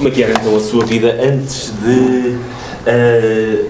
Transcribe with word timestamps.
como 0.00 0.08
é 0.08 0.12
que 0.12 0.22
era 0.22 0.32
então 0.32 0.56
a 0.56 0.60
sua 0.60 0.82
vida 0.86 1.14
antes 1.22 1.74
de. 1.82 2.38
Uh, 2.88 3.68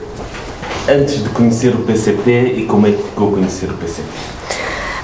antes 0.89 1.25
de 1.25 1.29
conhecer 1.31 1.75
o 1.75 1.79
PCP 1.79 2.55
e 2.57 2.67
como 2.67 2.87
é 2.87 2.93
que 2.93 3.03
ficou 3.03 3.31
a 3.31 3.33
conhecer 3.33 3.69
o 3.69 3.75
PCP? 3.75 4.09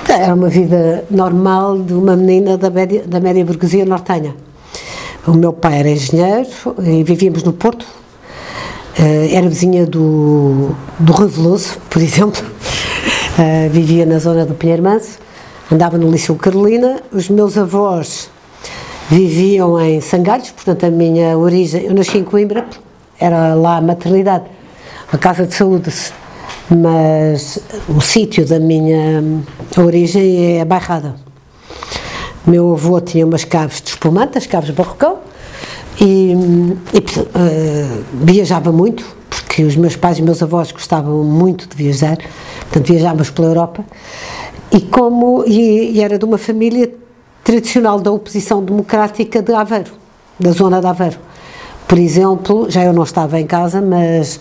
Era 0.09 0.35
uma 0.35 0.49
vida 0.49 1.05
normal 1.11 1.79
de 1.79 1.93
uma 1.95 2.17
menina 2.17 2.57
da 2.57 2.71
média, 2.71 3.03
da 3.05 3.19
média 3.19 3.45
burguesia 3.45 3.85
nortenha. 3.85 4.37
O 5.27 5.33
meu 5.33 5.53
pai 5.53 5.81
era 5.81 5.91
engenheiro 5.91 6.49
e 6.81 7.03
vivíamos 7.03 7.43
no 7.43 7.53
Porto. 7.53 7.83
Uh, 8.97 9.35
era 9.35 9.49
vizinha 9.49 9.85
do, 9.85 10.71
do 11.01 11.13
Reveloso, 11.13 11.77
por 11.91 12.01
exemplo. 12.01 12.41
Uh, 13.37 13.69
vivia 13.69 14.07
na 14.07 14.21
zona 14.21 14.47
do 14.47 14.55
Pinheiro 14.55 14.85
Manso. 14.85 15.19
Andava 15.73 15.99
no 15.99 16.09
Liceu 16.09 16.37
Carolina. 16.37 17.01
Os 17.13 17.29
meus 17.29 17.59
avós 17.59 18.31
viviam 19.11 19.81
em 19.81 20.01
Sangalhos, 20.01 20.51
portanto 20.51 20.85
a 20.85 20.91
minha 20.91 21.37
origem, 21.39 21.85
eu 21.85 21.95
nasci 21.95 22.19
em 22.19 22.25
Coimbra, 22.25 22.67
era 23.19 23.55
lá 23.55 23.77
a 23.77 23.81
maternidade, 23.81 24.45
a 25.13 25.17
casa 25.17 25.47
de 25.47 25.55
saúde, 25.55 25.93
mas 26.69 27.59
o 27.89 28.01
sítio 28.01 28.45
da 28.45 28.59
minha 28.59 29.23
origem 29.79 30.57
é 30.57 30.61
a 30.61 30.65
Bairrada. 30.65 31.15
Meu 32.47 32.73
avô 32.73 33.01
tinha 33.01 33.25
umas 33.25 33.45
caves 33.45 33.81
de 33.81 33.91
espumante, 33.91 34.39
as 34.39 34.47
caves 34.47 34.71
barrocão, 34.71 35.19
e, 36.01 36.33
e 36.93 36.99
uh, 36.99 38.05
viajava 38.13 38.71
muito, 38.71 39.05
porque 39.31 39.63
os 39.63 39.77
meus 39.77 39.97
pais 39.97 40.19
e 40.19 40.23
meus 40.23 40.43
avós 40.43 40.71
gostavam 40.73 41.23
muito 41.25 41.69
de 41.69 41.77
viajar, 41.77 42.19
portanto 42.63 42.87
viajávamos 42.87 43.31
pela 43.31 43.49
Europa, 43.49 43.85
e 44.73 44.81
como 44.81 45.45
e, 45.47 45.93
e 45.93 46.03
era 46.03 46.19
de 46.19 46.25
uma 46.25 46.39
família 46.39 46.93
tradicional 47.47 48.01
da 48.01 48.11
oposição 48.11 48.61
democrática 48.61 49.41
de 49.41 49.55
Aveiro, 49.55 49.93
da 50.39 50.51
zona 50.51 50.81
de 50.81 50.87
Aveiro. 50.89 51.17
Por 51.87 51.97
exemplo, 51.97 52.69
já 52.69 52.83
eu 52.83 52.93
não 52.93 53.05
estava 53.05 53.39
em 53.39 53.47
casa, 53.47 53.81
mas 53.81 54.41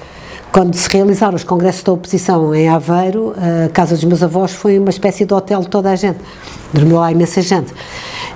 quando 0.51 0.73
se 0.73 0.89
realizaram 0.89 1.35
os 1.35 1.43
congressos 1.43 1.83
da 1.83 1.91
oposição 1.91 2.55
em 2.55 2.67
Aveiro, 2.67 3.35
a 3.37 3.69
casa 3.69 3.93
dos 3.93 4.03
meus 4.05 4.23
avós 4.23 4.53
foi 4.53 4.79
uma 4.79 4.89
espécie 4.89 5.23
de 5.23 5.31
hotel 5.35 5.61
de 5.61 5.67
toda 5.67 5.91
a 5.91 5.95
gente. 5.95 6.17
Dormiu 6.73 6.97
lá 6.97 7.11
imensa 7.11 7.43
gente. 7.43 7.71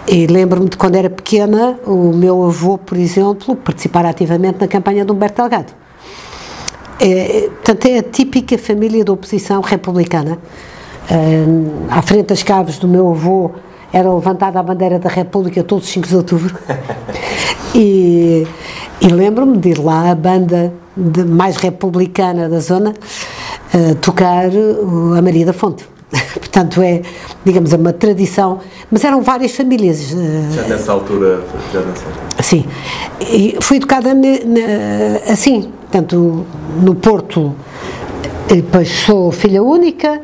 E 0.08 0.28
lembro-me 0.28 0.70
de 0.70 0.78
quando 0.78 0.96
era 0.98 1.10
pequena, 1.10 1.80
o 1.88 2.14
meu 2.14 2.46
avô, 2.46 2.78
por 2.78 2.96
exemplo, 2.96 3.56
participar 3.56 4.06
ativamente 4.06 4.60
na 4.62 4.68
campanha 4.68 5.04
de 5.04 5.12
Humberto 5.12 5.42
Delgado. 5.42 5.74
É, 7.00 7.50
portanto, 7.56 7.88
é 7.88 7.98
a 7.98 8.04
típica 8.04 8.56
família 8.56 9.04
da 9.04 9.14
oposição 9.14 9.62
republicana. 9.62 10.38
à 11.90 12.02
frente 12.04 12.28
das 12.28 12.44
caves 12.44 12.78
do 12.78 12.88
meu 12.88 13.10
avô 13.10 13.52
era 13.92 14.14
levantada 14.14 14.60
a 14.60 14.64
bandeira 14.64 15.00
da 15.00 15.10
República 15.10 15.64
todos 15.64 15.86
os 15.86 15.92
5 15.92 16.08
de 16.08 16.16
outubro. 16.16 16.56
e, 17.74 18.46
e 19.02 19.08
lembro-me 19.08 19.58
de 19.58 19.70
ir 19.70 19.80
lá 19.80 20.12
a 20.12 20.16
banda 20.16 20.74
de, 20.96 21.24
mais 21.24 21.58
republicana 21.58 22.50
da 22.50 22.60
zona 22.60 22.94
uh, 23.74 23.96
tocar 23.96 24.46
a 25.18 25.22
Maria 25.22 25.46
da 25.46 25.54
Fonte. 25.54 25.86
Portanto, 26.34 26.82
é, 26.82 27.02
digamos, 27.46 27.72
é 27.72 27.78
uma 27.78 27.94
tradição, 27.94 28.60
mas 28.92 29.04
eram 29.04 29.22
várias 29.22 29.56
famílias. 29.56 30.12
Uh, 30.12 30.52
já 30.52 30.64
nessa 30.64 30.92
altura, 30.92 31.42
já 31.72 31.82
nessa 31.82 32.06
altura. 32.06 32.44
Sim. 32.44 32.66
E 33.22 33.58
fui 33.62 33.78
educada 33.78 34.14
ne, 34.14 34.40
ne, 34.44 34.62
assim, 35.28 35.72
portanto, 35.82 36.46
no 36.82 36.96
Porto, 36.96 37.56
depois 38.48 38.90
sou 38.90 39.32
filha 39.32 39.62
única, 39.62 40.22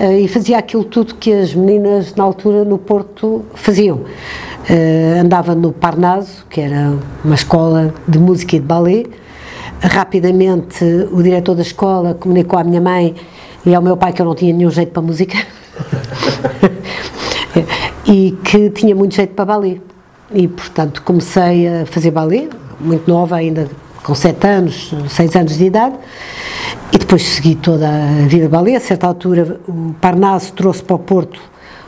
e 0.00 0.28
fazia 0.28 0.58
aquilo 0.58 0.84
tudo 0.84 1.16
que 1.16 1.32
as 1.32 1.52
meninas 1.54 2.14
na 2.14 2.22
altura 2.22 2.64
no 2.64 2.78
Porto 2.78 3.44
faziam. 3.54 3.96
Uh, 3.96 5.20
andava 5.20 5.54
no 5.54 5.72
Parnaso, 5.72 6.46
que 6.48 6.60
era 6.60 6.94
uma 7.24 7.34
escola 7.34 7.92
de 8.06 8.18
música 8.18 8.54
e 8.54 8.60
de 8.60 8.64
ballet. 8.66 9.10
Rapidamente 9.80 10.84
o 11.10 11.22
diretor 11.22 11.54
da 11.54 11.62
escola 11.62 12.14
comunicou 12.14 12.58
à 12.58 12.64
minha 12.64 12.80
mãe 12.80 13.14
e 13.64 13.74
ao 13.74 13.82
meu 13.82 13.96
pai 13.96 14.12
que 14.12 14.22
eu 14.22 14.26
não 14.26 14.34
tinha 14.34 14.52
nenhum 14.52 14.70
jeito 14.70 14.92
para 14.92 15.02
música 15.02 15.38
e 18.06 18.36
que 18.44 18.70
tinha 18.70 18.94
muito 18.94 19.14
jeito 19.14 19.34
para 19.34 19.44
ballet. 19.44 19.80
E 20.32 20.46
portanto 20.46 21.02
comecei 21.02 21.66
a 21.66 21.86
fazer 21.86 22.10
ballet, 22.10 22.48
muito 22.80 23.10
nova 23.10 23.36
ainda, 23.36 23.68
com 24.08 24.14
7 24.14 24.46
anos, 24.46 24.94
6 25.06 25.36
anos 25.36 25.58
de 25.58 25.66
idade, 25.66 25.94
e 26.90 26.96
depois 26.96 27.22
segui 27.22 27.54
toda 27.54 27.86
a 27.86 28.26
vida 28.26 28.48
ballet. 28.48 28.74
A 28.74 28.80
certa 28.80 29.06
altura, 29.06 29.60
o 29.68 29.94
Parnaso 30.00 30.50
trouxe 30.54 30.82
para 30.82 30.96
o 30.96 30.98
Porto 30.98 31.38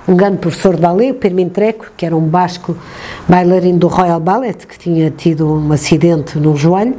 um 0.06 0.14
grande 0.14 0.36
professor 0.36 0.75
de 0.75 0.82
ballet, 0.82 1.12
o 1.12 1.14
Permin 1.14 1.48
Treco, 1.48 1.86
que 1.97 2.04
era 2.04 2.14
um 2.14 2.20
basco 2.20 2.76
bailarino 3.26 3.78
do 3.78 3.88
Royal 3.88 4.20
Ballet, 4.20 4.66
que 4.66 4.78
tinha 4.78 5.10
tido 5.10 5.50
um 5.50 5.72
acidente 5.72 6.38
no 6.38 6.54
joelho 6.58 6.94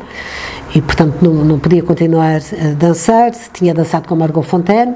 e, 0.74 0.82
portanto, 0.82 1.18
não, 1.22 1.34
não 1.46 1.60
podia 1.60 1.84
continuar 1.84 2.38
a 2.38 2.74
dançar. 2.74 3.32
Tinha 3.54 3.76
dançado 3.76 4.08
com 4.08 4.16
Margot 4.16 4.42
Fontaine, 4.42 4.96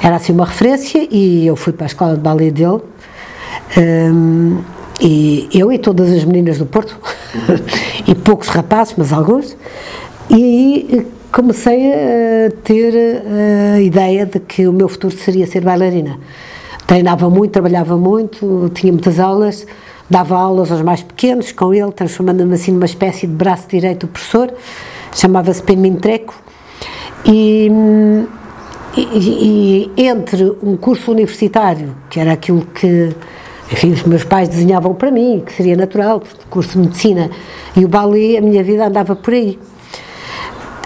era 0.00 0.14
assim 0.14 0.32
uma 0.32 0.46
referência. 0.46 1.08
E 1.10 1.44
eu 1.44 1.56
fui 1.56 1.72
para 1.72 1.86
a 1.86 1.88
escola 1.88 2.14
de 2.14 2.20
ballet 2.20 2.52
dele. 2.52 2.80
Um, 3.76 4.62
e 5.00 5.48
eu 5.52 5.72
e 5.72 5.78
todas 5.78 6.12
as 6.12 6.22
meninas 6.22 6.58
do 6.58 6.66
Porto, 6.66 6.96
e 8.06 8.14
poucos 8.14 8.48
rapazes, 8.48 8.94
mas 8.96 9.12
alguns, 9.12 9.56
e 10.30 10.34
aí 10.34 11.06
comecei 11.32 11.92
a 11.92 12.50
ter 12.62 12.94
a 13.74 13.80
ideia 13.80 14.26
de 14.26 14.38
que 14.38 14.66
o 14.66 14.72
meu 14.72 14.88
futuro 14.88 15.16
seria 15.16 15.46
ser 15.46 15.62
bailarina. 15.62 16.18
Treinava 16.86 17.30
muito, 17.30 17.52
trabalhava 17.52 17.96
muito, 17.96 18.70
tinha 18.74 18.92
muitas 18.92 19.18
aulas, 19.18 19.66
dava 20.10 20.36
aulas 20.36 20.70
aos 20.70 20.82
mais 20.82 21.02
pequenos 21.02 21.50
com 21.52 21.72
ele, 21.72 21.90
transformando-me 21.92 22.54
assim 22.54 22.72
numa 22.72 22.84
espécie 22.84 23.26
de 23.26 23.32
braço 23.32 23.66
direito 23.68 24.06
do 24.06 24.12
professor, 24.12 24.52
chamava-se 25.14 25.62
Penmin 25.62 25.96
Treco, 25.96 26.34
e, 27.24 27.70
e, 28.96 29.90
e 29.96 30.02
entre 30.02 30.56
um 30.62 30.76
curso 30.76 31.12
universitário, 31.12 31.94
que 32.10 32.20
era 32.20 32.32
aquilo 32.32 32.62
que 32.74 33.14
enfim, 33.72 33.92
os 33.92 34.02
meus 34.02 34.22
pais 34.22 34.50
desenhavam 34.50 34.94
para 34.94 35.10
mim, 35.10 35.42
que 35.44 35.52
seria 35.52 35.74
natural, 35.74 36.22
curso 36.50 36.72
de 36.72 36.78
medicina, 36.86 37.30
e 37.74 37.84
o 37.84 37.88
ballet, 37.88 38.36
a 38.36 38.40
minha 38.42 38.62
vida 38.62 38.86
andava 38.86 39.16
por 39.16 39.32
aí. 39.32 39.58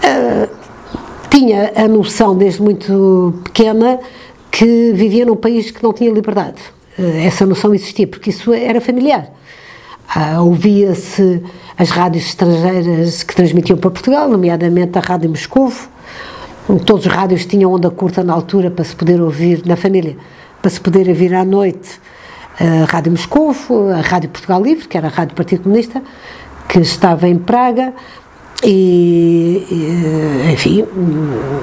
Uh, 0.03 0.49
tinha 1.29 1.73
a 1.75 1.87
noção, 1.87 2.35
desde 2.35 2.61
muito 2.61 3.41
pequena, 3.43 3.99
que 4.49 4.93
vivia 4.93 5.25
num 5.25 5.35
país 5.35 5.69
que 5.69 5.83
não 5.83 5.91
tinha 5.91 6.09
liberdade. 6.09 6.61
Uh, 6.97 7.25
essa 7.25 7.45
noção 7.45 7.73
existia, 7.75 8.07
porque 8.07 8.29
isso 8.29 8.53
era 8.53 8.79
familiar. 8.79 9.29
Uh, 10.15 10.41
Ouvia-se 10.45 11.43
as 11.77 11.89
rádios 11.89 12.25
estrangeiras 12.27 13.21
que 13.21 13.35
transmitiam 13.35 13.77
para 13.77 13.91
Portugal, 13.91 14.29
nomeadamente 14.29 14.97
a 14.97 15.01
Rádio 15.01 15.29
Moscovo. 15.29 15.89
Todos 16.85 17.05
os 17.05 17.11
rádios 17.11 17.45
tinham 17.45 17.71
onda 17.71 17.89
curta 17.89 18.23
na 18.23 18.33
altura 18.33 18.71
para 18.71 18.83
se 18.83 18.95
poder 18.95 19.21
ouvir 19.21 19.63
na 19.65 19.75
família, 19.75 20.17
para 20.61 20.69
se 20.69 20.79
poder 20.79 21.07
ouvir 21.07 21.33
à 21.33 21.45
noite 21.45 21.99
a 22.59 22.85
Rádio 22.85 23.11
Moscovo, 23.11 23.89
a 23.89 24.01
Rádio 24.01 24.29
Portugal 24.29 24.61
Livre, 24.61 24.87
que 24.87 24.97
era 24.97 25.07
a 25.07 25.11
Rádio 25.11 25.35
Partido 25.35 25.63
Comunista, 25.63 26.01
que 26.67 26.79
estava 26.79 27.27
em 27.27 27.37
Praga, 27.37 27.93
e, 28.63 29.65
enfim, 30.51 30.85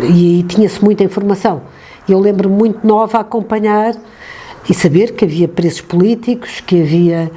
e, 0.02 0.40
e 0.40 0.42
tinha-se 0.44 0.82
muita 0.82 1.02
informação. 1.02 1.62
E 2.08 2.12
eu 2.12 2.18
lembro 2.18 2.48
muito 2.48 2.86
nova 2.86 3.18
a 3.18 3.20
acompanhar 3.22 3.94
e 4.68 4.74
saber 4.74 5.12
que 5.12 5.24
havia 5.24 5.48
preços 5.48 5.80
políticos, 5.80 6.60
que 6.60 6.82
havia 6.82 7.30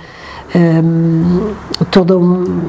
um, 0.56 1.54
toda 1.92 2.18
um, 2.18 2.62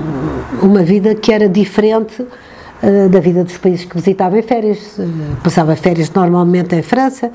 uma 0.63 0.83
vida 0.83 1.15
que 1.15 1.33
era 1.33 1.49
diferente 1.49 2.23
uh, 2.23 3.09
da 3.09 3.21
vida 3.21 3.45
dos 3.45 3.59
países 3.59 3.85
que 3.85 3.97
visitava 3.97 4.39
em 4.39 4.43
férias. 4.43 4.99
Uh, 4.99 5.37
passava 5.43 5.77
férias 5.77 6.11
normalmente 6.11 6.75
em 6.75 6.83
França, 6.83 7.31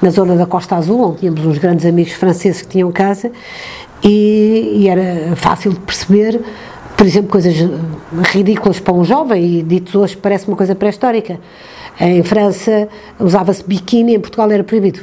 na 0.00 0.10
zona 0.10 0.36
da 0.36 0.46
Costa 0.46 0.76
Azul, 0.76 1.00
onde 1.00 1.18
tínhamos 1.18 1.44
uns 1.44 1.58
grandes 1.58 1.86
amigos 1.86 2.12
franceses 2.12 2.62
que 2.62 2.68
tinham 2.68 2.90
casa, 2.92 3.30
e, 4.02 4.80
e 4.80 4.88
era 4.88 5.34
fácil 5.36 5.72
de 5.72 5.80
perceber 5.80 6.40
por 6.96 7.06
exemplo, 7.06 7.30
coisas 7.30 7.54
ridículas 8.32 8.80
para 8.80 8.94
um 8.94 9.04
jovem, 9.04 9.58
e 9.58 9.62
dito 9.62 9.98
hoje 9.98 10.16
parece 10.16 10.48
uma 10.48 10.56
coisa 10.56 10.74
pré-histórica. 10.74 11.38
Em 12.00 12.22
França 12.22 12.88
usava-se 13.20 13.62
biquíni, 13.62 14.14
em 14.14 14.20
Portugal 14.20 14.50
era 14.50 14.64
proibido. 14.64 15.00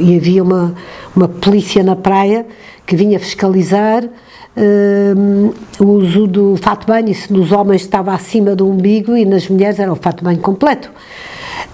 E 0.00 0.16
havia 0.16 0.42
uma, 0.42 0.74
uma 1.14 1.28
polícia 1.28 1.82
na 1.84 1.94
praia 1.94 2.44
que 2.84 2.96
vinha 2.96 3.20
fiscalizar 3.20 4.04
uh, 4.04 5.54
o 5.78 5.84
uso 5.84 6.26
do 6.26 6.56
fato 6.56 6.86
banho, 6.86 7.08
e 7.08 7.14
se 7.14 7.32
nos 7.32 7.52
homens 7.52 7.82
estava 7.82 8.12
acima 8.12 8.56
do 8.56 8.68
umbigo 8.68 9.16
e 9.16 9.24
nas 9.24 9.48
mulheres 9.48 9.78
era 9.78 9.92
o 9.92 9.96
fato 9.96 10.24
banho 10.24 10.40
completo. 10.40 10.90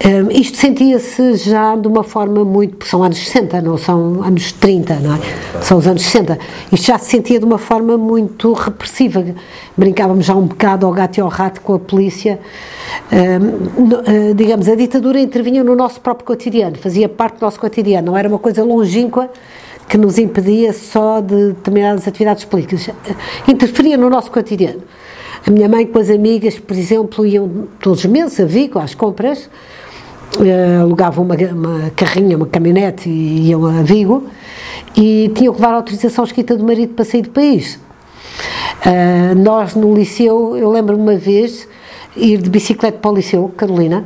Um, 0.04 0.30
isto 0.30 0.56
sentia-se 0.56 1.36
já 1.36 1.74
de 1.76 1.88
uma 1.88 2.02
forma 2.02 2.44
muito. 2.44 2.86
São 2.86 3.02
anos 3.02 3.18
60, 3.18 3.60
não 3.62 3.76
são 3.76 4.22
anos 4.22 4.52
30, 4.52 4.94
não 4.96 5.14
é? 5.14 5.18
São 5.62 5.78
os 5.78 5.86
anos 5.86 6.02
60. 6.02 6.38
Isto 6.72 6.86
já 6.86 6.98
se 6.98 7.10
sentia 7.10 7.38
de 7.38 7.44
uma 7.44 7.58
forma 7.58 7.96
muito 7.98 8.52
repressiva. 8.52 9.24
Brincávamos 9.76 10.26
já 10.26 10.34
um 10.34 10.46
bocado 10.46 10.86
ao 10.86 10.92
gato 10.92 11.18
e 11.18 11.20
ao 11.20 11.28
rato 11.28 11.60
com 11.60 11.74
a 11.74 11.78
polícia. 11.78 12.38
Um, 13.12 14.30
uh, 14.30 14.34
digamos, 14.34 14.68
a 14.68 14.74
ditadura 14.74 15.20
intervinha 15.20 15.64
no 15.64 15.74
nosso 15.74 16.00
próprio 16.00 16.26
cotidiano, 16.26 16.76
fazia 16.76 17.08
parte 17.08 17.38
do 17.38 17.42
nosso 17.42 17.58
cotidiano, 17.58 18.08
não 18.08 18.16
era 18.16 18.28
uma 18.28 18.38
coisa 18.38 18.62
longínqua 18.64 19.30
que 19.88 19.96
nos 19.96 20.18
impedia 20.18 20.72
só 20.72 21.20
de 21.20 21.48
determinadas 21.48 22.06
atividades 22.06 22.44
políticas. 22.44 22.90
Interferia 23.48 23.96
no 23.96 24.10
nosso 24.10 24.30
cotidiano. 24.30 24.82
A 25.46 25.50
minha 25.50 25.68
mãe 25.68 25.86
com 25.86 25.98
as 25.98 26.10
amigas, 26.10 26.58
por 26.58 26.76
exemplo, 26.76 27.24
iam 27.24 27.68
todos 27.80 28.00
os 28.00 28.10
meses 28.10 28.38
a 28.38 28.44
Vigo 28.44 28.78
às 28.78 28.94
compras, 28.94 29.48
uh, 30.36 30.82
alugavam 30.82 31.24
uma, 31.24 31.34
uma 31.34 31.90
carrinha, 31.90 32.36
uma 32.36 32.46
caminhonete 32.46 33.08
e 33.08 33.48
iam 33.48 33.64
a 33.66 33.82
Vigo 33.82 34.26
e 34.96 35.30
tinham 35.34 35.52
que 35.54 35.60
levar 35.60 35.74
autorização 35.74 36.24
escrita 36.24 36.56
do 36.56 36.64
marido 36.64 36.94
para 36.94 37.04
sair 37.04 37.22
do 37.22 37.30
país. 37.30 37.76
Uh, 38.84 39.34
nós 39.36 39.74
no 39.74 39.94
liceu, 39.94 40.56
eu 40.56 40.70
lembro-me 40.70 41.02
uma 41.02 41.16
vez 41.16 41.68
ir 42.16 42.38
de 42.38 42.50
bicicleta 42.50 42.98
para 42.98 43.10
o 43.10 43.14
liceu, 43.14 43.52
Carolina, 43.56 44.04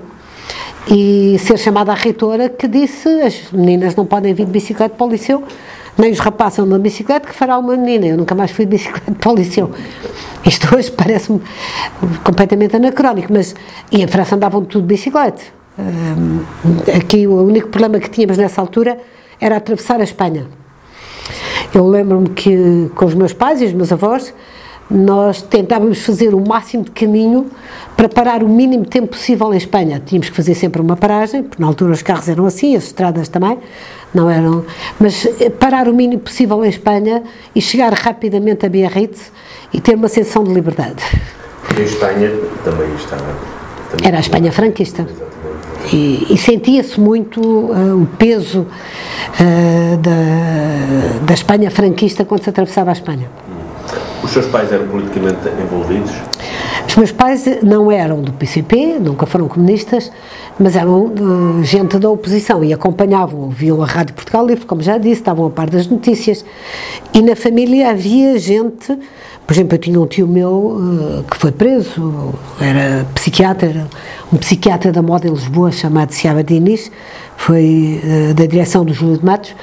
e 0.89 1.37
ser 1.39 1.59
chamada 1.59 1.93
à 1.93 1.95
reitora 1.95 2.49
que 2.49 2.67
disse 2.67 3.09
as 3.23 3.51
meninas 3.53 3.95
não 3.95 4.05
podem 4.05 4.35
vir 4.35 4.47
de 4.47 4.53
bicicleta 4.53 4.95
para 4.95 5.07
o 5.07 5.11
liceu, 5.11 5.43
nem 5.97 6.11
os 6.11 6.19
rapazes 6.19 6.59
andam 6.59 6.79
de 6.79 6.83
bicicleta, 6.83 7.29
que 7.29 7.35
fará 7.35 7.59
uma 7.59 7.77
menina. 7.77 8.07
Eu 8.07 8.17
nunca 8.17 8.35
mais 8.35 8.51
fui 8.51 8.65
de 8.65 8.71
bicicleta 8.73 9.13
para 9.13 9.31
o 9.31 9.35
liceu. 9.35 9.71
Isto 10.45 10.75
hoje 10.75 10.91
parece-me 10.91 11.41
completamente 12.25 12.75
anacrónico, 12.77 13.33
mas 13.33 13.55
e 13.91 14.03
em 14.03 14.07
França 14.07 14.35
andavam 14.35 14.65
tudo 14.65 14.83
de 14.83 14.95
bicicleta. 14.95 15.62
Aqui 16.97 17.27
o 17.27 17.43
único 17.43 17.69
problema 17.69 17.99
que 17.99 18.11
tínhamos 18.11 18.37
nessa 18.37 18.61
altura 18.61 18.99
era 19.41 19.57
atravessar 19.57 20.01
a 20.01 20.05
Espanha. 20.05 20.47
Eu 21.75 21.89
lembro-me 21.89 22.29
que 22.29 22.91
com 22.95 23.07
os 23.07 23.15
meus 23.15 23.33
pais 23.33 23.61
e 23.63 23.65
os 23.65 23.73
meus 23.73 23.91
avós 23.93 24.35
nós 24.91 25.41
tentávamos 25.41 26.05
fazer 26.05 26.35
o 26.35 26.41
máximo 26.47 26.85
de 26.85 26.91
caminho 26.91 27.51
para 27.97 28.09
parar 28.09 28.43
o 28.43 28.49
mínimo 28.49 28.85
tempo 28.85 29.09
possível 29.09 29.53
em 29.55 29.57
Espanha. 29.57 30.03
Tínhamos 30.05 30.29
que 30.29 30.37
fazer 30.37 30.55
sempre 30.55 30.83
uma 30.83 30.97
paragem, 30.97 31.43
porque 31.43 31.63
na 31.63 31.69
altura 31.69 31.93
os 31.93 32.03
carros 32.03 32.29
eram 32.29 32.45
assim, 32.45 32.77
as 32.77 32.85
estradas 32.85 33.29
também, 33.29 33.59
não 34.13 34.29
eram. 34.29 34.65
Mas 35.01 35.27
eh, 35.41 35.49
parar 35.49 35.89
o 35.89 35.95
mínimo 35.95 36.21
possível 36.21 36.63
em 36.65 36.69
Espanha 36.69 37.23
e 37.55 37.63
chegar 37.63 37.93
rapidamente 37.95 38.67
a 38.67 38.69
Biarritz 38.69 39.33
e 39.73 39.81
ter 39.81 39.95
uma 39.95 40.09
sensação 40.09 40.45
de 40.45 40.53
liberdade. 40.53 41.03
Em 41.79 41.83
Espanha 41.83 42.31
também 42.63 42.95
estava. 42.95 43.35
Também 43.91 44.07
Era 44.07 44.19
a 44.19 44.21
Espanha 44.21 44.53
franquista. 44.53 45.07
E, 45.93 46.27
e 46.31 46.37
sentia-se 46.37 47.01
muito 47.01 47.41
uh, 47.41 48.03
o 48.03 48.07
peso 48.19 48.61
uh, 48.61 49.97
da, 49.99 51.27
da 51.27 51.35
Espanha 51.35 51.71
franquista 51.71 52.25
quando 52.25 52.45
se 52.45 52.51
atravessava 52.51 52.91
a 52.91 52.93
Espanha. 52.93 53.29
Os 54.23 54.31
seus 54.31 54.47
pais 54.47 54.73
eram 54.73 54.87
politicamente 54.87 55.49
envolvidos? 55.61 56.13
Os 56.87 56.97
meus 56.97 57.11
pais 57.11 57.45
não 57.63 57.91
eram 57.91 58.21
do 58.21 58.33
PCP, 58.33 58.99
nunca 59.01 59.27
foram 59.27 59.49
comunistas, 59.49 60.13
mas 60.59 60.77
eram 60.77 61.07
uh, 61.07 61.65
gente 61.65 61.99
da 61.99 62.11
oposição 62.11 62.63
e 62.63 62.73
acompanhavam, 62.73 63.41
ouviam 63.41 63.83
a 63.83 63.87
Rádio 63.87 64.15
Portugal 64.15 64.47
Livre, 64.47 64.67
como 64.67 64.83
já 64.83 64.99
disse, 64.99 65.21
estavam 65.21 65.47
a 65.47 65.51
par 65.51 65.71
das 65.71 65.87
notícias. 65.87 66.45
E 67.15 67.23
na 67.23 67.35
família 67.35 67.91
havia 67.91 68.39
gente, 68.39 68.97
por 69.47 69.55
exemplo, 69.55 69.75
eu 69.75 69.79
tinha 69.79 70.01
um 70.01 70.07
tio 70.07 70.29
meu 70.29 70.51
uh, 70.51 71.25
que 71.31 71.37
foi 71.37 71.51
preso, 71.51 72.35
era 72.61 73.07
psiquiatra, 73.15 73.89
um 74.33 74.37
psiquiatra 74.37 74.93
da 74.93 75.03
moda 75.03 75.27
em 75.27 75.31
Lisboa 75.31 75.73
chamado 75.73 76.13
Ciaba 76.13 76.45
Diniz, 76.45 76.93
foi 77.37 78.01
uh, 78.05 78.35
da 78.35 78.47
direção 78.47 78.85
do 78.85 78.93
Júlio 78.93 79.19
de 79.19 79.25
Matos, 79.25 79.55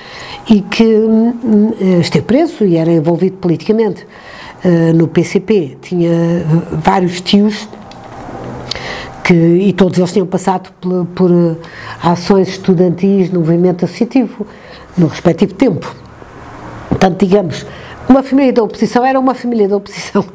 e 0.49 0.61
que 0.61 0.83
um, 0.83 1.73
esteve 2.01 2.25
preso 2.25 2.65
e 2.65 2.75
era 2.75 2.91
envolvido 2.91 3.37
politicamente. 3.37 4.05
Eh, 4.61 4.91
no 4.91 5.07
PCP, 5.07 5.77
tinha 5.81 6.11
eh, 6.11 6.45
vários 6.83 7.21
tios 7.21 7.69
que, 9.23 9.33
e 9.33 9.71
todos 9.71 9.97
eles 9.97 10.11
tinham 10.11 10.27
passado 10.27 10.69
por, 10.81 11.05
por 11.15 11.31
uh, 11.31 11.57
ações 12.03 12.49
estudantis 12.49 13.31
no 13.31 13.39
movimento 13.39 13.85
associativo, 13.85 14.45
no 14.97 15.07
respectivo 15.07 15.53
tempo. 15.53 15.95
Portanto, 16.89 17.25
digamos, 17.25 17.65
uma 18.09 18.21
família 18.21 18.51
da 18.51 18.61
oposição 18.61 19.05
era 19.05 19.17
uma 19.17 19.33
família 19.33 19.65
da 19.69 19.77
oposição. 19.77 20.25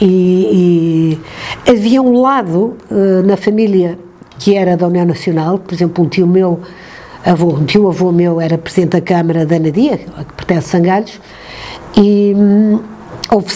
E, 0.00 1.20
e 1.64 1.70
havia 1.70 2.02
um 2.02 2.20
lado 2.20 2.76
na 3.24 3.36
família 3.36 3.96
que 4.38 4.56
era 4.56 4.76
da 4.76 4.88
União 4.88 5.04
Nacional, 5.04 5.58
por 5.58 5.72
exemplo, 5.74 6.02
um 6.02 6.08
tio 6.08 6.26
meu, 6.26 6.60
avô, 7.24 7.50
um 7.50 7.64
tio 7.64 7.88
avô 7.88 8.10
meu 8.10 8.40
era 8.40 8.58
presidente 8.58 8.92
da 8.92 9.00
Câmara 9.00 9.46
da 9.46 9.56
Anadia, 9.56 9.98
que 9.98 10.32
pertence 10.34 10.66
a 10.66 10.70
Sangalhos, 10.70 11.20
e. 11.96 12.34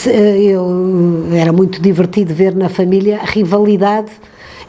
Eh, 0.07 0.41
eu, 0.41 1.27
era 1.35 1.53
muito 1.53 1.83
divertido 1.83 2.33
ver 2.33 2.55
na 2.55 2.69
família 2.69 3.19
a 3.19 3.25
rivalidade 3.25 4.13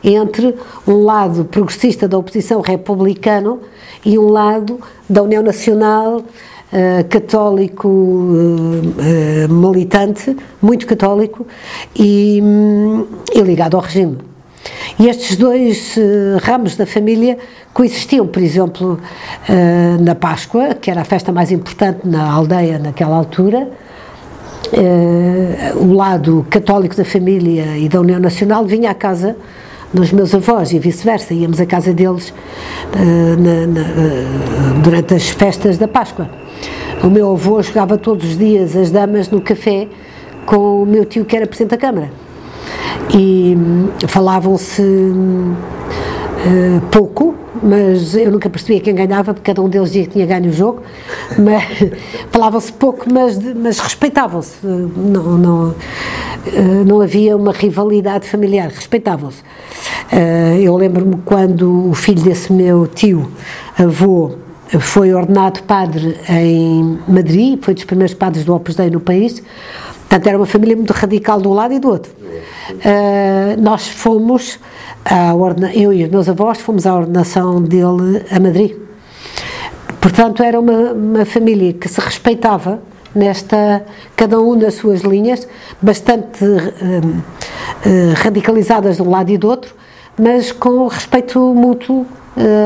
entre 0.04 0.56
um 0.88 1.04
lado 1.04 1.46
progressista 1.46 2.07
da 2.07 2.18
oposição 2.18 2.60
republicano 2.60 3.60
e 4.04 4.18
um 4.18 4.30
lado 4.30 4.80
da 5.07 5.22
União 5.22 5.44
Nacional 5.44 6.18
uh, 6.18 7.07
católico 7.07 7.88
uh, 7.88 9.54
militante, 9.54 10.36
muito 10.60 10.88
católico 10.88 11.46
e, 11.96 12.40
um, 12.42 13.06
e, 13.31 13.42
ligado 13.42 13.78
ao 13.78 13.84
regime. 13.84 14.18
E 14.98 15.07
estes 15.07 15.38
dois 15.38 15.96
ramos 16.42 16.75
da 16.75 16.88
família 16.88 17.38
coexistiam, 17.72 18.25
por 18.25 18.42
exemplo, 18.42 19.00
na 20.00 20.16
Páscoa, 20.16 20.74
que 20.74 20.90
era 20.90 21.02
a 21.02 21.06
festa 21.06 21.31
mais 21.31 21.52
importante 21.52 22.00
na 22.07 22.31
aldeia 22.31 22.80
naquela 22.80 23.16
altura, 23.16 23.69
uh, 24.67 25.77
o 25.77 25.94
lado 25.94 26.45
católico 26.50 26.95
da 26.95 27.06
família 27.06 27.77
e 27.77 27.88
da 27.89 28.00
União 28.00 28.19
Nacional 28.19 28.65
vinha 28.65 28.91
à 28.91 28.94
casa 28.94 29.35
dos 29.94 30.12
meus 30.12 30.33
avós 30.35 30.71
e 30.73 30.79
vice-versa, 30.79 31.33
íamos 31.33 31.59
à 31.59 31.65
casa 31.65 31.94
deles 31.94 32.29
uh, 32.29 33.41
na, 33.41 33.67
na, 33.67 33.81
uh, 33.81 34.81
durante 34.83 35.13
as 35.13 35.29
festas 35.29 35.77
da 35.77 35.88
Páscoa. 35.88 36.29
O 37.03 37.07
meu 37.07 37.33
avô 37.33 37.62
jogava 37.62 37.97
todos 37.97 38.25
os 38.25 38.38
dias 38.38 38.75
as 38.75 38.91
damas 38.91 39.29
no 39.29 39.41
café 39.41 39.88
com 40.45 40.83
o 40.83 40.85
meu 40.85 41.06
tio 41.06 41.25
que 41.25 41.35
era 41.35 41.45
Presidente 41.45 41.71
da 41.71 41.77
Câmara. 41.77 42.11
E 43.13 43.56
um, 43.56 44.07
falavam-se 44.07 44.81
uh, 46.45 46.81
pouco, 46.92 47.36
mas 47.62 48.15
eu 48.15 48.31
nunca 48.31 48.50
percebia 48.50 48.80
quem 48.80 48.94
ganhava, 48.94 49.33
porque 49.33 49.51
cada 49.51 49.62
um 49.62 49.69
deles 49.69 49.89
dizia 49.89 50.06
que 50.06 50.12
tinha 50.12 50.25
ganho 50.25 50.50
o 50.50 50.53
jogo, 50.53 50.83
mas 51.38 51.63
falavam-se 52.31 52.71
pouco, 52.74 53.06
mas, 53.12 53.39
mas 53.56 53.80
respeitavam-se, 53.80 54.65
não, 54.65 55.38
não, 55.38 55.75
eh, 56.47 56.83
não 56.86 57.01
havia 57.01 57.36
uma 57.36 57.51
rivalidade 57.51 58.27
familiar, 58.27 58.69
respeitavam-se. 58.69 59.42
Eh, 60.12 60.59
eu 60.62 60.75
lembro-me 60.75 61.18
quando 61.25 61.89
o 61.89 61.94
filho 61.94 62.21
desse 62.21 62.51
meu 62.51 62.88
tio, 62.88 63.31
avô, 63.77 64.33
foi 64.80 65.13
ordenado 65.13 65.63
padre 65.63 66.18
em 66.30 67.00
Madrid, 67.07 67.59
foi 67.62 67.74
dos 67.74 67.83
primeiros 67.83 68.15
padres 68.15 68.45
do 68.45 68.53
Opus 68.53 68.75
Dei 68.75 68.89
no 68.89 69.00
país, 69.00 69.42
portanto 70.07 70.28
era 70.28 70.38
uma 70.38 70.45
família 70.45 70.76
muito 70.76 70.92
radical 70.92 71.42
de 71.42 71.47
um 71.47 71.54
lado 71.54 71.74
e 71.74 71.80
do 71.80 71.90
outro. 71.90 72.12
Uh, 72.69 73.62
nós 73.62 73.88
fomos 73.88 74.59
ordena, 75.38 75.74
eu 75.74 75.94
e 75.94 76.04
os 76.04 76.09
meus 76.09 76.28
avós 76.28 76.59
fomos 76.59 76.85
à 76.88 76.95
ordenação 76.95 77.62
dele 77.62 78.24
a 78.31 78.40
Madrid. 78.40 78.76
Portanto, 80.02 80.44
era 80.44 80.59
uma, 80.59 80.94
uma 80.94 81.26
família 81.26 81.74
que 81.74 81.88
se 81.88 82.00
respeitava 82.00 82.80
nesta, 83.14 83.85
cada 84.16 84.40
um 84.40 84.56
nas 84.56 84.76
suas 84.76 85.02
linhas, 85.02 85.47
bastante 85.81 86.44
uh, 86.44 87.24
radicalizadas 88.16 88.97
de 88.97 89.02
um 89.02 89.09
lado 89.09 89.31
e 89.31 89.38
do 89.38 89.47
outro, 89.47 89.76
mas 90.19 90.52
com 90.52 90.88
respeito 90.88 91.40
mútuo 91.40 92.06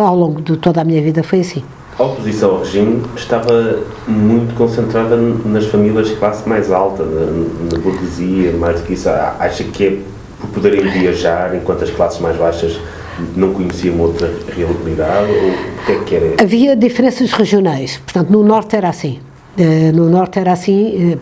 ao 0.04 0.16
longo 0.16 0.42
de 0.42 0.58
toda 0.58 0.82
a 0.82 0.84
minha 0.84 1.02
vida 1.02 1.22
foi 1.22 1.42
assim. 1.42 1.64
A 2.00 2.04
oposição 2.04 2.52
ao 2.52 2.60
regime 2.60 3.04
estava 3.14 3.80
muito 4.08 4.56
concentrada 4.56 5.18
nas 5.18 5.66
famílias 5.66 6.08
de 6.08 6.16
classe 6.16 6.48
mais 6.48 6.72
alta, 6.72 7.04
na, 7.04 7.26
na 7.74 7.78
burguesia, 7.84 8.54
mais 8.54 8.80
do 8.80 8.88
que 8.88 8.94
isso. 8.94 9.10
Acha 9.10 9.66
que 9.66 9.86
é 9.86 9.98
por 10.40 10.50
poderem 10.52 10.90
viajar, 10.90 11.54
enquanto 11.54 11.84
as 11.84 11.90
classes 11.90 12.22
mais 12.22 12.38
baixas 12.38 12.80
não 13.36 13.54
conheciam 13.54 14.00
outra 14.00 14.34
realidade? 14.56 15.30
Ou 15.30 15.50
o 15.50 15.86
que 15.86 15.92
é 15.92 16.00
que 16.06 16.16
era? 16.16 16.42
Havia 16.42 16.74
diferenças 16.74 17.34
regionais, 17.34 17.98
portanto, 17.98 18.30
no 18.30 18.46
Norte 18.46 18.78
era 18.78 18.88
assim. 18.88 19.20
Eh, 19.58 19.92
no 19.92 20.10
Norte 20.10 20.40
era 20.40 20.54
assim, 20.54 21.12
eh, 21.12 21.18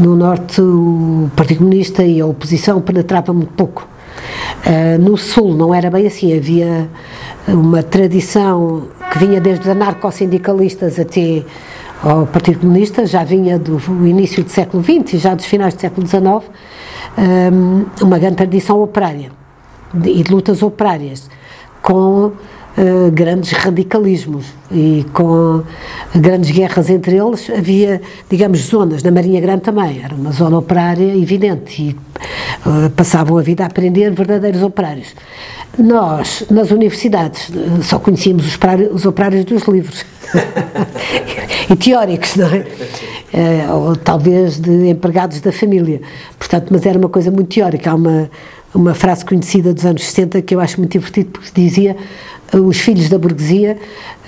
no 0.00 0.16
Norte 0.16 0.60
o 0.60 1.30
Partido 1.36 1.58
Comunista 1.58 2.02
e 2.02 2.20
a 2.20 2.26
oposição 2.26 2.80
penetravam 2.80 3.36
muito 3.36 3.52
pouco. 3.52 3.86
Eh, 4.64 4.98
no 4.98 5.16
Sul 5.16 5.54
não 5.54 5.72
era 5.72 5.88
bem 5.88 6.08
assim, 6.08 6.36
havia 6.36 6.88
uma 7.46 7.84
tradição 7.84 8.88
que 9.16 9.24
vinha 9.24 9.40
desde 9.40 9.62
os 9.62 9.68
anarcossindicalistas 9.68 10.98
até 10.98 11.42
ao 12.02 12.26
Partido 12.26 12.60
Comunista, 12.60 13.06
já 13.06 13.24
vinha 13.24 13.58
do 13.58 13.78
início 14.06 14.44
do 14.44 14.50
século 14.50 14.82
XX 14.82 15.14
e 15.14 15.18
já 15.18 15.34
dos 15.34 15.46
finais 15.46 15.72
do 15.74 15.80
século 15.80 16.06
XIX, 16.06 16.24
uma 18.02 18.18
grande 18.18 18.36
tradição 18.36 18.82
operária 18.82 19.30
e 20.04 20.22
de 20.22 20.30
lutas 20.30 20.62
operárias, 20.62 21.30
com 21.80 22.32
uh, 22.76 23.10
grandes 23.10 23.52
radicalismos 23.52 24.46
e 24.70 25.04
com 25.12 25.62
grandes 26.14 26.50
guerras 26.50 26.90
entre 26.90 27.16
eles. 27.16 27.48
Havia, 27.50 28.00
digamos, 28.30 28.60
zonas, 28.60 29.02
na 29.02 29.10
Marinha 29.10 29.40
Grande 29.40 29.62
também, 29.62 30.00
era 30.02 30.14
uma 30.14 30.32
zona 30.32 30.58
operária 30.58 31.16
evidente 31.16 31.82
e 31.82 31.90
uh, 32.68 32.90
passavam 32.90 33.38
a 33.38 33.42
vida 33.42 33.64
a 33.64 33.66
aprender 33.66 34.10
verdadeiros 34.10 34.62
operários. 34.62 35.14
Nós, 35.78 36.44
nas 36.50 36.70
universidades, 36.70 37.50
só 37.82 37.98
conhecíamos 37.98 38.46
os 38.46 38.58
os 38.92 39.04
operários 39.04 39.44
dos 39.44 39.62
livros. 39.64 40.04
e 41.70 41.76
teóricos, 41.76 42.36
não 42.36 42.46
é? 42.46 42.66
Uh, 43.34 43.72
ou 43.74 43.96
talvez 43.96 44.58
de 44.58 44.88
empregados 44.88 45.40
da 45.40 45.52
família. 45.52 46.00
Portanto, 46.38 46.68
mas 46.70 46.86
era 46.86 46.98
uma 46.98 47.08
coisa 47.08 47.30
muito 47.30 47.54
teórica. 47.54 47.90
Há 47.90 47.94
uma, 47.94 48.30
uma 48.74 48.94
frase 48.94 49.24
conhecida 49.24 49.74
dos 49.74 49.84
anos 49.84 50.04
60 50.04 50.42
que 50.42 50.54
eu 50.54 50.60
acho 50.60 50.78
muito 50.78 50.92
divertido, 50.92 51.30
porque 51.30 51.50
dizia 51.54 51.96
os 52.52 52.78
filhos 52.78 53.08
da 53.08 53.18
burguesia, 53.18 53.78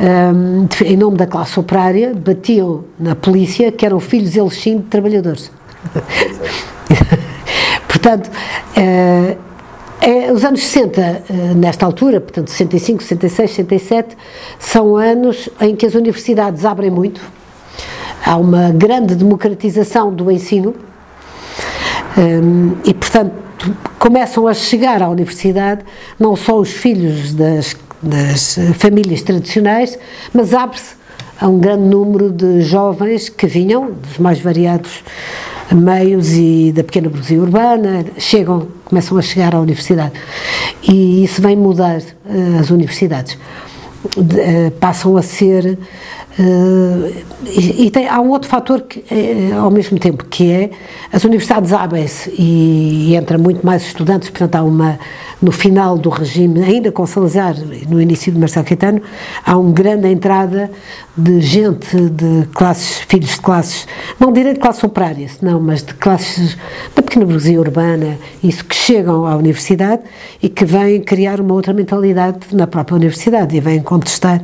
um, 0.00 0.66
em 0.84 0.96
nome 0.96 1.16
da 1.16 1.26
classe 1.26 1.58
operária, 1.58 2.12
batiam 2.14 2.84
na 2.98 3.14
polícia 3.14 3.70
que 3.70 3.87
eram 3.87 4.00
filhos, 4.00 4.37
eles 4.37 4.54
sim, 4.54 4.78
de 4.78 4.84
trabalhadores. 4.84 5.50
Portanto, 7.87 8.28
uh, 8.28 9.38
é, 10.00 10.32
os 10.32 10.44
anos 10.44 10.62
60, 10.62 11.00
uh, 11.00 11.54
nesta 11.54 11.84
altura, 11.84 12.20
portanto 12.20 12.48
65, 12.50 13.02
66, 13.02 13.50
67, 13.50 14.16
são 14.58 14.96
anos 14.96 15.48
em 15.60 15.75
que 15.75 15.84
as 15.84 15.94
universidades 15.94 16.64
abrem 16.64 16.90
muito, 16.90 17.20
há 18.25 18.37
uma 18.37 18.70
grande 18.70 19.14
democratização 19.14 20.12
do 20.12 20.30
ensino 20.30 20.75
um, 22.16 22.76
e, 22.84 22.94
portanto, 22.94 23.32
começam 23.98 24.46
a 24.46 24.54
chegar 24.54 25.02
à 25.02 25.08
universidade 25.08 25.84
não 26.18 26.37
só 26.37 26.58
os 26.58 26.70
filhos 26.70 27.34
das, 27.34 27.75
das 28.02 28.59
famílias 28.78 29.23
tradicionais, 29.23 29.99
mas 30.33 30.55
abre-se 30.55 30.95
a 31.40 31.49
um 31.49 31.59
grande 31.59 31.85
número 31.85 32.31
de 32.31 32.62
jovens 32.62 33.28
que 33.28 33.47
vinham 33.47 33.93
dos 33.93 34.19
mais 34.19 34.40
variados 34.40 35.02
meios 35.75 36.33
e 36.33 36.73
da 36.75 36.83
pequena 36.83 37.09
burguesia 37.09 37.40
urbana, 37.40 38.05
chegam, 38.19 38.69
começam 38.85 39.17
a 39.19 39.23
chegar 39.23 39.55
à 39.55 39.61
universidade. 39.61 40.12
E 40.83 41.25
isso 41.25 41.40
vem 41.43 41.57
mudar 41.57 41.99
uh, 41.99 42.59
as 42.61 42.71
universidades. 42.71 43.37
Uh, 44.17 44.71
passam 44.81 45.17
a 45.17 45.23
ser 45.23 45.78
e, 46.38 47.87
e 47.87 47.90
tem, 47.90 48.09
há 48.09 48.21
um 48.21 48.30
outro 48.30 48.49
fator 48.49 48.83
que, 48.83 49.04
é, 49.11 49.52
ao 49.57 49.71
mesmo 49.71 49.99
tempo, 49.99 50.25
que 50.25 50.50
é 50.50 50.71
as 51.12 51.25
universidades 51.25 51.73
abrem-se 51.73 52.30
e, 52.30 53.09
e 53.11 53.16
entra 53.16 53.37
muito 53.37 53.66
mais 53.66 53.83
estudantes, 53.83 54.30
portanto 54.30 54.54
há 54.54 54.62
uma, 54.62 54.99
no 55.42 55.50
final 55.50 55.99
do 55.99 56.09
regime, 56.11 56.62
ainda 56.62 56.92
com 56.92 57.04
Salazar, 57.07 57.57
no 57.88 58.00
início 58.00 58.30
de 58.33 58.38
Marcelo 58.38 58.64
Caetano, 58.64 59.02
há 59.45 59.57
uma 59.57 59.73
grande 59.73 60.07
entrada 60.09 60.71
de 61.16 61.40
gente, 61.40 61.97
de 61.97 62.47
classes, 62.54 62.99
filhos 63.09 63.30
de 63.30 63.40
classes, 63.40 63.88
não 64.21 64.33
direi 64.33 64.52
de 64.52 64.61
classe 64.61 64.87
operária, 64.87 65.26
não, 65.42 65.61
mas 65.61 65.83
de 65.83 65.95
classes 65.95 66.57
da 66.95 67.02
pequena 67.02 67.25
burguesia 67.25 67.59
urbana, 67.59 68.16
isso 68.45 68.64
que 68.64 68.76
chegam 68.76 69.26
à 69.26 69.35
universidade 69.35 70.02
e 70.40 70.49
que 70.49 70.64
vêm 70.64 71.00
criar 71.00 71.40
uma 71.40 71.54
outra 71.54 71.73
mentalidade 71.73 72.38
na 72.52 72.68
própria 72.68 72.95
universidade 72.95 73.57
e 73.57 73.61
vêm 73.61 73.80
contestar 73.80 74.40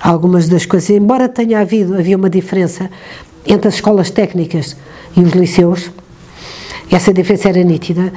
algumas 0.00 0.48
das 0.48 0.64
coisas, 0.66 0.90
embora 0.90 1.28
tenha 1.28 1.60
havido, 1.60 1.94
havia 1.96 2.16
uma 2.16 2.30
diferença 2.30 2.90
entre 3.46 3.68
as 3.68 3.74
escolas 3.74 4.10
técnicas 4.10 4.76
e 5.16 5.20
os 5.20 5.32
liceus, 5.32 5.90
essa 6.90 7.12
diferença 7.12 7.48
era 7.50 7.62
nítida. 7.62 8.12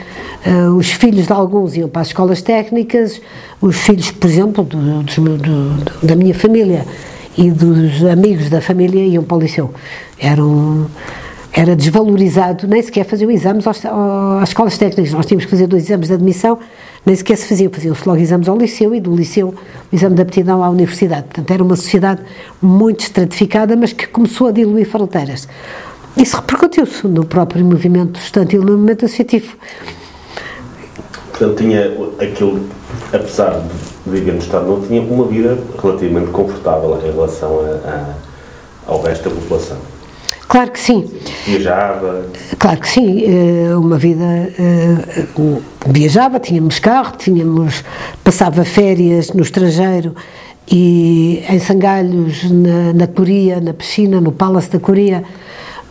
Uh, 0.46 0.76
os 0.76 0.92
filhos 0.92 1.28
de 1.28 1.34
alguns 1.34 1.76
iam 1.76 1.90
para 1.90 2.02
as 2.02 2.08
escolas 2.08 2.42
técnicas, 2.42 3.22
os 3.60 3.76
filhos, 3.78 4.12
por 4.12 4.30
exemplo, 4.30 4.64
do, 4.64 5.04
do, 5.04 5.38
do, 5.38 6.08
da 6.08 6.16
minha 6.16 6.34
família 6.34 6.86
e 7.38 7.52
dos 7.52 8.04
amigos 8.06 8.50
da 8.50 8.62
família 8.62 9.04
iam 9.06 9.24
para 9.24 9.38
o 9.38 9.40
liceu. 9.42 9.74
Era 11.54 11.76
desvalorizado, 11.76 12.66
nem 12.66 12.82
sequer 12.82 13.06
faziam 13.06 13.30
exames 13.30 13.66
às 13.68 14.50
escolas 14.50 14.78
técnicas. 14.78 15.14
Nós 15.14 15.26
tínhamos 15.26 15.46
que 15.46 15.52
fazer 15.52 15.68
dois 15.68 15.84
exames 15.84 16.08
de 16.08 16.14
admissão, 16.14 16.58
nem 17.06 17.16
sequer 17.16 17.36
se 17.36 17.48
faziam, 17.48 17.72
faziam-se 17.72 18.08
logo 18.08 18.22
exames 18.22 18.48
ao 18.48 18.58
liceu 18.58 18.94
e 18.94 19.00
do 19.00 19.16
liceu 19.16 19.50
o 19.50 19.96
exame 19.96 20.16
de 20.16 20.22
aptidão 20.22 20.64
à 20.64 20.70
universidade. 20.70 21.24
Portanto, 21.24 21.52
era 21.52 21.64
uma 21.64 21.76
sociedade 21.76 22.22
muito 22.62 23.02
estratificada, 23.02 23.76
mas 23.76 23.92
que 23.92 24.08
começou 24.08 24.48
a 24.48 24.52
diluir 24.52 24.88
fronteiras. 24.88 25.48
Isso 26.16 26.36
repercutiu-se 26.36 27.08
no 27.08 27.26
próprio 27.26 27.66
movimento 27.66 28.20
estudantil, 28.20 28.62
no 28.62 28.74
movimento 28.74 29.06
associativo. 29.06 29.56
Portanto, 31.32 31.58
tinha 31.58 31.86
aquilo, 32.20 32.68
apesar 33.12 33.62
de 34.06 34.10
viver 34.10 34.34
no 34.34 34.40
Estado, 34.40 34.68
não 34.68 34.82
tinha 34.82 35.02
uma 35.02 35.26
vida 35.26 35.58
relativamente 35.82 36.30
confortável 36.32 37.00
em 37.04 37.12
relação 37.12 37.60
a, 37.62 37.90
a, 37.90 38.14
ao 38.86 39.02
resto 39.02 39.30
da 39.30 39.36
população. 39.36 39.78
Claro 40.52 40.72
que 40.72 40.82
sim. 40.82 41.10
Viajava? 41.46 42.26
Claro 42.60 42.82
que 42.82 42.90
sim. 42.90 43.24
Eh, 43.24 43.74
uma 43.74 43.98
vida. 43.98 44.26
Eh, 44.60 45.26
viajava, 45.88 46.42
tínhamos 46.42 46.78
carro, 46.78 47.16
tínhamos. 47.18 47.86
passava 48.22 48.66
férias 48.66 49.32
no 49.32 49.44
estrangeiro 49.44 50.14
e 50.70 51.42
em 51.50 51.58
Sangalhos, 51.58 52.52
na, 52.52 52.92
na 52.94 53.08
Coria, 53.08 53.62
na 53.62 53.74
piscina, 53.74 54.20
no 54.20 54.34
Palace 54.34 54.70
da 54.70 54.78
Coria, 54.78 55.24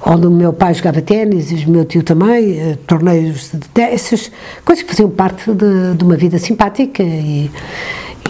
onde 0.05 0.27
o 0.27 0.31
meu 0.31 0.53
pai 0.53 0.75
jogava 0.75 1.01
ténis 1.01 1.51
e 1.51 1.65
o 1.65 1.71
meu 1.71 1.87
tio 1.87 2.03
também, 2.03 2.59
eh, 2.59 2.79
torneios 2.87 3.53
de 3.55 3.67
ténis, 3.71 4.31
coisas 4.63 4.85
que 4.85 4.91
faziam 4.91 5.09
parte 5.09 5.51
de, 5.55 5.95
de 5.97 6.05
uma 6.05 6.17
vida 6.19 6.39
simpática 6.39 7.03
e 7.03 7.51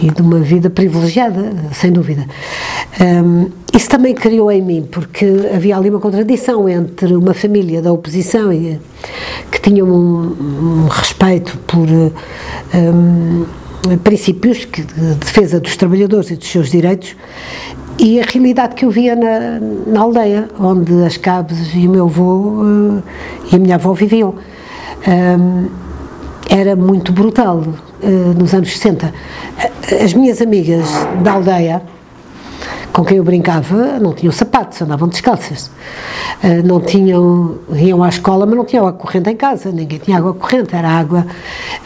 e 0.01 0.09
de 0.09 0.21
uma 0.21 0.39
vida 0.39 0.69
privilegiada, 0.69 1.53
sem 1.73 1.91
dúvida. 1.91 2.25
Um, 2.99 3.49
isso 3.75 3.89
também 3.89 4.13
criou 4.13 4.51
em 4.51 4.61
mim, 4.61 4.87
porque 4.89 5.25
havia 5.53 5.77
ali 5.77 5.89
uma 5.89 5.99
contradição 5.99 6.67
entre 6.67 7.15
uma 7.15 7.33
família 7.33 7.81
da 7.81 7.91
oposição 7.91 8.51
e, 8.51 8.79
que 9.51 9.61
tinha 9.61 9.83
um, 9.83 10.83
um 10.83 10.87
respeito 10.87 11.57
por 11.59 11.87
um, 11.87 13.45
princípios 14.03 14.65
que, 14.65 14.83
de 14.83 15.15
defesa 15.15 15.59
dos 15.59 15.75
trabalhadores 15.75 16.31
e 16.31 16.35
dos 16.35 16.47
seus 16.47 16.69
direitos 16.69 17.15
e 17.97 18.19
a 18.19 18.23
realidade 18.23 18.75
que 18.75 18.83
eu 18.83 18.89
via 18.89 19.15
na, 19.15 19.59
na 19.85 20.01
aldeia, 20.01 20.49
onde 20.59 21.03
as 21.03 21.17
cabos 21.17 21.73
e 21.75 21.87
o 21.87 21.91
meu 21.91 22.05
avô 22.05 22.23
uh, 22.23 23.03
e 23.51 23.55
a 23.55 23.59
minha 23.59 23.75
avó 23.75 23.93
viviam. 23.93 24.33
Um, 25.07 25.90
era 26.49 26.75
muito 26.75 27.11
brutal 27.11 27.63
uh, 28.01 28.07
nos 28.37 28.53
anos 28.53 28.71
60. 28.71 29.13
As 30.03 30.13
minhas 30.13 30.41
amigas 30.41 30.87
da 31.23 31.33
aldeia, 31.33 31.81
com 32.91 33.05
quem 33.05 33.17
eu 33.17 33.23
brincava, 33.23 33.99
não 33.99 34.13
tinham 34.13 34.31
sapatos, 34.31 34.81
andavam 34.81 35.07
descalças. 35.07 35.67
Uh, 36.43 36.65
não 36.65 36.79
tinham, 36.79 37.59
iam 37.73 38.03
à 38.03 38.09
escola, 38.09 38.45
mas 38.45 38.55
não 38.55 38.65
tinham 38.65 38.87
água 38.87 38.99
corrente 38.99 39.29
em 39.29 39.35
casa, 39.35 39.71
ninguém 39.71 39.99
tinha 39.99 40.17
água 40.17 40.33
corrente, 40.33 40.75
era 40.75 40.89
água. 40.89 41.25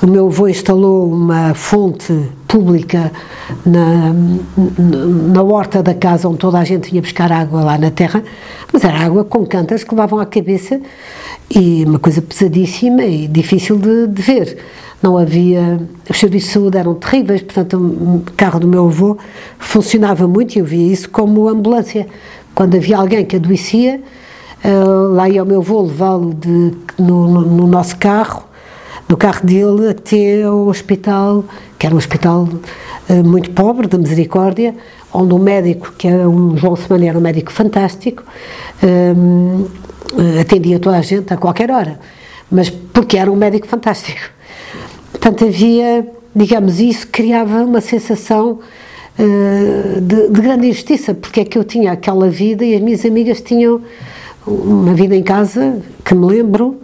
O 0.02 0.08
meu 0.08 0.28
avô 0.28 0.48
instalou 0.48 1.12
uma 1.12 1.54
fonte 1.54 2.30
pública 2.48 3.12
na, 3.66 4.14
na 5.34 5.44
horta 5.44 5.84
da 5.84 5.94
casa 5.94 6.28
onde 6.28 6.38
toda 6.38 6.58
a 6.58 6.64
gente 6.64 6.90
vinha 6.90 7.02
buscar 7.02 7.32
água 7.32 7.62
lá 7.62 7.78
na 7.78 7.92
terra, 7.92 8.24
mas 8.72 8.84
era 8.84 8.98
água 9.00 9.24
com 9.24 9.46
cantas 9.46 9.84
que 9.84 9.92
levavam 9.92 10.20
à 10.20 10.26
cabeça 10.26 10.80
e 11.50 11.84
uma 11.86 12.00
coisa 12.00 12.22
pesadíssima 12.22 13.04
e 13.04 13.28
difícil 13.28 13.78
de, 13.78 14.08
de 14.08 14.22
ver. 14.22 14.58
Não 15.02 15.18
havia. 15.18 15.80
Os 16.10 16.20
serviços 16.20 16.50
de 16.50 16.54
saúde 16.54 16.78
eram 16.78 16.96
terríveis, 16.96 17.42
portanto, 17.42 17.78
o 17.78 18.24
carro 18.36 18.60
do 18.60 18.68
meu 18.68 18.88
avô 18.88 19.18
funcionava 19.60 20.28
muito 20.28 20.56
e 20.56 20.60
eu 20.60 20.66
via 20.66 20.92
isso 20.92 21.10
como 21.10 21.48
ambulância. 21.48 22.08
Quando 22.54 22.76
havia 22.76 22.98
alguém 22.98 23.26
que 23.26 23.36
adoecia, 23.36 24.02
uh, 24.64 25.14
lá 25.14 25.30
ia 25.30 25.44
o 25.44 25.46
meu 25.46 25.60
avô 25.60 25.82
levá-lo 25.82 26.34
no, 26.98 27.28
no, 27.28 27.42
no, 27.42 27.68
nosso 27.68 27.98
carro, 27.98 28.46
no 29.10 29.18
carro 29.18 29.46
dele, 29.46 29.90
até 29.90 30.44
ao 30.44 30.68
hospital, 30.68 31.44
que 31.78 31.86
era 31.86 31.94
um 31.94 31.98
hospital 31.98 32.48
uh, 33.10 33.24
muito 33.24 33.52
pobre, 33.52 33.88
da 33.88 33.98
Misericórdia, 33.98 34.74
onde 35.14 35.34
o 35.34 35.40
médico, 35.40 35.94
que 35.98 36.08
era 36.08 36.30
um 36.30 36.58
João 36.58 36.76
Semana, 36.76 37.06
era 37.06 37.18
um 37.18 37.22
médico 37.22 37.52
fantástico. 37.52 38.24
Um, 38.84 39.66
eh, 40.18 40.42
atendia 40.42 40.80
toda 40.80 40.98
a 40.98 41.02
gente 41.02 41.34
a 41.34 41.38
qualquer 41.38 41.72
hora, 41.72 42.00
mas 42.50 42.70
porque 42.70 43.18
era 43.18 43.32
um 43.32 43.36
médico 43.36 43.68
fantástico. 43.68 44.35
Portanto, 45.26 45.46
havia, 45.46 46.08
digamos, 46.36 46.80
isso 46.80 47.08
criava 47.08 47.64
uma 47.64 47.82
sensação 47.82 48.60
uh, 49.18 50.00
de, 50.00 50.30
de, 50.30 50.40
grande 50.40 50.68
injustiça, 50.68 51.16
porque 51.16 51.40
é 51.40 51.44
que 51.44 51.58
eu 51.58 51.64
tinha 51.64 51.94
aquela 51.94 52.30
vida 52.30 52.64
e 52.64 52.76
as 52.76 52.82
minhas 52.82 53.04
amigas 53.04 53.42
tinham 53.42 53.82
uma 54.46 54.94
vida 54.94 55.16
em 55.16 55.24
casa, 55.24 55.82
que 56.04 56.14
me 56.14 56.28
lembro, 56.28 56.80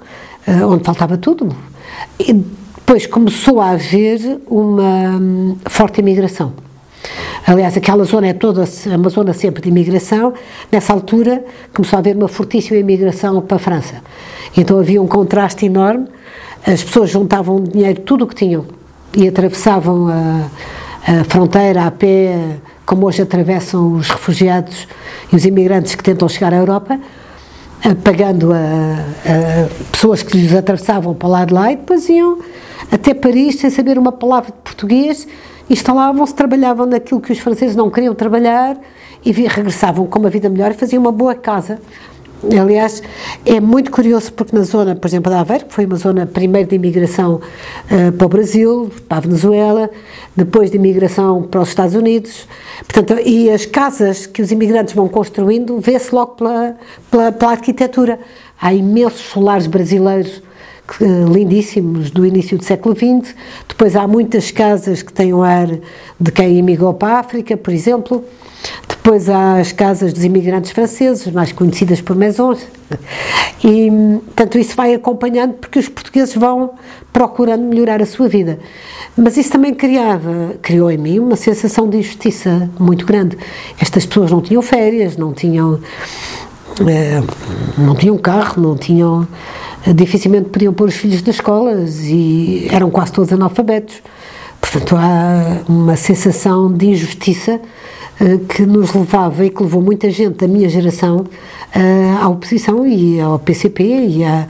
uh, 0.48 0.67
onde 0.67 0.83
faltava 0.83 1.19
tudo. 1.19 1.55
E 2.17 2.33
depois 2.33 3.05
começou 3.05 3.62
a 3.62 3.74
haver 3.74 4.41
uma 4.48 5.19
um, 5.19 5.57
forte 5.69 6.00
imigração. 6.00 6.53
Aliás, 7.45 7.77
aquela 7.77 8.03
zona 8.05 8.29
é 8.29 8.33
toda 8.33 8.63
uma 8.88 9.10
zona 9.10 9.33
sempre 9.33 9.62
de 9.62 9.69
imigração. 9.69 10.33
Nessa 10.71 10.93
altura 10.93 11.45
começou 11.71 11.98
a 11.98 12.00
haver 12.00 12.15
uma 12.15 12.27
fortíssima 12.27 12.79
imigração 12.79 13.39
para 13.39 13.57
a 13.57 13.60
França. 13.60 14.01
Então 14.57 14.79
havia 14.79 15.00
um 15.00 15.07
contraste 15.07 15.67
enorme. 15.67 16.07
As 16.65 16.83
pessoas 16.83 17.09
juntavam 17.09 17.63
dinheiro, 17.63 18.01
tudo 18.01 18.25
o 18.25 18.27
que 18.27 18.35
tinham, 18.35 18.65
e 19.15 19.27
atravessavam 19.27 20.07
a, 20.07 20.49
a 21.11 21.23
fronteira 21.25 21.85
a 21.85 21.91
pé, 21.91 22.57
como 22.85 23.07
hoje 23.07 23.21
atravessam 23.21 23.93
os 23.93 24.09
refugiados 24.09 24.87
e 25.31 25.35
os 25.35 25.45
imigrantes 25.45 25.95
que 25.95 26.03
tentam 26.03 26.29
chegar 26.29 26.53
à 26.53 26.57
Europa, 26.57 26.99
pagando 28.03 28.53
a, 28.53 28.57
a, 28.57 29.91
pessoas 29.91 30.21
que 30.21 30.37
lhes 30.37 30.53
atravessavam 30.53 31.15
para 31.15 31.29
lá 31.29 31.45
de 31.45 31.53
lá 31.53 31.71
e 31.71 31.75
depois 31.77 32.07
iam 32.09 32.39
até 32.91 33.13
Paris 33.13 33.59
sem 33.59 33.69
saber 33.69 33.97
uma 33.97 34.11
palavra 34.11 34.51
de 34.51 34.57
português, 34.63 35.27
instalavam-se, 35.69 36.33
trabalhavam 36.33 36.85
naquilo 36.85 37.21
que 37.21 37.31
os 37.31 37.39
franceses 37.39 37.75
não 37.75 37.89
queriam 37.89 38.13
trabalhar 38.13 38.77
e 39.23 39.31
regressavam 39.31 40.05
com 40.05 40.19
uma 40.19 40.29
vida 40.29 40.49
melhor 40.49 40.71
e 40.71 40.73
faziam 40.73 41.01
uma 41.01 41.11
boa 41.11 41.33
casa. 41.33 41.79
Aliás, 42.43 43.03
é 43.45 43.60
muito 43.60 43.91
curioso 43.91 44.33
porque 44.33 44.55
na 44.55 44.63
zona, 44.63 44.95
por 44.95 45.07
exemplo, 45.07 45.31
da 45.31 45.41
Aveiro, 45.41 45.65
que 45.65 45.74
foi 45.74 45.86
uma 45.86 45.95
zona 45.95 46.25
primeiro 46.25 46.67
de 46.67 46.75
imigração 46.75 47.36
uh, 47.36 48.12
para 48.13 48.25
o 48.25 48.29
Brasil, 48.29 48.91
para 49.07 49.19
a 49.19 49.21
Venezuela, 49.21 49.89
depois 50.36 50.71
de 50.71 50.77
imigração 50.77 51.43
para 51.43 51.62
os 51.62 51.69
Estados 51.69 51.93
Unidos, 51.93 52.48
portanto, 52.79 53.21
e 53.24 53.51
as 53.51 53.67
casas 53.67 54.25
que 54.25 54.41
os 54.41 54.51
imigrantes 54.51 54.95
vão 54.95 55.07
construindo, 55.07 55.79
vê-se 55.79 56.13
logo 56.15 56.36
pela, 56.36 56.75
pela, 57.12 57.31
pela 57.31 57.51
arquitetura. 57.51 58.19
Há 58.60 58.74
imensos 58.74 59.21
solares 59.21 59.67
brasileiros 59.67 60.41
lindíssimos 61.00 62.12
do 62.12 62.25
início 62.25 62.57
do 62.57 62.63
século 62.63 62.95
XX. 62.95 63.36
Depois 63.67 63.95
há 63.95 64.07
muitas 64.07 64.51
casas 64.51 65.01
que 65.01 65.13
têm 65.13 65.33
o 65.33 65.41
ar 65.41 65.67
de 66.19 66.31
quem 66.31 66.57
imigrou 66.57 66.93
para 66.93 67.15
a 67.15 67.19
África, 67.19 67.55
por 67.55 67.74
exemplo. 67.74 68.24
Depois 68.87 69.29
há 69.29 69.59
as 69.59 69.71
casas 69.71 70.13
dos 70.13 70.23
imigrantes 70.23 70.71
franceses, 70.71 71.31
mais 71.33 71.51
conhecidas 71.51 72.01
por 72.01 72.15
maisons. 72.15 72.59
E, 73.63 73.89
portanto, 74.25 74.57
isso 74.57 74.75
vai 74.75 74.93
acompanhando 74.93 75.53
porque 75.53 75.79
os 75.79 75.87
portugueses 75.87 76.35
vão 76.35 76.71
procurando 77.11 77.63
melhorar 77.63 78.01
a 78.01 78.05
sua 78.05 78.27
vida. 78.27 78.59
Mas 79.17 79.37
isso 79.37 79.51
também 79.51 79.73
criava, 79.73 80.55
criou 80.61 80.89
em 80.89 80.97
mim 80.97 81.19
uma 81.19 81.35
sensação 81.35 81.89
de 81.89 81.97
injustiça 81.97 82.69
muito 82.79 83.05
grande. 83.05 83.37
Estas 83.79 84.05
pessoas 84.05 84.31
não 84.31 84.41
tinham 84.41 84.61
férias, 84.61 85.17
não 85.17 85.33
tinham, 85.33 85.79
eh, 86.87 87.21
não 87.77 87.95
tinham 87.95 88.17
carro, 88.17 88.61
não 88.61 88.77
tinham 88.77 89.27
dificilmente 89.95 90.49
podiam 90.49 90.73
pôr 90.73 90.87
os 90.89 90.95
filhos 90.95 91.23
nas 91.23 91.35
escolas 91.35 92.01
e 92.01 92.67
eram 92.71 92.89
quase 92.91 93.11
todos 93.11 93.33
analfabetos. 93.33 94.01
Portanto, 94.59 94.95
há 94.95 95.63
uma 95.67 95.95
sensação 95.95 96.71
de 96.71 96.87
injustiça 96.87 97.59
que 98.47 98.63
nos 98.63 98.93
levava 98.93 99.45
e 99.45 99.49
que 99.49 99.63
levou 99.63 99.81
muita 99.81 100.09
gente 100.11 100.37
da 100.37 100.47
minha 100.47 100.69
geração 100.69 101.17
uh, 101.75 102.23
à 102.23 102.29
oposição 102.29 102.85
e 102.85 103.19
ao 103.19 103.39
PCP 103.39 103.83
e 103.83 104.23
a, 104.23 104.47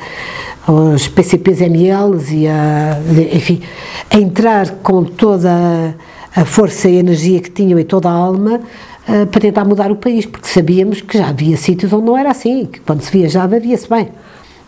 aos 0.67 1.07
PCPs 1.07 1.61
MLs 1.61 2.33
e 2.33 2.47
a, 2.47 2.99
enfim, 3.33 3.61
a 4.09 4.17
entrar 4.17 4.69
com 4.83 5.03
toda 5.03 5.95
a 6.35 6.45
força 6.45 6.89
e 6.89 6.97
a 6.97 6.99
energia 6.99 7.39
que 7.39 7.49
tinham 7.49 7.79
e 7.79 7.83
toda 7.85 8.09
a 8.09 8.11
alma 8.11 8.59
uh, 9.07 9.27
para 9.27 9.41
tentar 9.41 9.63
mudar 9.63 9.89
o 9.89 9.95
país, 9.95 10.25
porque 10.25 10.47
sabíamos 10.47 10.99
que 10.99 11.17
já 11.17 11.29
havia 11.29 11.55
sítios 11.55 11.93
onde 11.93 12.05
não 12.05 12.17
era 12.17 12.31
assim, 12.31 12.65
que 12.65 12.81
quando 12.81 13.01
se 13.01 13.11
viajava 13.11 13.57
via-se 13.57 13.89
bem. 13.89 14.09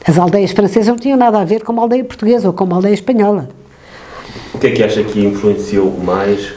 As 0.05 0.17
aldeias 0.17 0.51
francesas 0.51 0.88
não 0.88 0.98
tinham 0.98 1.17
nada 1.17 1.39
a 1.39 1.45
ver 1.45 1.63
com 1.63 1.74
uma 1.74 1.81
aldeia 1.81 2.03
portuguesa 2.03 2.48
ou 2.48 2.53
com 2.53 2.63
uma 2.63 2.77
aldeia 2.77 2.93
espanhola. 2.93 3.50
O 4.53 4.60
que 4.60 4.67
é 4.67 4.72
que 4.72 4.83
acha 4.83 5.03
que 5.03 5.25
influenciou 5.25 5.91
mais 6.00 6.53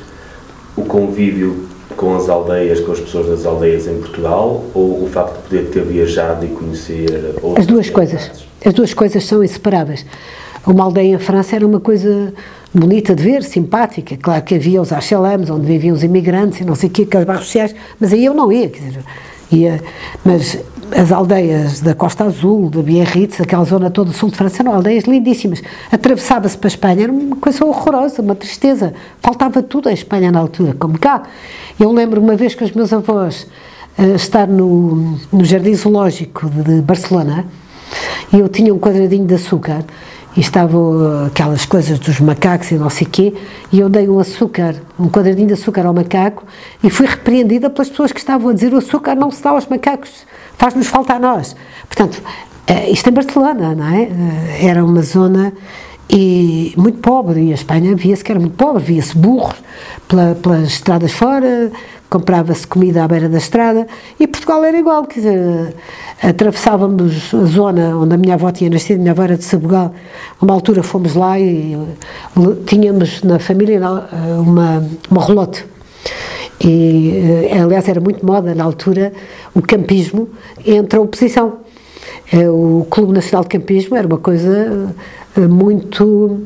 o 0.76 0.82
convívio 0.82 1.65
com 1.96 2.14
as 2.16 2.28
aldeias, 2.28 2.80
com 2.80 2.92
as 2.92 3.00
pessoas 3.00 3.28
das 3.28 3.46
aldeias 3.46 3.86
em 3.86 3.98
Portugal, 3.98 4.64
ou 4.74 5.04
o 5.04 5.08
facto 5.08 5.36
de 5.36 5.42
poder 5.42 5.70
ter 5.70 5.82
viajado 5.82 6.44
e 6.44 6.48
conhecer 6.48 7.34
outras 7.42 7.64
As 7.64 7.66
duas 7.66 7.90
coisas. 7.90 8.30
As 8.64 8.74
duas 8.74 8.94
coisas 8.94 9.24
são 9.24 9.42
inseparáveis. 9.42 10.04
Uma 10.66 10.84
aldeia 10.84 11.14
em 11.14 11.18
França 11.18 11.56
era 11.56 11.66
uma 11.66 11.80
coisa 11.80 12.32
bonita 12.74 13.14
de 13.14 13.22
ver, 13.22 13.42
simpática. 13.42 14.16
Claro 14.16 14.42
que 14.42 14.54
havia 14.56 14.82
os 14.82 14.90
HLMs, 14.90 15.50
onde 15.50 15.66
viviam 15.66 15.94
os 15.94 16.02
imigrantes 16.02 16.60
e 16.60 16.64
não 16.64 16.74
sei 16.74 16.88
o 16.88 16.92
quê, 16.92 17.02
aqueles 17.02 17.26
bairros 17.26 17.46
sociais, 17.46 17.74
mas 17.98 18.12
aí 18.12 18.24
eu 18.24 18.34
não 18.34 18.52
ia, 18.52 18.68
quer 18.68 18.80
dizer, 18.80 19.04
ia, 19.50 19.80
mas 20.24 20.58
as 20.92 21.10
aldeias 21.10 21.80
da 21.80 21.94
Costa 21.94 22.24
Azul, 22.24 22.70
de 22.70 22.82
Biarritz, 22.82 23.40
aquela 23.40 23.64
zona 23.64 23.90
toda 23.90 24.10
do 24.10 24.16
sul 24.16 24.30
de 24.30 24.36
França, 24.36 24.62
eram 24.62 24.74
aldeias 24.74 25.04
lindíssimas. 25.04 25.62
Atravessava-se 25.90 26.56
para 26.56 26.68
a 26.68 26.70
Espanha, 26.70 27.02
era 27.04 27.12
uma 27.12 27.36
coisa 27.36 27.64
horrorosa, 27.64 28.22
uma 28.22 28.34
tristeza. 28.34 28.94
Faltava 29.20 29.62
tudo 29.62 29.88
a 29.88 29.92
Espanha 29.92 30.30
na 30.30 30.38
altura, 30.38 30.74
como 30.78 30.98
cá. 30.98 31.22
Eu 31.78 31.92
lembro 31.92 32.20
uma 32.20 32.36
vez 32.36 32.54
que 32.54 32.64
os 32.64 32.72
meus 32.72 32.92
avós 32.92 33.46
uh, 33.98 34.14
estar 34.14 34.46
no, 34.46 35.18
no 35.32 35.44
Jardim 35.44 35.74
Zoológico 35.74 36.48
de, 36.48 36.62
de 36.62 36.82
Barcelona 36.82 37.44
e 38.32 38.38
eu 38.38 38.48
tinha 38.48 38.74
um 38.74 38.78
quadradinho 38.78 39.26
de 39.26 39.34
açúcar 39.34 39.84
e 40.36 40.40
estavam 40.40 41.26
aquelas 41.26 41.64
coisas 41.64 41.98
dos 41.98 42.20
macacos 42.20 42.70
e 42.70 42.74
não 42.74 42.90
sei 42.90 43.06
quê, 43.06 43.34
e 43.72 43.80
eu 43.80 43.88
dei 43.88 44.06
um 44.06 44.18
açúcar, 44.18 44.74
um 44.98 45.08
quadradinho 45.08 45.48
de 45.48 45.54
açúcar 45.54 45.86
ao 45.86 45.94
macaco 45.94 46.44
e 46.84 46.90
fui 46.90 47.06
repreendida 47.06 47.70
pelas 47.70 47.88
pessoas 47.88 48.12
que 48.12 48.18
estavam 48.18 48.50
a 48.50 48.52
dizer 48.52 48.74
o 48.74 48.76
açúcar 48.76 49.14
não 49.14 49.30
se 49.30 49.42
dá 49.42 49.50
aos 49.50 49.66
macacos, 49.66 50.26
faz-nos 50.56 50.86
falta 50.86 51.14
a 51.14 51.18
nós. 51.18 51.56
Portanto, 51.86 52.22
eh, 52.66 52.90
isto 52.90 53.08
em 53.08 53.12
Barcelona, 53.12 53.74
não 53.74 53.86
é? 53.86 54.02
Eh, 54.02 54.66
era 54.66 54.84
uma 54.84 55.02
zona 55.02 55.52
e 56.08 56.72
muito 56.76 56.98
pobre, 56.98 57.40
e 57.40 57.50
a 57.50 57.54
Espanha 57.54 57.94
via-se 57.96 58.22
que 58.22 58.30
era 58.30 58.40
muito 58.40 58.56
pobre, 58.56 58.82
via-se 58.82 59.16
burros 59.16 59.56
pela, 60.08 60.36
pelas 60.36 60.68
estradas 60.68 61.12
fora, 61.12 61.70
comprava-se 62.08 62.66
comida 62.66 63.02
à 63.02 63.08
beira 63.08 63.28
da 63.28 63.38
estrada, 63.38 63.86
e 64.18 64.26
Portugal 64.26 64.64
era 64.64 64.78
igual, 64.78 65.04
quer 65.04 65.20
dizer, 65.20 65.74
atravessávamos 66.22 67.34
a 67.34 67.44
zona 67.44 67.96
onde 67.96 68.14
a 68.14 68.18
minha 68.18 68.34
avó 68.34 68.52
tinha 68.52 68.70
nascido, 68.70 68.98
a 68.98 69.00
minha 69.00 69.10
avó 69.10 69.24
era 69.24 69.36
de 69.36 69.44
Sabugal, 69.44 69.92
uma 70.40 70.54
altura 70.54 70.82
fomos 70.82 71.14
lá 71.14 71.38
e 71.40 71.76
tínhamos 72.66 73.22
na 73.22 73.40
família 73.40 73.80
uma, 74.38 74.88
uma 75.10 75.24
relote, 75.24 75.66
e 76.60 77.48
eh, 77.50 77.58
aliás 77.60 77.88
era 77.88 78.00
muito 78.00 78.24
moda 78.24 78.54
na 78.54 78.64
altura 78.64 79.12
o 79.54 79.60
campismo 79.60 80.28
entre 80.64 80.98
a 80.98 81.02
oposição. 81.02 81.58
Eh, 82.32 82.48
o 82.48 82.86
Clube 82.90 83.12
Nacional 83.12 83.42
de 83.42 83.50
Campismo 83.50 83.96
era 83.96 84.06
uma 84.06 84.18
coisa 84.18 84.94
eh, 85.36 85.40
muito 85.40 86.40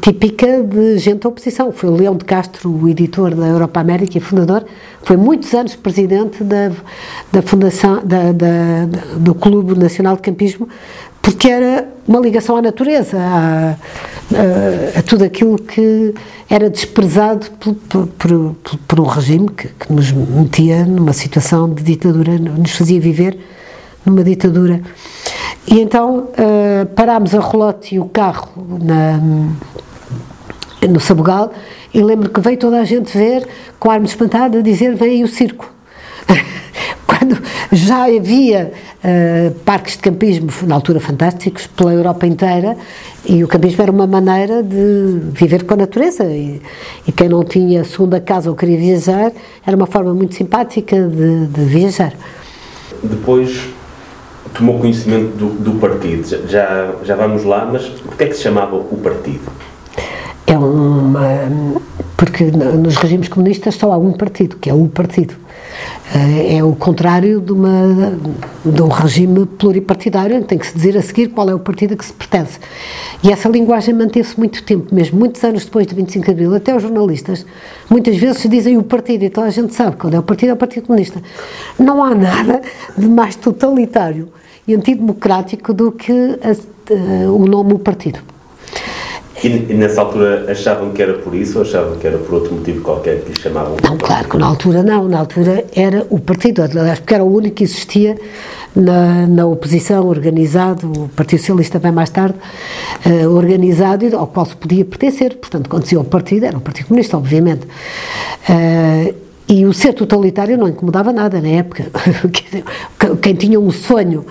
típica 0.00 0.60
de 0.60 0.98
gente 0.98 1.20
da 1.20 1.28
oposição. 1.28 1.70
Foi 1.70 1.88
o 1.88 1.94
Leão 1.94 2.16
de 2.16 2.24
Castro, 2.24 2.68
o 2.68 2.88
editor 2.88 3.32
da 3.32 3.46
Europa 3.46 3.78
América 3.78 4.18
e 4.18 4.20
fundador, 4.20 4.64
foi 5.04 5.16
muitos 5.16 5.54
anos 5.54 5.76
presidente 5.76 6.42
da, 6.42 6.72
da 7.30 7.42
fundação 7.42 8.04
da, 8.04 8.32
da, 8.32 8.86
do 9.16 9.36
Clube 9.36 9.78
Nacional 9.78 10.16
de 10.16 10.22
Campismo, 10.22 10.68
porque 11.22 11.48
era 11.48 11.88
uma 12.08 12.18
ligação 12.18 12.56
à 12.56 12.62
natureza, 12.62 13.18
a, 13.20 13.76
a, 14.34 14.98
a 14.98 15.02
tudo 15.02 15.24
aquilo 15.24 15.58
que 15.58 16.14
era 16.48 16.70
desprezado 16.70 17.50
por, 17.52 17.74
por, 17.74 18.06
por, 18.06 18.56
por 18.86 19.00
um 19.00 19.04
regime 19.04 19.48
que, 19.50 19.68
que, 19.68 19.92
nos 19.92 20.10
metia 20.12 20.84
numa 20.84 21.12
situação 21.12 21.72
de 21.72 21.82
ditadura, 21.82 22.38
nos 22.38 22.72
fazia 22.72 23.00
viver 23.00 23.38
numa 24.04 24.22
ditadura. 24.22 24.80
E 25.66 25.80
então 25.80 26.28
uh, 26.30 26.86
parámos 26.94 27.34
a 27.34 27.40
rolote 27.40 27.96
e 27.96 28.00
o 28.00 28.04
carro 28.06 28.48
na, 28.80 29.20
no 30.88 31.00
Sabugal 31.00 31.52
e 31.92 32.02
lembro 32.02 32.30
que 32.30 32.40
veio 32.40 32.58
toda 32.58 32.80
a 32.80 32.84
gente 32.84 33.16
ver 33.16 33.46
com 33.78 33.90
arma 33.90 34.06
espantada 34.06 34.62
dizer 34.62 34.94
vem 34.94 35.10
aí 35.10 35.24
o 35.24 35.28
circo. 35.28 35.72
Quando 37.06 37.42
já 37.72 38.04
havia 38.04 38.72
uh, 39.02 39.54
parques 39.60 39.96
de 39.96 40.02
campismo, 40.02 40.50
na 40.66 40.74
altura 40.74 41.00
fantásticos, 41.00 41.66
pela 41.66 41.92
Europa 41.92 42.26
inteira, 42.26 42.76
e 43.28 43.42
o 43.42 43.48
campismo 43.48 43.82
era 43.82 43.90
uma 43.90 44.06
maneira 44.06 44.62
de 44.62 45.18
viver 45.32 45.64
com 45.64 45.74
a 45.74 45.76
natureza. 45.78 46.24
E, 46.24 46.62
e 47.06 47.12
quem 47.12 47.28
não 47.28 47.44
tinha 47.44 47.84
segunda 47.84 48.20
casa 48.20 48.48
ou 48.48 48.56
queria 48.56 48.78
viajar, 48.78 49.32
era 49.66 49.76
uma 49.76 49.86
forma 49.86 50.14
muito 50.14 50.34
simpática 50.34 50.96
de, 51.08 51.46
de 51.46 51.64
viajar. 51.64 52.12
Depois 53.02 53.68
tomou 54.54 54.78
conhecimento 54.78 55.36
do, 55.36 55.48
do 55.50 55.80
partido. 55.80 56.48
Já, 56.48 56.94
já 57.02 57.16
vamos 57.16 57.44
lá, 57.44 57.68
mas 57.70 57.86
porquê 57.86 58.24
é 58.24 58.26
que 58.28 58.34
se 58.34 58.42
chamava 58.42 58.76
o 58.76 58.96
partido? 59.02 59.44
É 60.46 60.56
uma. 60.56 61.82
Porque 62.16 62.44
nos 62.44 62.96
regimes 62.96 63.28
comunistas 63.28 63.74
só 63.74 63.92
há 63.92 63.98
um 63.98 64.12
partido, 64.12 64.56
que 64.56 64.70
é 64.70 64.74
o 64.74 64.86
partido. 64.86 65.34
Eh, 66.14 66.56
é 66.56 66.64
o 66.64 66.74
contrário 66.74 67.40
de, 67.40 67.52
uma, 67.52 68.16
de 68.64 68.82
um 68.82 68.88
regime 68.88 69.44
pluripartidário, 69.44 70.42
tem 70.44 70.56
que 70.56 70.66
se 70.66 70.74
dizer 70.74 70.96
a 70.96 71.02
seguir 71.02 71.28
qual 71.28 71.50
é 71.50 71.54
o 71.54 71.58
partido 71.58 71.94
a 71.94 71.96
que 71.96 72.04
se 72.04 72.12
pertence. 72.12 72.58
E 73.22 73.32
essa 73.32 73.48
linguagem 73.48 73.94
manteve-se 73.94 74.38
muito 74.38 74.62
tempo, 74.62 74.94
mesmo 74.94 75.18
muitos 75.18 75.42
anos 75.42 75.64
depois 75.64 75.86
de 75.86 75.94
25 75.94 76.24
de 76.24 76.30
Abril, 76.30 76.54
até 76.54 76.74
os 76.74 76.82
jornalistas 76.82 77.44
muitas 77.90 78.16
vezes 78.16 78.48
dizem 78.48 78.78
o 78.78 78.82
partido, 78.82 79.24
e 79.24 79.30
toda 79.30 79.48
a 79.48 79.50
gente 79.50 79.74
sabe 79.74 79.96
quando 79.96 80.14
é 80.14 80.18
o 80.18 80.22
partido, 80.22 80.50
é 80.50 80.52
o 80.52 80.56
Partido 80.56 80.86
Comunista. 80.86 81.20
Não 81.78 82.02
há 82.02 82.14
nada 82.14 82.62
de 82.96 83.08
mais 83.08 83.34
totalitário 83.34 84.28
e 84.66 84.74
antidemocrático 84.74 85.74
do 85.74 85.90
que 85.92 86.12
a, 86.12 87.30
o 87.30 87.46
nome 87.46 87.74
o 87.74 87.78
partido. 87.78 88.20
E, 89.44 89.48
e, 89.48 89.74
nessa 89.74 90.00
altura 90.00 90.50
achavam 90.50 90.90
que 90.90 91.02
era 91.02 91.14
por 91.14 91.34
isso 91.34 91.58
ou 91.58 91.64
achavam 91.64 91.96
que 91.96 92.06
era 92.06 92.16
por 92.18 92.34
outro 92.34 92.54
motivo 92.54 92.80
qualquer 92.80 93.20
que 93.20 93.32
lhe 93.32 93.38
chamavam? 93.38 93.76
Não, 93.82 93.98
claro 93.98 94.28
que 94.28 94.36
na 94.36 94.46
altura 94.46 94.82
não. 94.82 95.08
Na 95.08 95.18
altura 95.18 95.64
era 95.74 96.06
o 96.08 96.18
partido, 96.18 96.62
aliás, 96.62 96.98
porque 96.98 97.14
era 97.14 97.24
o 97.24 97.34
único 97.34 97.56
que 97.56 97.64
existia 97.64 98.16
na, 98.74 99.26
na 99.26 99.46
oposição, 99.46 100.06
organizado, 100.06 100.90
o 100.90 101.08
Partido 101.08 101.40
Socialista 101.40 101.78
bem 101.78 101.92
mais 101.92 102.10
tarde, 102.10 102.36
uh, 103.06 103.28
organizado 103.30 104.06
e 104.06 104.14
ao 104.14 104.26
qual 104.26 104.46
se 104.46 104.56
podia 104.56 104.84
pertencer. 104.84 105.36
Portanto, 105.36 105.68
quando 105.68 105.84
se 105.84 105.96
ao 105.96 106.04
partido, 106.04 106.46
era 106.46 106.56
o 106.56 106.60
Partido 106.60 106.86
Comunista, 106.86 107.16
obviamente. 107.16 107.66
Uh, 108.48 109.25
e 109.48 109.64
o 109.64 109.72
ser 109.72 109.92
totalitário 109.92 110.58
não 110.58 110.68
incomodava 110.68 111.12
nada 111.12 111.40
na 111.40 111.48
época. 111.48 111.86
Quem 113.22 113.34
tinha 113.34 113.60
um 113.60 113.70
sonho 113.70 114.26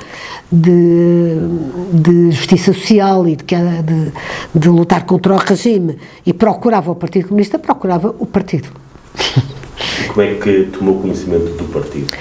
de, 0.51 1.37
de 1.93 2.31
justiça 2.31 2.73
social 2.73 3.27
e 3.27 3.35
de, 3.35 3.45
de, 3.45 4.11
de, 4.53 4.69
lutar 4.69 5.05
contra 5.05 5.33
o 5.33 5.37
regime 5.37 5.97
e 6.25 6.33
procurava 6.33 6.91
o 6.91 6.95
Partido 6.95 7.29
Comunista, 7.29 7.57
procurava 7.57 8.13
o 8.19 8.25
partido. 8.25 8.67
E 10.03 10.07
como 10.07 10.21
é 10.21 10.35
que 10.35 10.69
tomou 10.77 10.99
conhecimento 10.99 11.55
do 11.57 11.63
partido? 11.65 12.11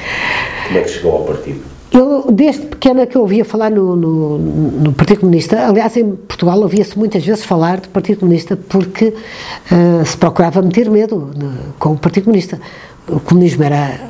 Como 0.66 0.78
é 0.78 0.83
que 0.83 0.90
chegou 0.90 1.12
ao 1.12 1.24
partido? 1.24 1.74
Eu, 1.94 2.26
desde 2.33 2.66
pequena 2.66 3.07
que 3.07 3.16
eu 3.16 3.20
ouvia 3.20 3.44
falar 3.44 3.70
no, 3.70 3.94
no, 3.94 4.38
no 4.38 4.92
Partido 4.92 5.20
Comunista, 5.20 5.68
aliás, 5.68 5.96
em 5.96 6.11
Portugal 6.16 6.59
ouvia-se 6.59 6.98
muitas 6.98 7.24
vezes 7.24 7.44
falar 7.44 7.80
do 7.80 7.88
Partido 7.88 8.18
Comunista 8.18 8.57
porque 8.57 9.14
uh, 9.70 10.04
se 10.04 10.16
procurava 10.16 10.61
meter 10.61 10.90
medo 10.90 11.30
no, 11.37 11.52
com 11.78 11.92
o 11.92 11.96
Partido 11.96 12.24
Comunista. 12.24 12.61
O 13.07 13.20
comunismo 13.20 13.62
era 13.62 14.00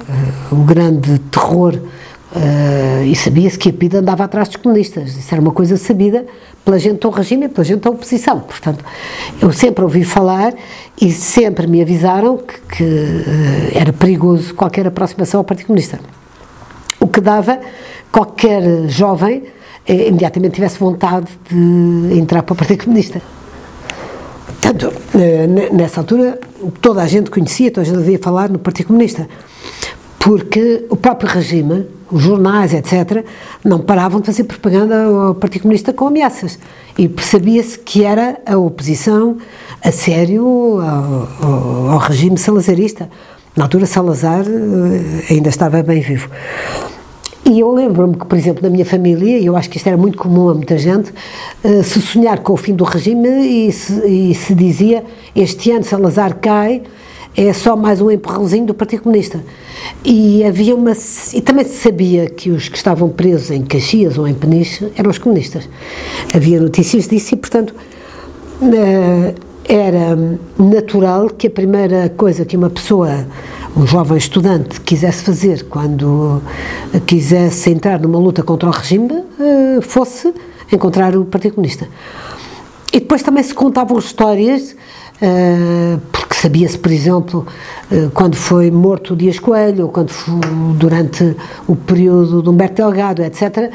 uh, 0.50 0.54
o 0.54 0.64
grande 0.64 1.18
terror 1.30 1.74
uh, 1.74 3.04
e 3.04 3.14
sabia-se 3.14 3.58
que 3.58 3.68
a 3.68 3.72
PIDE 3.74 3.98
andava 3.98 4.24
atrás 4.24 4.48
dos 4.48 4.56
comunistas. 4.56 5.14
Isso 5.18 5.34
era 5.34 5.42
uma 5.42 5.52
coisa 5.52 5.76
sabida 5.76 6.24
pela 6.64 6.78
gente 6.78 7.00
do 7.00 7.10
regime 7.10 7.44
e 7.44 7.48
pela 7.50 7.64
gente 7.66 7.80
da 7.80 7.90
oposição. 7.90 8.40
Portanto, 8.40 8.82
eu 9.42 9.52
sempre 9.52 9.84
ouvi 9.84 10.04
falar 10.04 10.54
e 10.98 11.12
sempre 11.12 11.66
me 11.66 11.82
avisaram 11.82 12.38
que, 12.38 12.76
que 12.78 13.78
era 13.78 13.92
perigoso 13.92 14.54
qualquer 14.54 14.86
aproximação 14.86 15.40
ao 15.40 15.44
Partido 15.44 15.66
Comunista 15.66 16.00
o 17.04 17.08
que 17.08 17.20
dava 17.20 17.60
qualquer 18.10 18.88
jovem 18.88 19.42
eh, 19.86 20.08
imediatamente 20.08 20.54
tivesse 20.54 20.78
vontade 20.78 21.26
de 21.50 22.18
entrar 22.18 22.42
para 22.42 22.54
o 22.54 22.56
Partido 22.56 22.84
Comunista. 22.84 23.20
Portanto, 24.46 24.90
eh, 25.14 25.46
nessa 25.70 26.00
altura, 26.00 26.40
toda 26.80 27.02
a 27.02 27.06
gente 27.06 27.30
conhecia, 27.30 27.70
toda 27.70 27.82
a 27.82 27.84
gente 27.84 27.98
devia 27.98 28.18
falar 28.18 28.48
no 28.48 28.58
Partido 28.58 28.86
Comunista, 28.86 29.28
porque 30.18 30.86
o 30.88 30.96
próprio 30.96 31.28
regime, 31.28 31.86
os 32.10 32.22
jornais, 32.22 32.72
etc., 32.72 33.22
não 33.62 33.80
paravam 33.80 34.20
de 34.20 34.26
fazer 34.26 34.44
propaganda 34.44 35.04
ao 35.04 35.34
Partido 35.34 35.62
Comunista 35.62 35.92
com 35.92 36.06
ameaças. 36.06 36.58
E 36.96 37.06
percebia-se 37.06 37.78
que 37.78 38.02
era 38.02 38.40
a 38.46 38.56
oposição 38.56 39.36
a 39.84 39.92
sério 39.92 40.80
ao, 40.80 41.46
ao, 41.46 41.90
ao 41.90 41.98
regime 41.98 42.38
salazarista. 42.38 43.10
Na 43.56 43.64
altura, 43.64 43.86
Salazar 43.86 44.44
eh, 44.46 45.32
ainda 45.32 45.48
estava 45.48 45.80
bem 45.82 46.00
vivo. 46.00 46.28
E 47.48 47.60
eu 47.60 47.70
lembro-me 47.70 48.16
que, 48.16 48.26
por 48.26 48.36
exemplo, 48.36 48.62
na 48.62 48.70
minha 48.70 48.84
família, 48.84 49.38
e 49.38 49.46
eu 49.46 49.54
acho 49.54 49.70
que 49.70 49.76
isto 49.76 49.86
era 49.86 49.96
muito 49.96 50.18
comum 50.18 50.48
a 50.48 50.54
muita 50.54 50.76
gente, 50.78 51.12
uh, 51.62 51.84
se 51.84 52.00
sonhar 52.00 52.38
com 52.38 52.54
o 52.54 52.56
fim 52.56 52.74
do 52.74 52.84
regime 52.84 53.28
e 53.28 53.70
se, 53.70 53.92
e 54.06 54.34
se 54.34 54.54
dizia 54.54 55.04
este 55.36 55.70
ano 55.70 55.84
Salazar 55.84 56.38
cai, 56.40 56.82
é 57.36 57.52
só 57.52 57.76
mais 57.76 58.00
um 58.00 58.10
empurrãozinho 58.10 58.64
do 58.64 58.74
Partido 58.74 59.02
Comunista. 59.02 59.40
E 60.04 60.42
havia 60.42 60.74
uma. 60.74 60.92
E 61.34 61.40
também 61.40 61.64
se 61.64 61.76
sabia 61.76 62.30
que 62.30 62.50
os 62.50 62.68
que 62.68 62.76
estavam 62.76 63.08
presos 63.08 63.50
em 63.50 63.62
Caxias 63.62 64.16
ou 64.16 64.26
em 64.26 64.34
Peniche 64.34 64.90
eram 64.96 65.10
os 65.10 65.18
comunistas. 65.18 65.68
Havia 66.34 66.58
notícias 66.58 67.06
disso 67.06 67.34
e, 67.34 67.36
portanto, 67.36 67.74
uh, 68.62 69.34
era 69.66 70.16
natural 70.58 71.30
que 71.30 71.46
a 71.46 71.50
primeira 71.50 72.08
coisa 72.10 72.44
que 72.44 72.56
uma 72.56 72.70
pessoa 72.70 73.26
um 73.76 73.86
jovem 73.86 74.16
estudante 74.16 74.80
quisesse 74.80 75.24
fazer 75.24 75.64
quando 75.64 76.40
quisesse 77.06 77.70
entrar 77.70 77.98
numa 77.98 78.18
luta 78.18 78.42
contra 78.42 78.68
o 78.68 78.72
regime 78.72 79.24
eh, 79.40 79.80
fosse 79.80 80.32
encontrar 80.70 81.16
o 81.16 81.24
Partido 81.24 81.54
Comunista. 81.54 81.88
E 82.92 83.00
depois 83.00 83.22
também 83.22 83.42
se 83.42 83.52
contavam 83.52 83.98
histórias, 83.98 84.76
eh, 85.20 85.98
porque 86.12 86.34
sabia-se, 86.36 86.78
por 86.78 86.92
exemplo, 86.92 87.46
eh, 87.90 88.08
quando 88.14 88.36
foi 88.36 88.70
morto 88.70 89.14
o 89.14 89.16
Dias 89.16 89.40
Coelho, 89.40 89.86
ou 89.86 89.90
quando 89.90 90.10
foi 90.10 90.40
durante 90.76 91.36
o 91.66 91.74
período 91.74 92.42
de 92.42 92.48
Humberto 92.48 92.76
Delgado, 92.76 93.22
etc., 93.22 93.72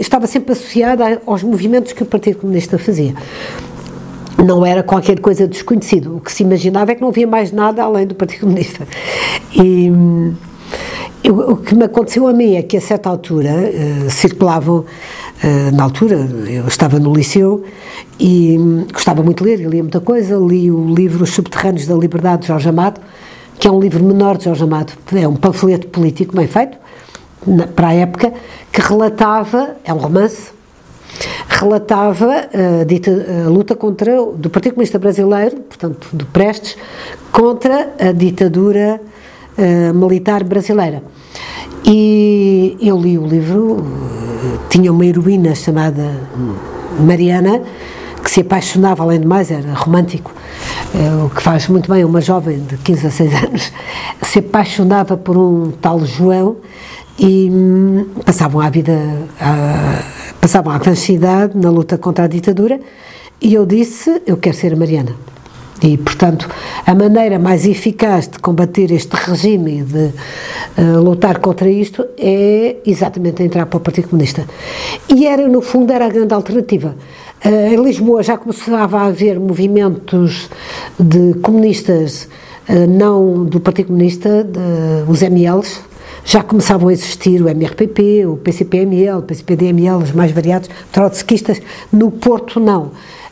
estava 0.00 0.26
sempre 0.26 0.52
associada 0.52 1.22
aos 1.24 1.44
movimentos 1.44 1.92
que 1.92 2.02
o 2.02 2.06
Partido 2.06 2.38
Comunista 2.38 2.78
fazia 2.78 3.14
não 4.42 4.64
era 4.64 4.82
qualquer 4.82 5.20
coisa 5.20 5.46
desconhecido. 5.46 6.16
O 6.16 6.20
que 6.20 6.32
se 6.32 6.42
imaginava 6.42 6.92
é 6.92 6.94
que 6.94 7.00
não 7.00 7.08
havia 7.08 7.26
mais 7.26 7.52
nada 7.52 7.82
além 7.82 8.06
do 8.06 8.14
Partido 8.14 8.40
Comunista. 8.40 8.86
E 9.54 9.90
eu, 11.26 11.38
o 11.38 11.56
que 11.56 11.74
me 11.74 11.84
aconteceu 11.84 12.26
a 12.28 12.32
mim 12.32 12.54
é 12.54 12.62
que 12.62 12.76
a 12.76 12.80
certa 12.80 13.08
altura 13.08 13.50
uh, 13.50 14.10
circulavam, 14.10 14.84
uh, 14.84 15.76
na 15.76 15.82
altura 15.82 16.28
eu 16.48 16.66
estava 16.68 16.98
no 16.98 17.12
liceu 17.12 17.64
e 18.18 18.56
um, 18.58 18.86
gostava 18.92 19.22
muito 19.22 19.42
de 19.42 19.50
ler, 19.50 19.60
eu 19.60 19.70
lia 19.70 19.82
muita 19.82 20.00
coisa, 20.00 20.36
li 20.36 20.70
o 20.70 20.94
livro 20.94 21.24
Os 21.24 21.30
Subterrâneos 21.30 21.86
da 21.86 21.94
Liberdade 21.94 22.42
de 22.42 22.48
Jorge 22.48 22.68
Amado, 22.68 23.00
que 23.58 23.66
é 23.66 23.70
um 23.70 23.80
livro 23.80 24.04
menor 24.04 24.36
de 24.38 24.44
Jorge 24.44 24.62
Amado, 24.62 24.92
é 25.14 25.26
um 25.26 25.34
panfleto 25.34 25.88
político 25.88 26.36
bem 26.36 26.46
feito, 26.46 26.78
na, 27.46 27.66
para 27.66 27.88
a 27.88 27.94
época, 27.94 28.32
que 28.70 28.80
relatava, 28.80 29.76
é 29.84 29.92
um 29.92 29.98
romance, 29.98 30.52
relatava 31.58 32.48
a, 32.80 32.84
dita, 32.84 33.10
a 33.46 33.48
luta 33.48 33.74
contra 33.74 34.14
do 34.34 34.50
Partido 34.50 34.74
Comunista 34.74 34.98
Brasileiro, 34.98 35.56
portanto, 35.56 36.08
do 36.12 36.26
Prestes, 36.26 36.76
contra 37.32 37.94
a 37.98 38.12
ditadura 38.12 39.00
uh, 39.56 39.94
militar 39.94 40.44
brasileira. 40.44 41.02
E 41.84 42.76
eu 42.80 42.98
li 42.98 43.16
o 43.16 43.26
livro, 43.26 43.76
tinha 44.68 44.92
uma 44.92 45.06
heroína 45.06 45.54
chamada 45.54 46.20
Mariana, 46.98 47.62
que 48.22 48.30
se 48.30 48.40
apaixonava, 48.40 49.04
além 49.04 49.20
de 49.20 49.26
mais, 49.26 49.52
era 49.52 49.72
romântico, 49.72 50.32
eh, 50.92 51.24
o 51.24 51.30
que 51.30 51.40
faz 51.40 51.68
muito 51.68 51.88
bem 51.88 52.04
uma 52.04 52.20
jovem 52.20 52.58
de 52.58 52.76
15 52.78 53.06
a 53.06 53.10
6 53.10 53.34
anos, 53.44 53.72
se 54.20 54.40
apaixonava 54.40 55.16
por 55.16 55.36
um 55.36 55.70
tal 55.70 56.04
João 56.04 56.56
e 57.16 57.48
hum, 57.52 58.06
passavam 58.24 58.60
a 58.60 58.68
vida 58.68 58.98
a, 59.40 60.02
passavam 60.46 60.72
à 60.72 60.78
clandestinidade 60.78 61.58
na 61.58 61.70
luta 61.70 61.98
contra 61.98 62.24
a 62.24 62.28
ditadura 62.28 62.78
e 63.42 63.52
eu 63.52 63.66
disse, 63.66 64.22
eu 64.24 64.36
quero 64.36 64.56
ser 64.56 64.74
a 64.74 64.76
Mariana. 64.76 65.10
E, 65.82 65.98
portanto, 65.98 66.48
a 66.86 66.94
maneira 66.94 67.36
mais 67.36 67.66
eficaz 67.66 68.28
de 68.28 68.38
combater 68.38 68.92
este 68.92 69.12
regime 69.16 69.80
e 69.80 69.82
de 69.82 70.12
uh, 70.78 71.02
lutar 71.02 71.40
contra 71.40 71.68
isto 71.68 72.06
é 72.16 72.76
exatamente 72.86 73.42
entrar 73.42 73.66
para 73.66 73.78
o 73.78 73.80
Partido 73.80 74.06
Comunista. 74.06 74.46
E 75.12 75.26
era, 75.26 75.48
no 75.48 75.60
fundo, 75.60 75.92
era 75.92 76.06
a 76.06 76.08
grande 76.08 76.32
alternativa. 76.32 76.94
Uh, 77.44 77.74
em 77.74 77.82
Lisboa 77.82 78.22
já 78.22 78.38
começava 78.38 79.00
a 79.00 79.06
haver 79.06 79.40
movimentos 79.40 80.48
de 80.96 81.34
comunistas, 81.42 82.28
uh, 82.68 82.86
não 82.88 83.44
do 83.44 83.58
Partido 83.58 83.88
Comunista, 83.88 84.44
de, 84.44 85.10
os 85.10 85.22
MLs, 85.22 85.80
já 86.26 86.42
começavam 86.42 86.88
a 86.88 86.92
existir 86.92 87.40
o 87.40 87.48
MRPP, 87.48 88.26
o 88.26 88.36
PCPML, 88.36 89.18
o 89.18 89.22
PCPDML, 89.22 90.02
os 90.02 90.10
mais 90.10 90.32
variados, 90.32 90.68
trotskistas, 90.90 91.62
no 91.92 92.10
Porto 92.10 92.58
não. 92.58 92.90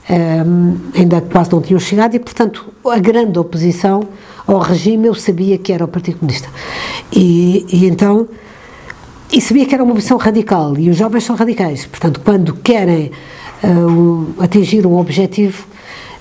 Um, 0.09 0.77
ainda 0.95 1.21
quase 1.21 1.51
não 1.51 1.61
tinham 1.61 1.81
chegado 1.81 2.15
e, 2.15 2.21
portanto, 2.21 2.73
a 2.87 2.99
grande 2.99 3.37
oposição 3.39 4.05
ao 4.47 4.59
regime 4.59 5.09
eu 5.09 5.15
sabia 5.15 5.59
que 5.59 5.73
era 5.73 5.85
o 5.85 5.89
Partido 5.89 6.19
Comunista. 6.19 6.49
E, 7.11 7.67
e 7.73 7.87
então, 7.87 8.29
e 9.33 9.41
sabia 9.41 9.67
que 9.67 9.75
era 9.75 9.83
uma 9.83 9.93
oposição 9.93 10.17
radical, 10.17 10.79
e 10.79 10.89
os 10.89 10.97
jovens 10.97 11.25
são 11.25 11.35
radicais, 11.35 11.87
portanto, 11.87 12.21
quando 12.23 12.55
querem 12.55 13.11
uh, 13.65 13.69
um, 13.69 14.35
atingir 14.39 14.87
um 14.87 14.97
objetivo, 14.99 15.67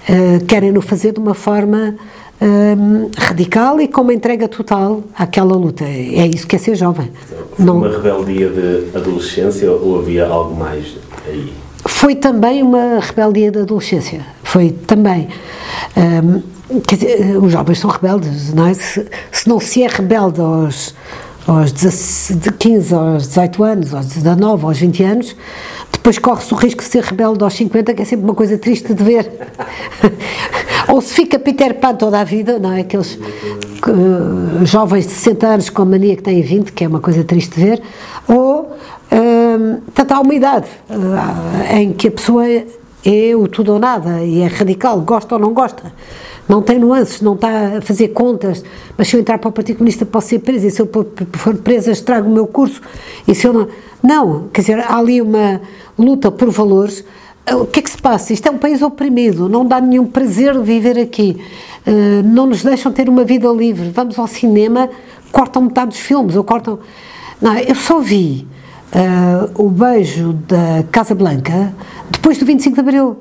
uh, 0.10 0.44
querem-no 0.46 0.82
fazer 0.82 1.12
de 1.12 1.20
uma 1.20 1.36
forma 1.36 1.96
um, 2.44 3.10
radical 3.18 3.80
e 3.80 3.88
com 3.88 4.02
uma 4.02 4.14
entrega 4.14 4.48
total 4.48 5.04
àquela 5.18 5.56
luta. 5.56 5.86
É 5.86 6.28
isso 6.28 6.46
que 6.46 6.56
é 6.56 6.60
ser 6.60 6.76
jovem. 6.76 7.10
Foi 7.56 7.66
Não... 7.66 7.78
uma 7.78 7.90
rebeldia 7.90 8.50
de 8.50 8.98
adolescência 8.98 9.72
ou 9.72 10.00
havia 10.00 10.28
algo 10.28 10.56
mais 10.56 10.98
aí? 11.26 11.54
Foi 11.86 12.16
também 12.16 12.62
uma 12.62 13.00
rebeldia 13.00 13.52
de 13.52 13.60
adolescência. 13.60 14.26
Foi 14.44 14.72
também. 14.72 15.30
Um, 15.96 16.80
quer 16.82 16.96
dizer, 16.96 17.38
os 17.38 17.52
jovens 17.52 17.80
são 17.80 17.90
rebeldes, 17.90 18.54
não 18.54 18.68
é? 18.68 18.74
Se, 18.74 19.08
se 19.32 19.48
não 19.48 19.60
se 19.60 19.84
é 19.84 19.88
rebelde 19.88 20.42
aos, 20.42 20.94
aos 21.48 21.72
15, 22.60 22.94
aos 22.94 23.28
18 23.28 23.64
anos, 23.64 23.94
aos 23.94 24.06
19, 24.08 24.66
aos 24.66 24.80
20 24.80 25.04
anos, 25.04 25.36
depois 25.94 26.20
corre-se 26.20 26.54
o 26.54 26.58
risco 26.58 26.82
de 26.82 26.90
ser 26.90 27.04
rebelde 27.04 27.44
aos 27.44 27.54
50, 27.54 27.94
que 27.94 28.02
é 28.02 28.06
sempre 28.06 28.26
uma 28.26 28.36
coisa 28.36 28.58
triste 28.58 28.94
de 28.94 29.04
ver. 29.04 29.32
Ou 30.90 31.02
se 31.02 31.14
fica 31.14 31.40
Peter 31.40 31.76
Pan 31.76 31.96
toda 31.96 32.20
a 32.20 32.24
vida, 32.24 32.60
não 32.60 32.74
é? 32.74 32.82
Aqueles 32.82 33.16
uh, 33.16 34.66
jovens 34.66 35.08
de 35.08 35.14
60 35.14 35.48
anos 35.48 35.70
com 35.70 35.82
a 35.82 35.86
mania 35.86 36.16
que 36.16 36.24
têm 36.24 36.42
20, 36.42 36.72
que 36.72 36.84
é 36.84 36.88
uma 36.88 37.00
coisa 37.00 37.24
triste 37.24 37.56
de 37.56 37.66
ver, 37.66 37.82
ou 38.28 38.62
uh, 38.64 39.82
tanto 39.94 40.14
há 40.14 40.20
uma 40.20 40.34
idade 40.34 40.68
uh, 40.90 41.76
em 41.76 41.94
que 41.94 42.10
a 42.10 42.12
pessoa 42.12 42.46
é 43.06 43.36
o 43.36 43.48
tudo 43.48 43.74
ou 43.74 43.80
nada 43.80 44.24
e 44.24 44.42
é 44.42 44.48
radical, 44.48 45.00
gosta 45.02 45.36
ou 45.36 45.42
não 45.42 45.54
gosta. 45.54 45.94
Não 46.48 46.62
tem 46.62 46.78
nuances, 46.78 47.22
não 47.22 47.36
está 47.36 47.78
a 47.78 47.82
fazer 47.82 48.10
contas, 48.10 48.64
mas 48.98 49.08
se 49.08 49.16
eu 49.16 49.20
entrar 49.22 49.38
para 49.38 49.50
o 49.50 49.52
Partido 49.52 49.78
Comunista 49.78 50.06
posso 50.06 50.28
ser 50.28 50.40
presa, 50.40 50.68
e 50.68 50.72
se 50.72 50.82
eu 50.82 50.90
for 51.34 51.56
presa 51.56 51.92
estrago 51.92 52.28
o 52.30 52.32
meu 52.32 52.46
curso, 52.46 52.82
e 53.28 53.34
se 53.34 53.48
eu 53.48 53.54
não... 53.54 53.68
Não, 54.04 54.50
quer 54.52 54.60
dizer, 54.60 54.80
há 54.80 54.98
ali 54.98 55.22
uma 55.22 55.62
luta 55.98 56.32
por 56.32 56.50
valores, 56.50 57.04
o 57.52 57.66
que 57.66 57.80
é 57.80 57.84
que 57.84 57.90
se 57.90 57.98
passa? 57.98 58.32
Isto 58.32 58.48
é 58.48 58.52
um 58.52 58.58
país 58.58 58.82
oprimido, 58.82 59.50
não 59.50 59.66
dá 59.66 59.82
nenhum 59.82 60.06
prazer 60.06 60.58
viver 60.62 60.98
aqui, 60.98 61.42
uh, 61.86 62.24
não 62.24 62.46
nos 62.46 62.64
deixam 62.64 62.92
ter 62.92 63.10
uma 63.10 63.26
vida 63.26 63.50
livre, 63.50 63.90
vamos 63.90 64.18
ao 64.18 64.28
cinema, 64.28 64.90
cortam 65.32 65.64
metade 65.64 65.90
dos 65.90 66.00
filmes, 66.00 66.36
ou 66.36 66.44
cortam... 66.44 66.80
Não, 67.42 67.58
eu 67.58 67.76
só 67.76 68.00
vi 68.00 68.48
uh, 68.94 69.62
o 69.62 69.70
beijo 69.70 70.34
da 70.48 70.84
Casa 70.90 71.14
Blanca 71.14 71.74
depois 72.10 72.38
do 72.38 72.46
25 72.46 72.76
de 72.76 72.80
Abril. 72.80 73.18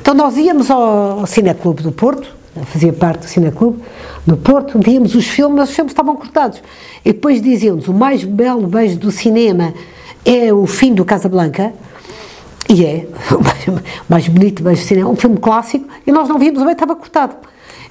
Então 0.00 0.14
nós 0.14 0.36
íamos 0.36 0.70
ao, 0.70 1.20
ao 1.20 1.26
Cineclube 1.26 1.82
do 1.82 1.92
Porto, 1.92 2.28
fazia 2.66 2.92
parte 2.92 3.20
do 3.20 3.26
Cineclube 3.26 3.80
do 4.26 4.36
Porto, 4.36 4.78
víamos 4.78 5.14
os 5.14 5.26
filmes, 5.26 5.56
mas 5.56 5.68
os 5.70 5.74
filmes 5.74 5.92
estavam 5.92 6.16
cortados. 6.16 6.60
E 7.04 7.12
depois 7.12 7.40
diziam-nos, 7.40 7.86
o 7.86 7.94
mais 7.94 8.24
belo 8.24 8.66
beijo 8.66 8.98
do 8.98 9.10
cinema 9.10 9.72
é 10.24 10.52
o 10.52 10.66
fim 10.66 10.92
do 10.92 11.04
Casa 11.04 11.28
Blanca, 11.28 11.72
e 12.68 12.84
é, 12.84 13.06
o 13.30 13.42
mais, 13.42 13.82
mais 14.08 14.28
bonito 14.28 14.62
do 14.62 14.76
cinema, 14.76 15.10
um 15.10 15.16
filme 15.16 15.38
clássico, 15.38 15.86
e 16.06 16.12
nós 16.12 16.28
não 16.28 16.38
víamos, 16.38 16.62
bem, 16.62 16.72
estava 16.72 16.94
cortado. 16.96 17.36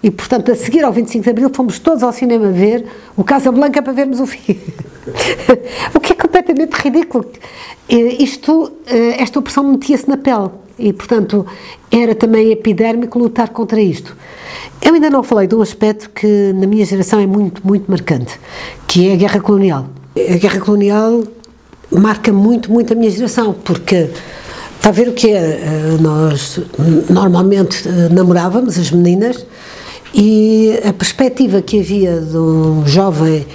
E, 0.03 0.10
portanto, 0.10 0.51
a 0.51 0.55
seguir 0.55 0.84
ao 0.84 0.91
25 0.91 1.23
de 1.23 1.29
Abril, 1.29 1.51
fomos 1.53 1.77
todos 1.77 2.01
ao 2.01 2.12
cinema 2.12 2.49
ver 2.49 2.86
o 3.15 3.23
Casa 3.23 3.51
Blanca 3.51 3.81
para 3.84 3.93
vermos 3.93 4.19
o 4.19 4.25
fim. 4.25 4.60
o 5.93 5.99
que 5.99 6.13
é 6.13 6.15
completamente 6.15 6.73
ridículo. 6.73 7.25
Isto, 7.88 8.71
eh, 8.88 9.21
esta 9.21 9.38
opressão 9.38 9.63
metia-se 9.63 10.10
na 10.10 10.17
pele 10.17 10.49
e, 10.79 10.91
portanto, 10.91 11.45
era 11.91 12.15
também 12.15 12.51
epidérmico 12.51 13.19
lutar 13.19 13.49
contra 13.49 13.79
isto. 13.79 14.17
Eu 14.81 14.95
ainda 14.95 15.10
não 15.10 15.21
falei 15.21 15.45
de 15.45 15.53
um 15.53 15.62
aspecto 15.62 16.10
que 16.10 16.51
na 16.55 16.65
minha 16.65 16.84
geração 16.84 17.19
é 17.19 17.27
muito, 17.27 17.65
muito 17.65 17.89
marcante, 17.89 18.39
que 18.88 19.07
é 19.07 19.13
a 19.13 19.15
guerra 19.15 19.39
colonial. 19.39 19.86
A 20.15 20.38
guerra 20.38 20.60
colonial 20.60 21.23
marca 21.91 22.34
muito, 22.34 22.71
muito 22.71 22.93
a 22.93 22.95
minha 22.95 23.12
geração, 23.12 23.53
porque 23.53 24.10
está 24.81 24.89
a 24.89 24.93
ver 24.93 25.09
o 25.09 25.13
que 25.13 25.29
é? 25.29 25.37
Eh, 25.37 25.97
nós 26.01 26.59
normalmente 27.07 27.87
eh, 27.87 28.09
namorávamos 28.09 28.79
as 28.79 28.89
meninas 28.89 29.45
e 30.11 30.73
a 30.83 30.91
perspectiva 30.91 31.61
que 31.61 31.79
havia 31.79 32.19
de 32.19 32.35
um 32.35 32.83
jovem 32.87 33.45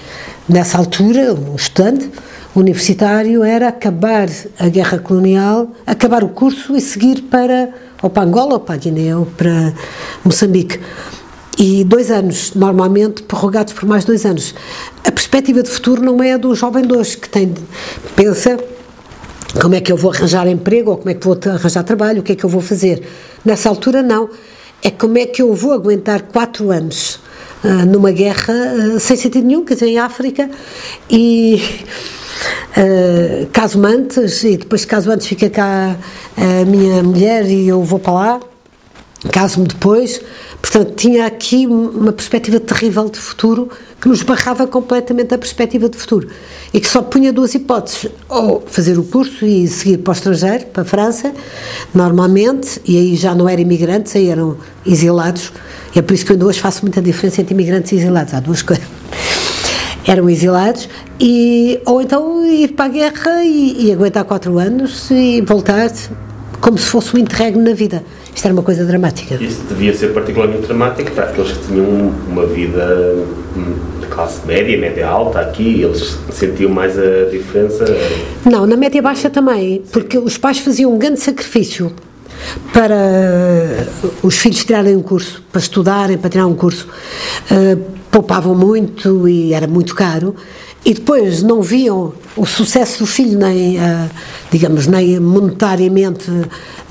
nessa 0.49 0.79
altura, 0.79 1.35
um 1.35 1.57
estudante 1.57 2.09
universitário, 2.55 3.43
era 3.43 3.67
acabar 3.67 4.29
a 4.57 4.69
guerra 4.69 5.01
colonial, 5.01 5.69
acabar 5.85 6.23
o 6.23 6.29
curso 6.29 6.77
e 6.77 6.81
seguir 6.81 7.23
para 7.23 7.71
ou 8.01 8.09
para 8.09 8.23
Angola 8.23 8.55
ou 8.55 8.61
para 8.61 8.77
Guiné 8.77 9.17
ou 9.17 9.27
para 9.27 9.75
Moçambique. 10.25 10.79
E 11.59 11.83
dois 11.83 12.09
anos, 12.09 12.53
normalmente 12.55 13.25
prorrogados 13.25 13.73
por 13.73 13.85
mais 13.85 14.05
dois 14.05 14.25
anos. 14.25 14.55
A 15.05 15.11
perspectiva 15.11 15.61
de 15.61 15.71
futuro 15.71 16.01
não 16.05 16.23
é 16.23 16.35
a 16.35 16.37
do 16.37 16.55
jovem 16.55 16.87
de 16.87 16.97
hoje, 16.97 17.17
que 17.17 17.29
tem, 17.29 17.53
pensa 18.15 18.57
como 19.61 19.75
é 19.75 19.81
que 19.81 19.91
eu 19.91 19.97
vou 19.97 20.11
arranjar 20.11 20.47
emprego 20.47 20.91
ou 20.91 20.97
como 20.97 21.11
é 21.11 21.15
que 21.15 21.25
vou 21.25 21.39
arranjar 21.47 21.83
trabalho, 21.83 22.21
o 22.21 22.23
que 22.23 22.33
é 22.33 22.37
que 22.37 22.45
eu 22.45 22.51
vou 22.51 22.61
fazer. 22.61 23.03
Nessa 23.45 23.69
altura, 23.69 24.03
não. 24.03 24.29
É 24.83 24.91
como 24.91 25.19
é 25.19 25.27
que 25.27 25.43
eu 25.43 25.55
vou 25.55 25.73
aguentar 25.73 26.23
quatro 26.23 26.71
anos 26.71 27.19
uh, 27.65 27.87
numa 27.87 28.13
guerra 28.13 28.53
uh, 28.53 29.01
sem 29.01 29.17
sentido 29.17 29.47
nenhum, 29.47 29.65
quer 29.65 29.75
dizer, 29.75 29.87
em 29.87 29.99
África, 29.99 30.51
e 31.11 31.63
uh, 32.77 33.47
caso 33.53 33.85
antes, 33.85 34.45
e 34.45 34.59
depois 34.59 34.85
caso 34.85 35.11
antes 35.11 35.27
fica 35.27 35.49
cá 35.49 35.97
a 36.37 36.65
minha 36.67 37.03
mulher 37.03 37.47
e 37.47 37.67
eu 37.67 37.83
vou 37.83 37.99
para 37.99 38.13
lá, 38.13 38.41
caso-me 39.33 39.67
depois, 39.67 40.21
portanto 40.61 40.95
tinha 40.95 41.27
aqui 41.27 41.67
uma 41.67 42.13
perspectiva 42.13 42.61
terrível 42.77 43.09
de 43.09 43.19
futuro 43.19 43.71
que 44.01 44.09
nos 44.09 44.23
barrava 44.23 44.67
completamente 44.67 45.35
a 45.35 45.39
perspectiva 45.39 45.89
de 45.89 45.97
futuro 45.97 46.29
e 46.73 46.79
que 46.79 46.87
só 46.87 47.01
punha 47.01 47.33
duas 47.33 47.55
hipóteses, 47.55 48.11
ou 48.29 48.63
fazer 48.67 48.99
o 48.99 49.05
curso 49.05 49.47
e 49.47 49.67
seguir 49.67 49.99
para 49.99 50.11
o 50.11 50.15
estrangeiro, 50.15 50.67
para 50.67 50.83
a 50.83 50.85
França, 50.85 51.33
normalmente, 51.95 52.81
e 52.85 52.99
aí 52.99 53.17
já 53.17 53.35
não 53.35 53.49
eram 53.49 53.63
imigrantes, 53.63 54.15
aí 54.15 54.29
eram 54.29 54.59
exilados, 54.85 55.53
e 55.95 55.99
é 55.99 56.03
por 56.03 56.13
isso 56.13 56.27
que 56.27 56.33
eu 56.33 56.47
hoje 56.47 56.61
faço 56.61 56.83
muita 56.83 57.01
diferença 57.01 57.41
entre 57.41 57.55
imigrantes 57.55 57.93
e 57.93 57.97
exilados, 57.97 58.35
há 58.35 58.41
duas 58.41 58.63
coisas. 58.63 58.85
Eram 60.07 60.31
exilados, 60.31 60.89
e, 61.19 61.81
ou 61.85 62.01
então 62.01 62.47
ir 62.47 62.69
para 62.75 62.85
a 62.85 62.89
guerra 62.89 63.45
e, 63.45 63.87
e 63.87 63.93
aguentar 63.93 64.25
quatro 64.25 64.57
anos 64.57 65.11
e 65.11 65.41
voltar 65.41 65.91
como 66.61 66.79
se 66.79 66.87
fosse 66.87 67.17
um 67.17 67.19
interregno 67.19 67.63
na 67.65 67.73
vida. 67.73 68.05
Isto 68.37 68.45
era 68.45 68.53
uma 68.53 68.63
coisa 68.63 68.85
dramática. 68.85 69.43
Isso 69.43 69.63
devia 69.67 69.95
ser 69.95 70.13
particularmente 70.13 70.67
dramático 70.67 71.11
para 71.13 71.25
aqueles 71.25 71.53
que 71.53 71.69
tinham 71.69 72.13
uma 72.29 72.45
vida 72.45 73.25
hum, 73.57 73.75
de 73.99 74.07
classe 74.09 74.47
média, 74.47 74.79
média 74.79 75.09
alta 75.09 75.41
aqui, 75.41 75.81
eles 75.81 76.19
sentiam 76.31 76.71
mais 76.71 76.99
a 76.99 77.31
diferença? 77.31 77.87
Não, 78.45 78.67
na 78.67 78.77
média 78.77 79.01
baixa 79.01 79.31
também, 79.31 79.83
porque 79.91 80.19
os 80.19 80.37
pais 80.37 80.59
faziam 80.59 80.93
um 80.93 80.99
grande 80.99 81.19
sacrifício 81.19 81.91
para 82.75 83.87
os 84.23 84.37
filhos 84.37 84.63
tirarem 84.63 84.95
um 84.95 85.03
curso, 85.03 85.43
para 85.51 85.59
estudarem, 85.59 86.19
para 86.19 86.29
tirar 86.29 86.47
um 86.47 86.55
curso. 86.55 86.87
Uh, 87.51 87.83
poupavam 88.11 88.55
muito 88.55 89.27
e 89.27 89.55
era 89.55 89.67
muito 89.67 89.95
caro 89.95 90.37
e 90.85 90.93
depois 90.93 91.43
não 91.43 91.63
viam 91.63 92.13
o 92.37 92.45
sucesso 92.45 92.99
do 92.99 93.07
filho, 93.07 93.39
nem, 93.39 93.79
uh, 93.79 94.11
digamos, 94.51 94.87
nem 94.87 95.19
monetariamente 95.19 96.31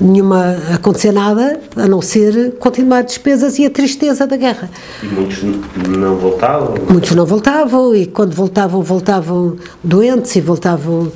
nenhuma 0.00 0.56
acontecer 0.74 1.12
nada, 1.12 1.60
a 1.76 1.86
não 1.86 2.02
ser 2.02 2.56
continuar 2.58 3.02
despesas 3.02 3.58
e 3.58 3.64
a 3.64 3.70
tristeza 3.70 4.26
da 4.26 4.36
guerra. 4.36 4.68
E 5.02 5.06
muitos 5.06 5.42
não 5.88 6.16
voltavam? 6.16 6.74
Muitos 6.90 7.12
não 7.12 7.24
voltavam 7.24 7.94
e 7.94 8.06
quando 8.06 8.34
voltavam, 8.34 8.82
voltavam 8.82 9.56
doentes 9.82 10.34
e 10.34 10.40
voltavam 10.40 11.12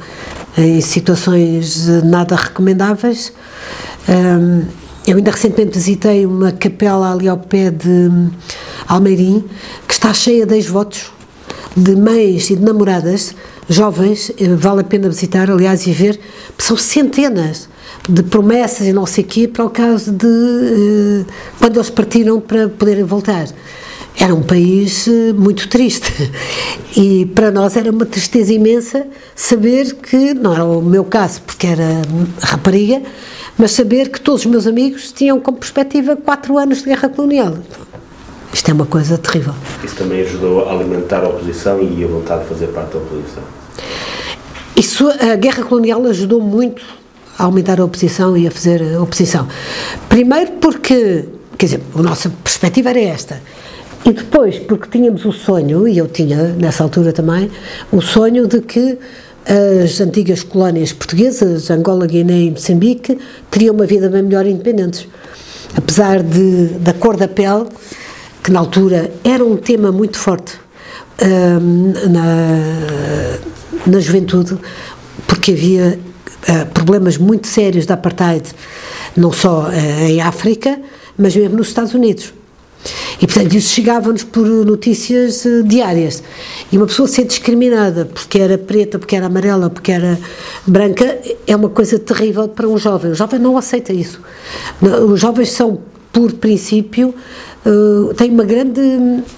em 0.57 0.81
situações 0.81 1.87
nada 2.05 2.37
recomendáveis. 2.37 3.33
Eu 5.07 5.17
ainda 5.17 5.31
recentemente 5.31 5.79
visitei 5.79 6.27
uma 6.27 6.53
capela 6.53 7.13
ali 7.13 7.29
ao 7.29 7.39
pé 7.39 7.71
de 7.71 8.11
Almeirim, 8.87 9.45
que 9.87 9.95
está 9.95 10.13
cheia 10.13 10.47
de 10.47 10.55
ex-votos 10.55 11.11
de 11.77 11.97
mães 11.97 12.51
e 12.51 12.57
de 12.57 12.63
namoradas 12.63 13.35
jovens, 13.71 14.33
eh, 14.37 14.49
vale 14.57 14.81
a 14.81 14.85
pena 14.85 15.09
visitar, 15.09 15.49
aliás, 15.49 15.87
e 15.87 15.93
ver, 15.93 16.19
são 16.59 16.77
centenas 16.77 17.69
de 18.09 18.23
promessas 18.25 18.87
e 18.87 18.93
não 18.93 19.07
sei 19.07 19.23
o 19.23 19.27
quê, 19.27 19.49
para 19.49 19.65
o 19.65 19.71
caso 19.71 20.11
de 20.11 20.27
uh, 20.27 21.27
quando 21.59 21.77
eles 21.77 21.89
partiram 21.89 22.41
para 22.41 22.69
poderem 22.69 23.05
voltar. 23.05 23.47
Era 24.19 24.35
um 24.35 24.43
país 24.43 25.07
uh, 25.07 25.35
muito 25.37 25.69
triste 25.69 26.13
e 26.97 27.27
para 27.27 27.53
nós 27.53 27.77
era 27.77 27.91
uma 27.93 28.05
tristeza 28.05 28.53
imensa 28.53 29.07
saber 29.37 29.95
que, 29.95 30.35
não 30.35 30.53
era 30.53 30.65
o 30.65 30.83
meu 30.83 31.05
caso 31.05 31.41
porque 31.43 31.69
era 31.69 32.03
rapariga, 32.43 33.01
mas 33.57 33.71
saber 33.71 34.09
que 34.09 34.21
todos 34.21 34.41
os 34.41 34.47
meus 34.47 34.67
amigos 34.67 35.13
tinham 35.13 35.39
como 35.39 35.59
perspectiva 35.59 36.17
quatro 36.17 36.59
anos 36.59 36.79
de 36.79 36.87
guerra 36.87 37.09
colonial. 37.09 37.55
Isto 38.53 38.71
é 38.73 38.75
uma 38.75 38.87
coisa 38.87 39.17
terrível. 39.17 39.55
Isso 39.85 39.95
também 39.95 40.23
ajudou 40.23 40.69
a 40.69 40.73
alimentar 40.73 41.23
a 41.23 41.29
oposição 41.29 41.81
e 41.81 42.03
a 42.03 42.07
vontade 42.09 42.43
de 42.43 42.49
fazer 42.49 42.67
parte 42.69 42.95
da 42.95 42.99
oposição? 42.99 43.60
Isso, 44.77 45.09
a 45.09 45.37
guerra 45.37 45.63
colonial 45.65 46.05
ajudou 46.07 46.41
muito 46.41 46.83
a 47.39 47.45
aumentar 47.45 47.81
a 47.81 47.85
oposição 47.85 48.37
e 48.37 48.47
a 48.47 48.51
fazer 48.51 48.83
a 48.95 49.03
oposição. 49.03 49.49
Primeiro 50.09 50.53
porque, 50.53 51.27
quer 51.59 51.67
dizer, 51.67 51.81
a 51.95 52.03
nossa 52.03 52.31
perspectiva 52.43 52.91
era 52.91 53.01
esta. 53.01 53.43
E 54.05 54.13
depois 54.13 54.59
porque 54.59 54.89
tínhamos 54.89 55.25
o 55.25 55.33
sonho, 55.33 55.87
e 55.87 55.99
eu 55.99 56.09
tinha 56.09 56.55
nessa 56.55 56.83
altura 56.83 57.13
também, 57.13 57.51
o 57.93 58.01
sonho 58.01 58.47
de 58.47 58.61
que 58.61 58.99
as 59.83 60.01
antigas 60.01 60.43
colónias 60.43 60.93
portuguesas, 60.93 61.71
Angola, 61.71 62.07
Guiné 62.07 62.43
e 62.43 62.51
Moçambique, 62.51 63.19
teriam 63.51 63.75
uma 63.75 63.87
vida 63.87 64.09
bem 64.09 64.23
melhor 64.23 64.47
independentes. 64.47 65.09
Apesar 65.77 66.23
de, 66.23 66.67
da 66.79 66.93
cor 66.93 67.17
da 67.17 67.29
pele, 67.29 67.67
que 68.43 68.51
na 68.51 68.61
altura 68.61 69.11
era 69.25 69.45
um 69.45 69.57
tema 69.57 69.93
muito 69.93 70.19
forte 70.19 70.59
hum, 71.23 71.93
na, 72.11 73.39
na 73.87 74.01
juventude, 74.01 74.57
porque 75.27 75.53
havia 75.53 75.99
uh, 76.49 76.67
problemas 76.73 77.17
muito 77.17 77.47
sérios 77.47 77.87
da 77.87 77.95
apartheid, 77.95 78.49
não 79.17 79.33
só 79.33 79.69
uh, 79.69 79.73
em 80.07 80.21
África, 80.21 80.81
mas 81.17 81.35
mesmo 81.37 81.57
nos 81.57 81.69
Estados 81.69 81.95
Unidos. 81.95 82.33
E, 83.21 83.27
portanto, 83.27 83.55
isso 83.55 83.75
chegava-nos 83.75 84.25
por 84.25 84.47
notícias 84.47 85.45
uh, 85.45 85.63
diárias. 85.63 86.23
E 86.73 86.77
uma 86.77 86.87
pessoa 86.87 87.07
ser 87.07 87.25
discriminada 87.25 88.07
porque 88.07 88.39
era 88.39 88.57
preta, 88.57 88.99
porque 88.99 89.15
era 89.15 89.27
amarela, 89.27 89.69
porque 89.69 89.93
era 89.93 90.19
branca, 90.67 91.19
é 91.47 91.55
uma 91.55 91.69
coisa 91.69 91.99
terrível 91.99 92.49
para 92.49 92.67
um 92.67 92.79
jovem. 92.79 93.11
O 93.11 93.15
jovem 93.15 93.39
não 93.39 93.59
aceita 93.59 93.93
isso. 93.93 94.21
Os 94.81 95.21
jovens 95.21 95.51
são, 95.51 95.81
por 96.11 96.33
princípio, 96.33 97.15
uh, 97.67 98.15
tem 98.15 98.31
uma 98.31 98.45
grande 98.45 98.81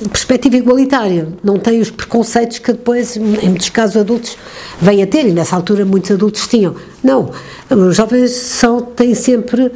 perspectiva 0.09 0.57
igualitária, 0.57 1.29
não 1.43 1.59
tem 1.59 1.81
os 1.81 1.91
preconceitos 1.91 2.59
que 2.59 2.73
depois, 2.73 3.17
em 3.17 3.49
muitos 3.49 3.71
casos, 3.71 3.97
adultos 3.97 4.37
vêm 4.81 5.03
a 5.03 5.07
ter, 5.07 5.27
e 5.27 5.33
nessa 5.33 5.57
altura 5.57 5.85
muitos 5.85 6.11
adultos 6.11 6.47
tinham. 6.47 6.75
Não, 7.03 7.31
os 7.71 7.97
jovens 7.97 8.31
são, 8.31 8.81
têm 8.81 9.15
sempre 9.15 9.71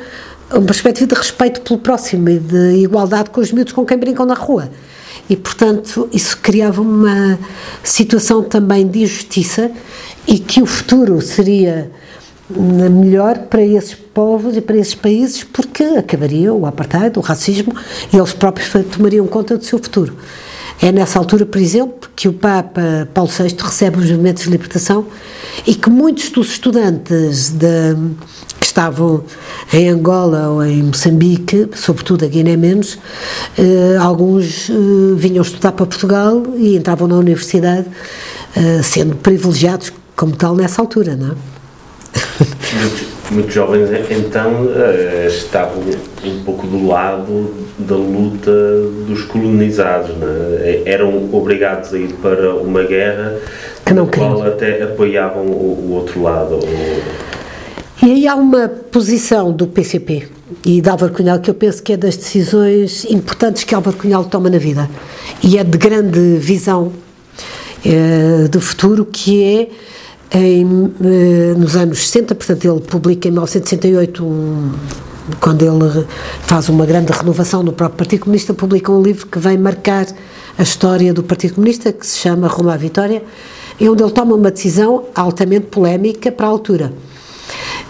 uma 0.50 0.62
perspectiva 0.62 1.08
de 1.08 1.14
respeito 1.14 1.60
pelo 1.60 1.78
próximo 1.78 2.28
e 2.28 2.38
de 2.38 2.82
igualdade 2.82 3.30
com 3.30 3.40
os 3.40 3.50
miúdos 3.50 3.72
com 3.72 3.84
quem 3.84 3.98
brincam 3.98 4.24
na 4.24 4.34
rua. 4.34 4.70
E, 5.28 5.36
portanto, 5.36 6.08
isso 6.12 6.38
criava 6.38 6.80
uma 6.80 7.38
situação 7.82 8.44
também 8.44 8.86
de 8.86 9.02
injustiça 9.02 9.72
e 10.26 10.38
que 10.38 10.62
o 10.62 10.66
futuro 10.66 11.20
seria 11.20 11.90
melhor 12.48 13.38
para 13.38 13.60
esses 13.60 13.96
povos 14.16 14.56
e 14.56 14.62
para 14.62 14.78
esses 14.78 14.94
países 14.94 15.44
porque 15.44 15.82
acabaria 15.82 16.50
o 16.50 16.64
apartheid, 16.64 17.18
o 17.18 17.20
racismo 17.20 17.74
e 18.10 18.16
eles 18.16 18.32
próprios 18.32 18.72
tomariam 18.90 19.26
conta 19.26 19.58
do 19.58 19.62
seu 19.62 19.78
futuro. 19.78 20.16
É 20.80 20.90
nessa 20.90 21.18
altura, 21.18 21.44
por 21.44 21.60
exemplo, 21.60 22.08
que 22.16 22.26
o 22.26 22.32
Papa 22.32 23.06
Paulo 23.12 23.30
VI 23.30 23.54
recebe 23.62 23.98
os 23.98 24.10
movimentos 24.10 24.44
de 24.44 24.50
libertação 24.50 25.06
e 25.66 25.74
que 25.74 25.90
muitos 25.90 26.30
dos 26.30 26.48
estudantes 26.52 27.50
de, 27.50 27.94
que 28.58 28.64
estavam 28.64 29.22
em 29.70 29.90
Angola 29.90 30.48
ou 30.48 30.64
em 30.64 30.82
Moçambique, 30.82 31.68
sobretudo 31.74 32.24
a 32.24 32.28
Guiné 32.28 32.56
menos, 32.56 32.98
eh, 33.58 33.98
alguns 34.00 34.70
eh, 34.70 34.72
vinham 35.16 35.42
estudar 35.42 35.72
para 35.72 35.84
Portugal 35.84 36.42
e 36.56 36.74
entravam 36.74 37.06
na 37.06 37.16
universidade 37.16 37.86
eh, 38.54 38.80
sendo 38.82 39.14
privilegiados 39.16 39.92
como 40.14 40.34
tal 40.34 40.54
nessa 40.54 40.80
altura, 40.80 41.16
não 41.16 41.32
é? 41.32 41.34
Muitos, 43.30 43.54
jovens 43.54 43.90
então 44.10 44.68
eh, 44.74 45.26
estavam 45.28 45.82
um 46.24 46.44
pouco 46.44 46.66
do 46.66 46.86
lado 46.86 47.52
da 47.78 47.96
luta 47.96 48.50
dos 49.06 49.22
colonizados, 49.24 50.10
é? 50.62 50.82
eram 50.86 51.28
obrigados 51.32 51.92
a 51.92 51.98
ir 51.98 52.12
para 52.14 52.54
uma 52.54 52.82
guerra 52.84 53.38
que 53.84 53.92
não 53.92 54.06
qual 54.06 54.42
até 54.42 54.82
apoiavam 54.82 55.44
o, 55.44 55.92
outro 55.92 56.22
lado. 56.22 56.60
E 58.02 58.06
aí 58.12 58.28
há 58.28 58.34
uma 58.34 58.68
posição 58.68 59.52
do 59.52 59.66
PCP 59.66 60.28
e 60.64 60.80
de 60.80 60.88
Álvaro 60.88 61.12
Cunhal 61.12 61.40
que 61.40 61.50
eu 61.50 61.54
penso 61.54 61.82
que 61.82 61.92
é 61.92 61.96
das 61.96 62.16
decisões 62.16 63.04
importantes 63.04 63.64
que 63.64 63.74
Álvaro 63.74 63.96
Cunhal 63.96 64.24
toma 64.24 64.48
na 64.48 64.58
vida 64.58 64.88
e 65.42 65.58
é 65.58 65.64
de 65.64 65.78
grande 65.78 66.36
visão 66.38 66.92
é, 67.84 68.48
do 68.48 68.60
futuro 68.60 69.04
que 69.04 69.42
é 69.42 69.68
em, 70.32 70.92
eh, 71.02 71.54
nos 71.56 71.76
anos 71.76 71.98
60, 72.06 72.34
portanto 72.34 72.64
ele 72.64 72.80
publica 72.80 73.28
em 73.28 73.30
1968 73.30 74.24
um, 74.24 74.72
quando 75.40 75.62
ele 75.62 76.06
faz 76.42 76.68
uma 76.68 76.86
grande 76.86 77.12
renovação 77.12 77.62
no 77.62 77.72
próprio 77.72 77.98
Partido 77.98 78.20
Comunista, 78.20 78.54
publica 78.54 78.92
um 78.92 79.02
livro 79.02 79.26
que 79.26 79.38
vem 79.38 79.58
marcar 79.58 80.06
a 80.58 80.62
história 80.62 81.12
do 81.12 81.22
Partido 81.22 81.54
Comunista, 81.54 81.92
que 81.92 82.06
se 82.06 82.18
chama 82.18 82.48
Rumo 82.48 82.70
à 82.70 82.76
Vitória, 82.76 83.22
e 83.78 83.88
onde 83.88 84.02
ele 84.02 84.12
toma 84.12 84.34
uma 84.34 84.50
decisão 84.50 85.04
altamente 85.14 85.66
polémica 85.66 86.32
para 86.32 86.46
a 86.46 86.48
altura, 86.48 86.92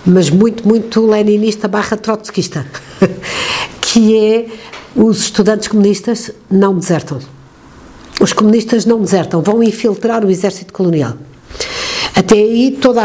mas 0.05 0.31
muito, 0.31 0.67
muito 0.67 1.07
leninista 1.07 1.69
barra 1.69 1.97
trotskista, 1.97 2.67
que 3.81 4.17
é 4.17 4.47
os 4.95 5.21
estudantes 5.21 5.69
comunistas 5.69 6.31
não 6.51 6.77
desertam. 6.77 7.19
Os 8.21 8.33
comunistas 8.33 8.87
não 8.87 9.01
desertam, 9.01 9.43
vão 9.43 9.63
infiltrar 9.63 10.25
o 10.25 10.31
exército 10.31 10.73
colonial. 10.73 11.15
Até 12.17 12.35
aí 12.37 12.79
toda 12.81 13.03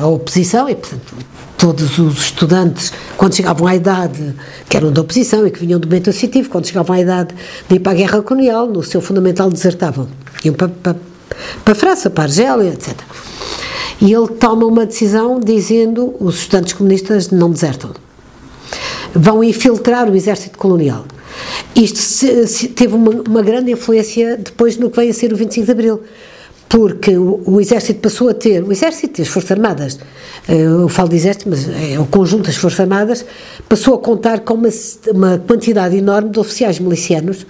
a, 0.00 0.06
oposição, 0.06 0.66
e 0.66 0.74
portanto 0.74 1.14
todos 1.58 1.98
os 1.98 2.18
estudantes, 2.18 2.92
quando 3.16 3.34
chegavam 3.34 3.66
à 3.66 3.74
idade, 3.74 4.34
que 4.68 4.76
eram 4.76 4.90
da 4.90 5.02
oposição 5.02 5.46
e 5.46 5.50
que 5.50 5.58
vinham 5.60 5.78
do 5.78 5.86
movimento 5.86 6.10
associativo, 6.10 6.48
quando 6.48 6.66
chegavam 6.66 6.96
à 6.96 7.00
idade 7.00 7.34
de 7.68 7.76
ir 7.76 7.80
para 7.80 7.92
a 7.92 7.94
guerra 7.94 8.22
colonial, 8.22 8.66
no 8.66 8.82
seu 8.82 9.00
fundamental 9.00 9.50
desertavam. 9.50 10.08
Iam 10.42 10.54
para, 10.54 10.68
para, 10.68 10.96
para 11.64 11.72
a 11.72 11.74
França, 11.74 12.08
para 12.08 12.24
a 12.24 12.26
Argélia, 12.26 12.70
etc. 12.70 12.94
E 14.00 14.12
ele 14.12 14.28
toma 14.28 14.66
uma 14.66 14.86
decisão 14.86 15.38
dizendo 15.38 16.14
os 16.18 16.40
estudantes 16.40 16.72
comunistas 16.72 17.30
não 17.30 17.50
desertam. 17.50 17.90
Vão 19.14 19.42
infiltrar 19.42 20.10
o 20.10 20.14
exército 20.14 20.58
colonial. 20.58 21.06
Isto 21.74 21.98
se, 21.98 22.46
se, 22.46 22.68
teve 22.68 22.94
uma, 22.94 23.10
uma 23.10 23.42
grande 23.42 23.70
influência 23.72 24.36
depois 24.36 24.76
no 24.76 24.90
que 24.90 24.96
vem 24.96 25.10
a 25.10 25.14
ser 25.14 25.32
o 25.32 25.36
25 25.36 25.66
de 25.66 25.72
Abril 25.72 26.02
porque 26.68 27.16
o, 27.16 27.40
o, 27.46 27.60
Exército 27.60 28.00
passou 28.00 28.28
a 28.28 28.34
ter, 28.34 28.62
o 28.62 28.72
Exército 28.72 29.20
e 29.20 29.22
as 29.22 29.28
Forças 29.28 29.52
Armadas, 29.52 29.98
eh, 30.48 30.62
eu 30.62 30.88
falo 30.88 31.08
de 31.08 31.16
Exército, 31.16 31.48
mas 31.48 31.68
é 31.68 31.98
o 31.98 32.06
conjunto 32.06 32.46
das 32.46 32.56
Forças 32.56 32.80
Armadas, 32.80 33.24
passou 33.68 33.94
a 33.94 33.98
contar 33.98 34.40
com 34.40 34.54
uma, 34.54 34.68
uma 35.12 35.38
quantidade 35.38 35.96
enorme 35.96 36.30
de 36.30 36.40
oficiais 36.40 36.80
milicianos 36.80 37.46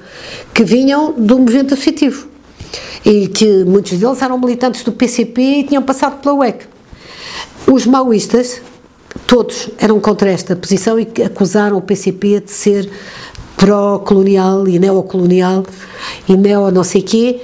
que 0.53 0.65
vinham 0.65 1.13
do 1.13 1.39
movimento 1.39 1.75
associativo 1.75 2.29
e 3.05 3.29
que 3.29 3.65
muitos 3.65 3.99
deles 3.99 4.21
eram 4.21 4.39
militantes 4.39 4.83
do 4.83 4.93
PCP 4.93 5.41
e 5.41 5.65
tinham 5.65 5.83
passado 5.83 6.21
pela 6.21 6.35
UEC. 6.35 6.67
Os 7.67 7.87
maoístas, 7.87 8.61
todos 9.27 9.71
eram 9.79 9.99
contra 9.99 10.31
esta 10.31 10.55
posição 10.55 10.99
e 11.01 11.09
acusaram 11.25 11.79
o 11.79 11.81
PCP 11.81 12.41
de 12.41 12.51
ser 12.51 12.91
pró-colonial 13.57 14.69
e 14.69 14.79
neocolonial 14.79 15.65
e 16.29 16.37
neo 16.37 16.71
não 16.71 16.85
sei 16.85 17.01
quê, 17.01 17.41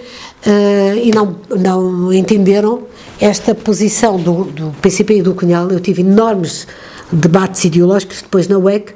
uh, 0.47 0.97
e 0.97 1.11
não, 1.11 1.37
não 1.51 2.13
entenderam 2.13 2.83
esta 3.21 3.55
posição 3.55 4.19
do, 4.19 4.45
do 4.45 4.75
PCP 4.83 5.19
e 5.19 5.23
do 5.23 5.35
Cunhal. 5.35 5.71
Eu 5.71 5.81
tive 5.81 6.03
enormes 6.03 6.67
debates 7.13 7.65
ideológicos 7.65 8.23
depois 8.23 8.49
na 8.49 8.59
UEC, 8.59 8.95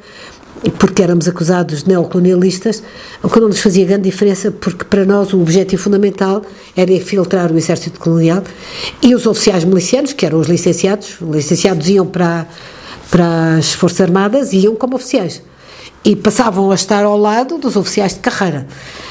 porque 0.78 1.02
éramos 1.02 1.28
acusados 1.28 1.82
de 1.82 1.88
neocolonialistas, 1.90 2.82
o 3.22 3.28
que 3.28 3.38
não 3.38 3.48
nos 3.48 3.60
fazia 3.60 3.84
grande 3.84 4.04
diferença, 4.04 4.50
porque 4.50 4.84
para 4.84 5.04
nós 5.04 5.32
o 5.32 5.40
objetivo 5.40 5.82
fundamental 5.82 6.42
era 6.76 6.92
infiltrar 6.92 7.52
o 7.52 7.58
exército 7.58 8.00
colonial 8.00 8.42
e 9.02 9.14
os 9.14 9.26
oficiais 9.26 9.64
milicianos, 9.64 10.12
que 10.12 10.24
eram 10.24 10.40
os 10.40 10.48
licenciados, 10.48 11.20
os 11.20 11.36
licenciados 11.36 11.88
iam 11.88 12.06
para, 12.06 12.46
para 13.10 13.56
as 13.56 13.72
Forças 13.74 14.00
Armadas 14.00 14.52
e 14.52 14.60
iam 14.60 14.74
como 14.74 14.96
oficiais 14.96 15.42
e 16.04 16.16
passavam 16.16 16.70
a 16.70 16.74
estar 16.74 17.04
ao 17.04 17.18
lado 17.18 17.58
dos 17.58 17.76
oficiais 17.76 18.14
de 18.14 18.20
carreira 18.20 18.66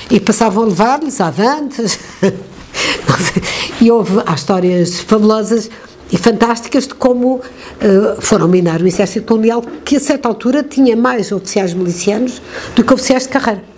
e 0.09 0.19
passavam 0.19 0.63
a 0.63 0.67
levar-lhes 0.67 1.19
avantes. 1.21 1.99
E 3.81 3.91
houve 3.91 4.21
há 4.25 4.33
histórias 4.33 4.99
fabulosas 5.01 5.69
e 6.11 6.17
fantásticas 6.17 6.87
de 6.87 6.95
como 6.95 7.35
uh, 7.35 7.41
foram 8.21 8.47
minar 8.47 8.81
o 8.81 8.87
exército 8.87 9.25
colonial 9.25 9.61
que 9.83 9.97
a 9.97 9.99
certa 9.99 10.27
altura 10.27 10.63
tinha 10.63 10.95
mais 10.95 11.31
oficiais 11.31 11.73
milicianos 11.73 12.41
do 12.75 12.83
que 12.83 12.93
oficiais 12.93 13.23
de 13.23 13.29
carreira 13.29 13.74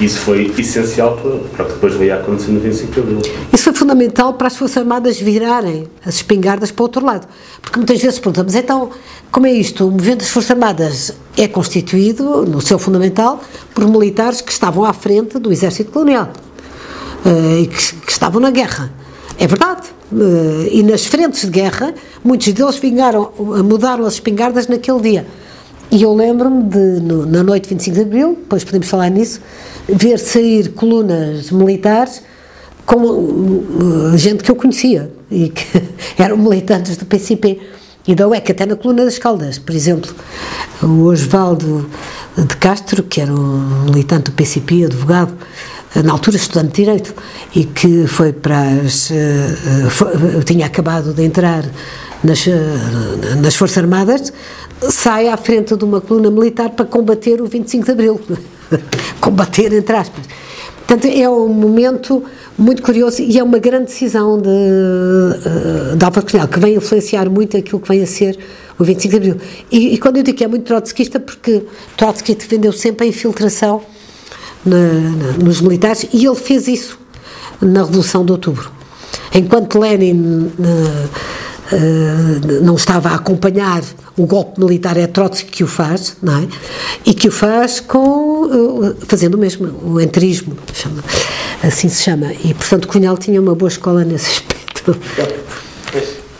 isso 0.00 0.20
foi 0.20 0.52
essencial 0.56 1.16
para, 1.16 1.38
para 1.56 1.64
que 1.64 1.72
depois 1.72 1.94
veio 1.94 2.14
a 2.14 2.16
acontecer 2.16 2.52
no 2.52 2.60
25 2.60 2.92
de 2.92 3.00
Abril. 3.00 3.22
Isso 3.52 3.64
foi 3.64 3.72
fundamental 3.72 4.34
para 4.34 4.46
as 4.46 4.56
Forças 4.56 4.76
Armadas 4.76 5.20
virarem 5.20 5.88
as 6.04 6.16
espingardas 6.16 6.70
para 6.70 6.82
o 6.82 6.84
outro 6.84 7.04
lado. 7.04 7.26
Porque 7.60 7.78
muitas 7.78 8.00
vezes 8.00 8.18
perguntamos, 8.18 8.54
então, 8.54 8.90
como 9.30 9.46
é 9.46 9.52
isto? 9.52 9.86
O 9.86 9.90
movimento 9.90 10.20
das 10.20 10.30
Forças 10.30 10.52
Armadas 10.52 11.14
é 11.36 11.48
constituído, 11.48 12.46
no 12.46 12.60
seu 12.60 12.78
fundamental, 12.78 13.42
por 13.74 13.88
militares 13.88 14.40
que 14.40 14.52
estavam 14.52 14.84
à 14.84 14.92
frente 14.92 15.38
do 15.38 15.52
exército 15.52 15.90
colonial 15.90 16.32
uh, 17.24 17.58
e 17.58 17.66
que, 17.66 17.96
que, 17.96 18.12
estavam 18.12 18.40
na 18.40 18.50
guerra. 18.50 18.92
É 19.36 19.46
verdade. 19.46 19.88
Uh, 20.12 20.68
e 20.70 20.82
nas 20.82 21.06
frentes 21.06 21.42
de 21.42 21.50
guerra, 21.50 21.92
muitos 22.22 22.52
deles 22.52 22.76
vingaram, 22.76 23.32
mudaram 23.64 24.06
as 24.06 24.14
espingardas 24.14 24.68
naquele 24.68 25.00
dia. 25.00 25.26
E 25.90 26.02
eu 26.02 26.14
lembro-me 26.14 26.64
de, 26.64 27.00
no, 27.00 27.24
na 27.24 27.42
noite 27.42 27.64
de 27.64 27.70
25 27.70 27.96
de 27.96 28.02
Abril, 28.02 28.36
depois 28.40 28.62
podemos 28.62 28.88
falar 28.88 29.08
nisso, 29.08 29.40
ver 29.88 30.18
sair 30.18 30.68
colunas 30.72 31.50
militares 31.50 32.22
com 32.84 32.96
uh, 32.96 34.16
gente 34.16 34.42
que 34.44 34.50
eu 34.50 34.56
conhecia 34.56 35.10
e 35.30 35.48
que 35.48 35.64
eram 36.22 36.36
militantes 36.36 36.96
do 36.96 37.06
PCP 37.06 37.60
e 38.06 38.14
da 38.14 38.26
UEC, 38.26 38.52
até 38.52 38.64
na 38.64 38.76
coluna 38.76 39.04
das 39.04 39.18
Caldas, 39.18 39.58
por 39.58 39.74
exemplo, 39.74 40.14
o 40.82 41.04
Osvaldo 41.04 41.88
de 42.36 42.56
Castro, 42.56 43.02
que 43.02 43.20
era 43.20 43.32
um 43.32 43.84
militante 43.84 44.30
do 44.30 44.32
PCP, 44.32 44.86
advogado, 44.86 45.34
na 45.94 46.12
altura 46.12 46.36
estudante 46.36 46.68
de 46.68 46.84
Direito, 46.84 47.14
e 47.54 47.64
que 47.64 48.06
foi 48.06 48.32
para 48.32 48.62
as. 48.62 49.10
Uh, 49.10 50.42
tinha 50.44 50.64
acabado 50.66 51.12
de 51.12 51.22
entrar 51.22 51.64
nas, 52.24 52.46
uh, 52.46 52.50
nas 53.42 53.54
Forças 53.56 53.78
Armadas, 53.78 54.32
sai 54.82 55.28
à 55.28 55.36
frente 55.36 55.76
de 55.76 55.84
uma 55.84 56.00
coluna 56.00 56.30
militar 56.30 56.70
para 56.70 56.86
combater 56.86 57.40
o 57.40 57.46
25 57.46 57.84
de 57.84 57.90
Abril. 57.90 58.20
combater, 59.20 59.72
entre 59.72 59.96
aspas. 59.96 60.24
Portanto, 60.86 61.06
é 61.06 61.28
um 61.28 61.48
momento 61.48 62.24
muito 62.56 62.82
curioso 62.82 63.20
e 63.20 63.38
é 63.38 63.42
uma 63.42 63.58
grande 63.58 63.86
decisão 63.86 64.40
de, 64.40 64.48
eh, 64.48 65.96
de 65.96 66.04
Álvaro 66.04 66.26
Cunhal, 66.26 66.48
que 66.48 66.58
vem 66.58 66.76
influenciar 66.76 67.28
muito 67.28 67.56
aquilo 67.56 67.78
que 67.78 67.88
vem 67.88 68.02
a 68.02 68.06
ser 68.06 68.38
o 68.78 68.84
25 68.84 69.10
de 69.10 69.16
Abril. 69.16 69.36
E, 69.70 69.94
e 69.94 69.98
quando 69.98 70.16
eu 70.16 70.22
digo 70.22 70.38
que 70.38 70.44
é 70.44 70.48
muito 70.48 70.64
trotskista, 70.64 71.20
porque 71.20 71.62
Trotsky 71.96 72.34
defendeu 72.34 72.72
sempre 72.72 73.06
a 73.06 73.08
infiltração 73.08 73.82
na, 74.64 74.78
na, 74.78 75.32
nos 75.44 75.60
militares 75.60 76.06
e 76.10 76.24
ele 76.24 76.36
fez 76.36 76.66
isso 76.66 76.98
na 77.60 77.84
Revolução 77.84 78.24
de 78.24 78.32
Outubro. 78.32 78.70
Enquanto 79.34 79.78
Lenin 79.78 80.50
na, 80.58 81.08
uh, 81.72 82.62
não 82.62 82.74
estava 82.74 83.10
a 83.10 83.14
acompanhar 83.14 83.82
o 84.16 84.26
golpe 84.26 84.60
militar 84.60 84.96
é 84.96 85.06
Trotsky 85.06 85.50
que 85.50 85.64
o 85.64 85.66
faz, 85.66 86.16
não 86.22 86.38
é? 86.38 86.48
E 87.04 87.14
que 87.14 87.28
o 87.28 87.32
faz 87.32 87.80
com, 87.80 88.46
uh, 88.46 88.96
fazendo 89.06 89.34
o 89.34 89.38
mesmo, 89.38 89.68
o 89.82 90.00
entrismo, 90.00 90.56
chama, 90.72 91.02
assim 91.62 91.88
se 91.88 92.02
chama. 92.02 92.32
E, 92.44 92.54
portanto, 92.54 92.88
Cunhal 92.88 93.16
tinha 93.16 93.40
uma 93.40 93.54
boa 93.54 93.68
escola 93.68 94.04
nesse 94.04 94.30
aspecto. 94.42 94.96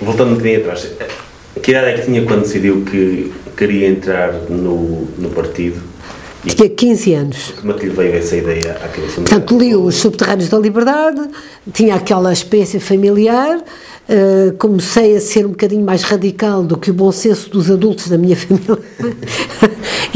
Voltando 0.01 0.33
um 0.33 0.35
bocadinho 0.35 0.61
atrás, 0.61 0.89
que 1.63 1.71
idade 1.71 1.91
é 1.91 1.95
que 1.95 2.07
tinha 2.07 2.25
quando 2.25 2.43
decidiu 2.43 2.85
que 2.85 3.33
queria 3.57 3.89
entrar 3.89 4.33
no, 4.49 5.07
no 5.19 5.31
partido. 5.31 5.81
E 6.45 6.51
Tinha 6.51 6.69
15 6.69 7.15
anos. 7.15 7.55
Como 7.61 7.73
é 7.73 7.77
que 7.77 7.87
lhe 7.87 7.93
veio 7.93 8.15
essa 8.15 8.37
ideia 8.37 8.73
à 8.73 8.89
cabeça? 8.89 9.15
Portanto, 9.17 9.59
li 9.59 9.75
os 9.75 9.97
Subterrâneos 9.97 10.49
da 10.49 10.59
Liberdade, 10.59 11.21
tinha 11.73 11.97
aquela 11.97 12.33
experiência 12.33 12.81
familiar, 12.81 13.61
uh, 14.09 14.53
comecei 14.57 15.17
a 15.17 15.21
ser 15.21 15.47
um 15.47 15.51
bocadinho 15.51 15.85
mais 15.85 16.03
radical 16.03 16.63
do 16.63 16.77
que 16.77 16.91
o 16.91 16.95
bom 16.95 17.13
senso 17.13 17.51
dos 17.51 17.71
adultos 17.71 18.09
da 18.09 18.19
minha 18.19 18.37
família. 18.37 18.79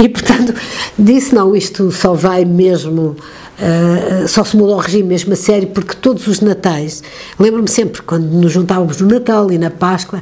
e, 0.03 0.09
portanto, 0.09 0.55
disse: 0.99 1.35
não, 1.35 1.55
isto 1.55 1.91
só 1.93 2.15
vai 2.15 2.45
mesmo 2.45 3.17
Uh, 3.63 4.27
só 4.27 4.43
se 4.43 4.57
mudou 4.57 4.75
o 4.75 4.81
regime 4.81 5.05
mesmo 5.05 5.35
a 5.35 5.37
sério 5.37 5.69
porque 5.69 5.95
todos 5.95 6.27
os 6.27 6.41
natais, 6.41 7.01
lembro-me 7.39 7.69
sempre 7.69 8.03
quando 8.03 8.25
nos 8.25 8.51
juntávamos 8.51 9.01
no 9.01 9.07
Natal 9.07 9.53
e 9.53 9.59
na 9.59 9.71
Páscoa 9.71 10.21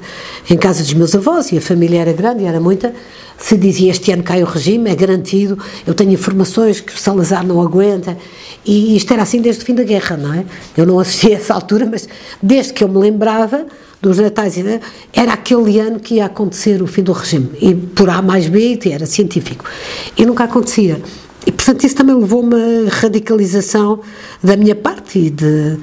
em 0.50 0.58
casa 0.58 0.82
dos 0.82 0.92
meus 0.92 1.14
avós 1.14 1.50
e 1.50 1.56
a 1.56 1.60
família 1.60 2.02
era 2.02 2.12
grande 2.12 2.44
era 2.44 2.60
muita, 2.60 2.92
se 3.38 3.56
dizia 3.56 3.92
este 3.92 4.12
ano 4.12 4.22
cai 4.22 4.42
o 4.42 4.46
regime, 4.46 4.90
é 4.90 4.94
garantido, 4.94 5.58
eu 5.86 5.94
tenho 5.94 6.12
informações 6.12 6.80
que 6.80 6.92
o 6.92 6.98
Salazar 6.98 7.46
não 7.46 7.62
aguenta 7.62 8.14
e 8.62 8.94
isto 8.94 9.10
era 9.10 9.22
assim 9.22 9.40
desde 9.40 9.62
o 9.62 9.64
fim 9.64 9.74
da 9.74 9.84
guerra, 9.84 10.18
não 10.18 10.34
é? 10.34 10.44
Eu 10.76 10.84
não 10.84 10.98
assisti 10.98 11.32
a 11.32 11.36
essa 11.36 11.54
altura, 11.54 11.86
mas 11.90 12.06
desde 12.42 12.74
que 12.74 12.84
eu 12.84 12.88
me 12.88 12.98
lembrava 12.98 13.64
dos 14.02 14.18
natais, 14.18 14.56
era 15.14 15.32
aquele 15.32 15.80
ano 15.80 15.98
que 15.98 16.16
ia 16.16 16.26
acontecer 16.26 16.82
o 16.82 16.86
fim 16.86 17.02
do 17.02 17.12
regime 17.12 17.48
e 17.58 17.74
por 17.74 18.10
A 18.10 18.20
mais 18.20 18.48
B 18.48 18.78
era 18.84 19.06
científico 19.06 19.64
e 20.14 20.26
nunca 20.26 20.44
acontecia. 20.44 21.00
E, 21.46 21.52
portanto, 21.52 21.84
isso 21.84 21.96
também 21.96 22.16
levou 22.16 22.42
uma 22.42 22.88
radicalização 22.90 24.00
da 24.42 24.56
minha 24.56 24.74
parte 24.74 25.18
e 25.18 25.30
de, 25.30 25.78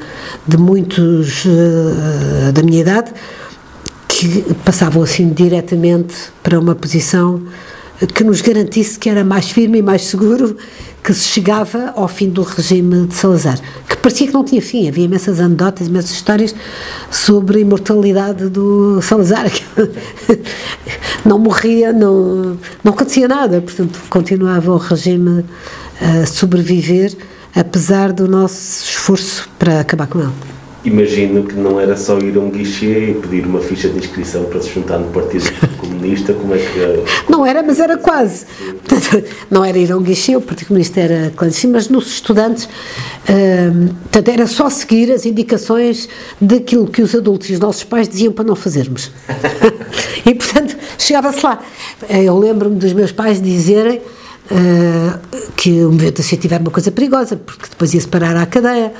de 0.47 0.57
muitos 0.57 1.45
uh, 1.45 2.51
da 2.53 2.61
minha 2.61 2.81
idade 2.81 3.11
que 4.07 4.43
passavam 4.65 5.03
assim 5.03 5.29
diretamente 5.29 6.15
para 6.41 6.59
uma 6.59 6.75
posição 6.75 7.41
que 8.05 8.23
nos 8.23 8.41
garantisse 8.41 8.99
que 8.99 9.09
era 9.09 9.23
mais 9.23 9.49
firme 9.49 9.79
e 9.79 9.81
mais 9.81 10.03
seguro 10.03 10.55
que 11.03 11.13
se 11.13 11.27
chegava 11.29 11.93
ao 11.95 12.07
fim 12.07 12.29
do 12.29 12.43
regime 12.43 13.07
de 13.07 13.15
Salazar, 13.15 13.59
que 13.87 13.95
parecia 13.97 14.27
que 14.27 14.33
não 14.33 14.43
tinha 14.43 14.61
fim, 14.61 14.87
havia 14.87 15.05
imensas 15.05 15.39
anedotas, 15.39 15.87
imensas 15.87 16.11
histórias 16.11 16.53
sobre 17.09 17.59
a 17.59 17.61
imortalidade 17.61 18.49
do 18.49 19.01
Salazar, 19.01 19.49
não 21.25 21.39
morria, 21.39 21.93
não, 21.93 22.57
não 22.83 22.93
acontecia 22.93 23.27
nada, 23.27 23.61
portanto 23.61 23.99
continuava 24.09 24.71
o 24.71 24.77
regime 24.77 25.45
a 26.01 26.25
sobreviver, 26.25 27.15
apesar 27.55 28.11
do 28.11 28.27
nosso 28.27 28.83
esforço 28.83 29.49
para 29.57 29.79
acabar 29.79 30.07
com 30.07 30.19
ele 30.19 30.56
imagino 30.87 31.43
que 31.43 31.55
não 31.55 31.79
era 31.79 31.95
só 31.95 32.17
ir 32.19 32.35
a 32.37 32.39
um 32.39 32.49
guichê 32.49 33.11
e 33.11 33.13
pedir 33.15 33.45
uma 33.45 33.59
ficha 33.59 33.89
de 33.89 33.97
inscrição 33.97 34.45
para 34.45 34.61
se 34.61 34.69
juntar 34.69 34.97
no 34.97 35.11
Partido 35.11 35.51
Comunista, 35.77 36.33
como 36.33 36.53
é 36.55 36.57
que... 36.57 37.31
Não 37.31 37.45
era, 37.45 37.61
mas 37.61 37.79
era 37.79 37.97
quase. 37.97 38.45
não 39.49 39.63
era 39.63 39.77
ir 39.77 39.91
a 39.91 39.97
um 39.97 40.01
guichê, 40.01 40.35
o 40.35 40.41
Partido 40.41 40.67
Comunista 40.67 40.99
era 40.99 41.31
clandestino, 41.35 41.73
mas 41.73 41.89
nos 41.89 42.07
estudantes, 42.07 42.67
hum, 43.29 43.89
portanto, 44.03 44.29
era 44.29 44.47
só 44.47 44.69
seguir 44.69 45.11
as 45.11 45.25
indicações 45.25 46.07
daquilo 46.39 46.87
que 46.87 47.01
os 47.01 47.13
adultos 47.13 47.49
e 47.49 47.53
os 47.53 47.59
nossos 47.59 47.83
pais 47.83 48.07
diziam 48.07 48.31
para 48.31 48.45
não 48.45 48.55
fazermos. 48.55 49.11
e, 50.25 50.33
portanto, 50.33 50.75
chegava-se 50.97 51.45
lá. 51.45 51.61
Eu 52.09 52.37
lembro-me 52.37 52.75
dos 52.75 52.93
meus 52.93 53.11
pais 53.11 53.41
dizerem 53.41 54.01
Uh, 54.49 55.19
que 55.57 55.83
o 55.83 55.91
movimento 55.91 56.21
associativo 56.21 56.53
era 56.53 56.63
uma 56.63 56.71
coisa 56.71 56.89
perigosa, 56.89 57.35
porque 57.35 57.67
depois 57.69 57.93
ia-se 57.93 58.07
parar 58.07 58.35
à 58.37 58.45
cadeia, 58.45 58.93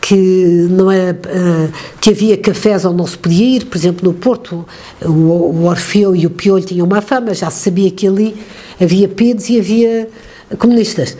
que 0.00 0.66
não 0.70 0.90
era 0.90 1.12
uh, 1.12 1.72
que 2.00 2.10
havia 2.10 2.38
cafés 2.38 2.86
onde 2.86 2.96
não 2.96 3.06
se 3.06 3.18
podia 3.18 3.56
ir, 3.56 3.66
por 3.66 3.76
exemplo 3.76 4.08
no 4.08 4.14
Porto 4.14 4.66
o, 5.02 5.08
o 5.08 5.64
Orfeu 5.64 6.16
e 6.16 6.24
o 6.24 6.30
Piolho 6.30 6.64
tinham 6.64 6.86
uma 6.86 7.02
fama, 7.02 7.34
já 7.34 7.50
se 7.50 7.64
sabia 7.64 7.90
que 7.90 8.06
ali 8.06 8.34
havia 8.80 9.06
PIDs 9.08 9.50
e 9.50 9.58
havia 9.58 10.08
comunistas. 10.56 11.18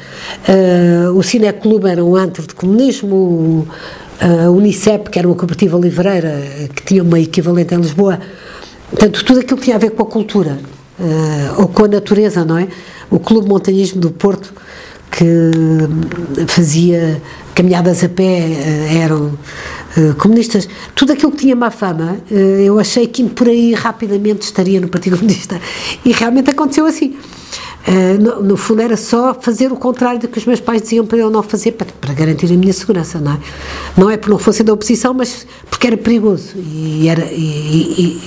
Uh, 0.49 1.13
o 1.15 1.23
Cineclube 1.23 1.89
era 1.89 2.03
um 2.03 2.17
antro 2.17 2.47
de 2.47 2.55
comunismo, 2.55 3.69
a 4.19 4.51
Unicep, 4.51 5.11
que 5.11 5.19
era 5.19 5.29
uma 5.29 5.37
cooperativa 5.37 5.77
livreira, 5.79 6.41
que 6.75 6.83
tinha 6.85 7.03
uma 7.03 7.21
equivalente 7.21 7.75
em 7.75 7.79
Lisboa. 7.79 8.19
Portanto, 8.89 9.23
tudo 9.25 9.41
aquilo 9.41 9.59
que 9.59 9.65
tinha 9.65 9.77
a 9.77 9.79
ver 9.79 9.91
com 9.91 10.03
a 10.03 10.07
cultura, 10.07 10.59
ou 11.59 11.69
com 11.69 11.85
a 11.85 11.89
natureza, 11.89 12.45
não 12.45 12.59
é? 12.59 12.69
O 13.11 13.19
Clube 13.19 13.49
Montanhismo 13.49 14.01
do 14.01 14.11
Porto, 14.11 14.53
que 15.11 15.27
fazia 16.47 17.21
caminhadas 17.55 18.05
a 18.05 18.09
pé 18.09 18.23
eh, 18.23 18.99
eram 19.03 19.37
uh, 19.97 20.15
comunistas, 20.17 20.69
tudo 20.95 21.13
aquilo 21.13 21.33
que 21.33 21.39
tinha 21.39 21.57
má 21.57 21.73
fama, 21.73 22.19
uh, 22.31 22.35
eu 22.35 22.79
achei 22.79 23.09
que 23.09 23.25
por 23.25 23.49
aí 23.49 23.75
rapidamente 23.75 24.43
estaria 24.43 24.81
no 24.81 24.87
Partido 24.87 25.17
Comunista. 25.17 25.61
E 26.05 26.13
realmente 26.13 26.51
aconteceu 26.51 26.87
assim. 26.87 27.17
No, 28.43 28.55
fundo 28.57 28.83
era 28.83 28.99
só 28.99 29.33
fazer 29.33 29.73
o 29.73 29.77
contrário 29.77 30.21
do 30.21 30.29
que 30.29 30.37
os 30.37 30.45
meus 30.45 30.61
pais 30.61 30.83
diziam 30.83 31.07
para 31.07 31.17
eu 31.17 31.31
não 31.31 31.43
fazer, 31.43 31.73
para, 31.73 32.13
garantir 32.13 32.53
a 32.53 32.57
minha 32.57 32.73
segurança, 32.73 33.19
não 33.19 33.33
é? 33.33 33.39
Não 33.97 34.11
é 34.11 34.21
não 34.29 34.39
fossem 34.39 34.67
da 34.67 34.75
oposição, 34.75 35.15
mas 35.15 35.47
porque 35.71 35.87
era 35.87 35.97
perigoso 35.97 36.53
e, 36.57 37.09
era, 37.09 37.25
e, 37.33 38.21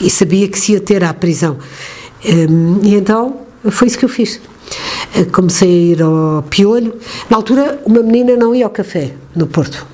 e, 0.00 0.06
e 0.06 0.10
sabia 0.10 0.48
que 0.48 0.58
se 0.58 0.72
ia 0.72 0.80
ter 0.80 1.04
à 1.04 1.14
prisão. 1.14 1.58
Um, 2.24 2.80
e 2.82 2.96
então 2.96 3.43
foi 3.70 3.88
isso 3.88 3.98
que 3.98 4.04
eu 4.04 4.08
fiz. 4.08 4.40
Eh, 5.14 5.24
comecei 5.24 5.68
a 5.68 5.92
ir 5.92 6.02
ao 6.02 6.42
Piolho. 6.48 6.94
Na 7.30 7.36
altura, 7.36 7.80
uma 7.84 8.02
menina 8.02 8.36
não 8.36 8.54
ia 8.54 8.64
ao 8.64 8.70
café 8.70 9.12
no 9.34 9.46
Porto. 9.46 9.86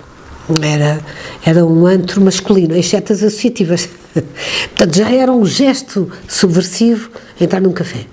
Era, 0.62 1.00
era 1.44 1.64
um 1.64 1.86
antro 1.86 2.20
masculino, 2.20 2.74
exceto 2.76 3.12
as 3.12 3.22
associativas. 3.22 3.88
Portanto, 4.74 4.96
já 4.96 5.10
era 5.10 5.30
um 5.30 5.44
gesto 5.44 6.10
subversivo 6.26 7.10
entrar 7.40 7.60
num 7.60 7.72
café. 7.72 8.06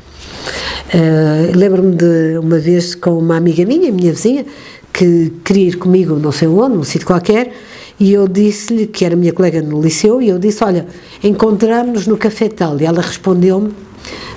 Uh, 0.94 1.58
Lembro-me 1.58 1.96
de 1.96 2.38
uma 2.38 2.60
vez 2.60 2.96
com 2.96 3.18
uma 3.18 3.36
amiga 3.36 3.66
minha, 3.66 3.92
minha 3.92 4.14
vizinha, 4.14 4.46
que 4.94 5.34
queria 5.44 5.70
ir 5.70 5.78
comigo 5.78 6.16
não 6.16 6.32
sei 6.32 6.48
onde, 6.48 6.76
num 6.76 6.84
sítio 6.84 7.08
qualquer, 7.08 7.52
e 8.00 8.14
eu 8.14 8.28
disse-lhe, 8.28 8.86
que 8.86 9.04
era 9.04 9.16
minha 9.16 9.34
colega 9.34 9.62
no 9.62 9.82
liceu, 9.82 10.22
e 10.22 10.30
eu 10.30 10.38
disse, 10.38 10.64
olha, 10.64 10.86
encontramos-nos 11.24 12.08
no 12.08 12.18
café 12.18 12.48
tal, 12.48 12.80
e 12.80 12.86
ela 12.86 13.02
respondeu-me, 13.02 13.74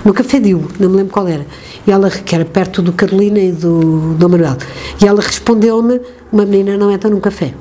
no 0.03 0.13
Café 0.13 0.39
Dio, 0.39 0.67
não 0.79 0.89
me 0.89 0.97
lembro 0.97 1.13
qual 1.13 1.27
era, 1.27 1.45
e 1.85 1.91
ela, 1.91 2.09
que 2.09 2.33
era 2.33 2.45
perto 2.45 2.81
do 2.81 2.93
Carolina 2.93 3.39
e 3.39 3.51
do, 3.51 4.13
do 4.13 4.29
Manuel, 4.29 4.57
e 5.01 5.07
ela 5.07 5.21
respondeu-me, 5.21 5.99
uma 6.31 6.45
menina 6.45 6.77
não 6.77 6.91
entra 6.91 7.09
num 7.09 7.19
café. 7.19 7.53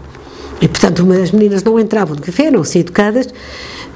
E, 0.60 0.68
portanto, 0.68 1.10
as 1.12 1.30
meninas 1.30 1.62
não 1.64 1.80
entravam 1.80 2.14
no 2.14 2.20
café, 2.20 2.50
não 2.50 2.62
ser 2.62 2.80
educadas, 2.80 3.28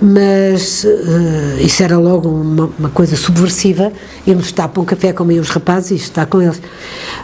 mas 0.00 0.84
uh, 0.84 1.60
isso 1.60 1.82
era 1.82 1.98
logo 1.98 2.28
uma, 2.28 2.70
uma, 2.78 2.88
coisa 2.88 3.16
subversiva, 3.16 3.92
irmos 4.26 4.46
estar 4.46 4.68
para 4.68 4.82
um 4.82 4.84
café 4.84 5.14
iam 5.30 5.40
os 5.40 5.50
rapazes 5.50 5.90
e 5.90 5.94
estar 5.96 6.26
com 6.26 6.40
eles. 6.40 6.60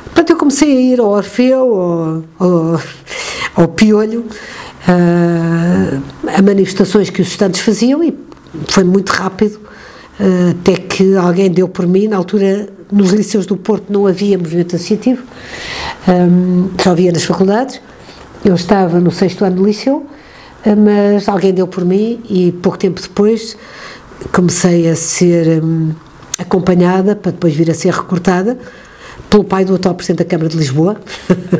Portanto, 0.04 0.30
eu 0.30 0.36
comecei 0.36 0.76
a 0.76 0.80
ir 0.80 1.00
ao 1.00 1.08
Orfeu, 1.08 2.24
ao, 2.38 2.46
ao, 2.46 2.82
ao 3.56 3.68
Piolho, 3.68 4.26
uh, 4.86 6.02
a 6.36 6.42
manifestações 6.42 7.08
que 7.08 7.22
os 7.22 7.28
estudantes 7.28 7.60
faziam 7.60 8.04
e 8.04 8.14
foi 8.68 8.84
muito 8.84 9.10
rápido 9.10 9.58
até 10.50 10.74
que 10.74 11.16
alguém 11.16 11.50
deu 11.50 11.68
por 11.68 11.86
mim, 11.86 12.08
na 12.08 12.16
altura 12.16 12.68
nos 12.92 13.10
liceus 13.12 13.46
do 13.46 13.56
Porto 13.56 13.92
não 13.92 14.06
havia 14.06 14.36
movimento 14.36 14.76
associativo, 14.76 15.22
um, 16.08 16.70
só 16.82 16.90
havia 16.90 17.12
nas 17.12 17.24
faculdades, 17.24 17.80
eu 18.44 18.54
estava 18.54 19.00
no 19.00 19.10
sexto 19.10 19.44
ano 19.44 19.56
do 19.56 19.64
liceu, 19.64 20.06
eh, 20.64 20.74
mas 20.74 21.28
alguém 21.28 21.52
deu 21.52 21.66
por 21.66 21.84
mim 21.84 22.20
e 22.28 22.52
pouco 22.52 22.78
tempo 22.78 23.00
depois 23.00 23.56
comecei 24.32 24.88
a 24.88 24.96
ser 24.96 25.62
um, 25.62 25.92
acompanhada, 26.38 27.16
para 27.16 27.32
depois 27.32 27.54
vir 27.54 27.70
a 27.70 27.74
ser 27.74 27.92
recrutada, 27.92 28.58
pelo 29.28 29.44
pai 29.44 29.64
do 29.64 29.74
atual 29.74 29.94
Presidente 29.94 30.18
da 30.18 30.24
Câmara 30.24 30.48
de 30.48 30.56
Lisboa. 30.56 31.00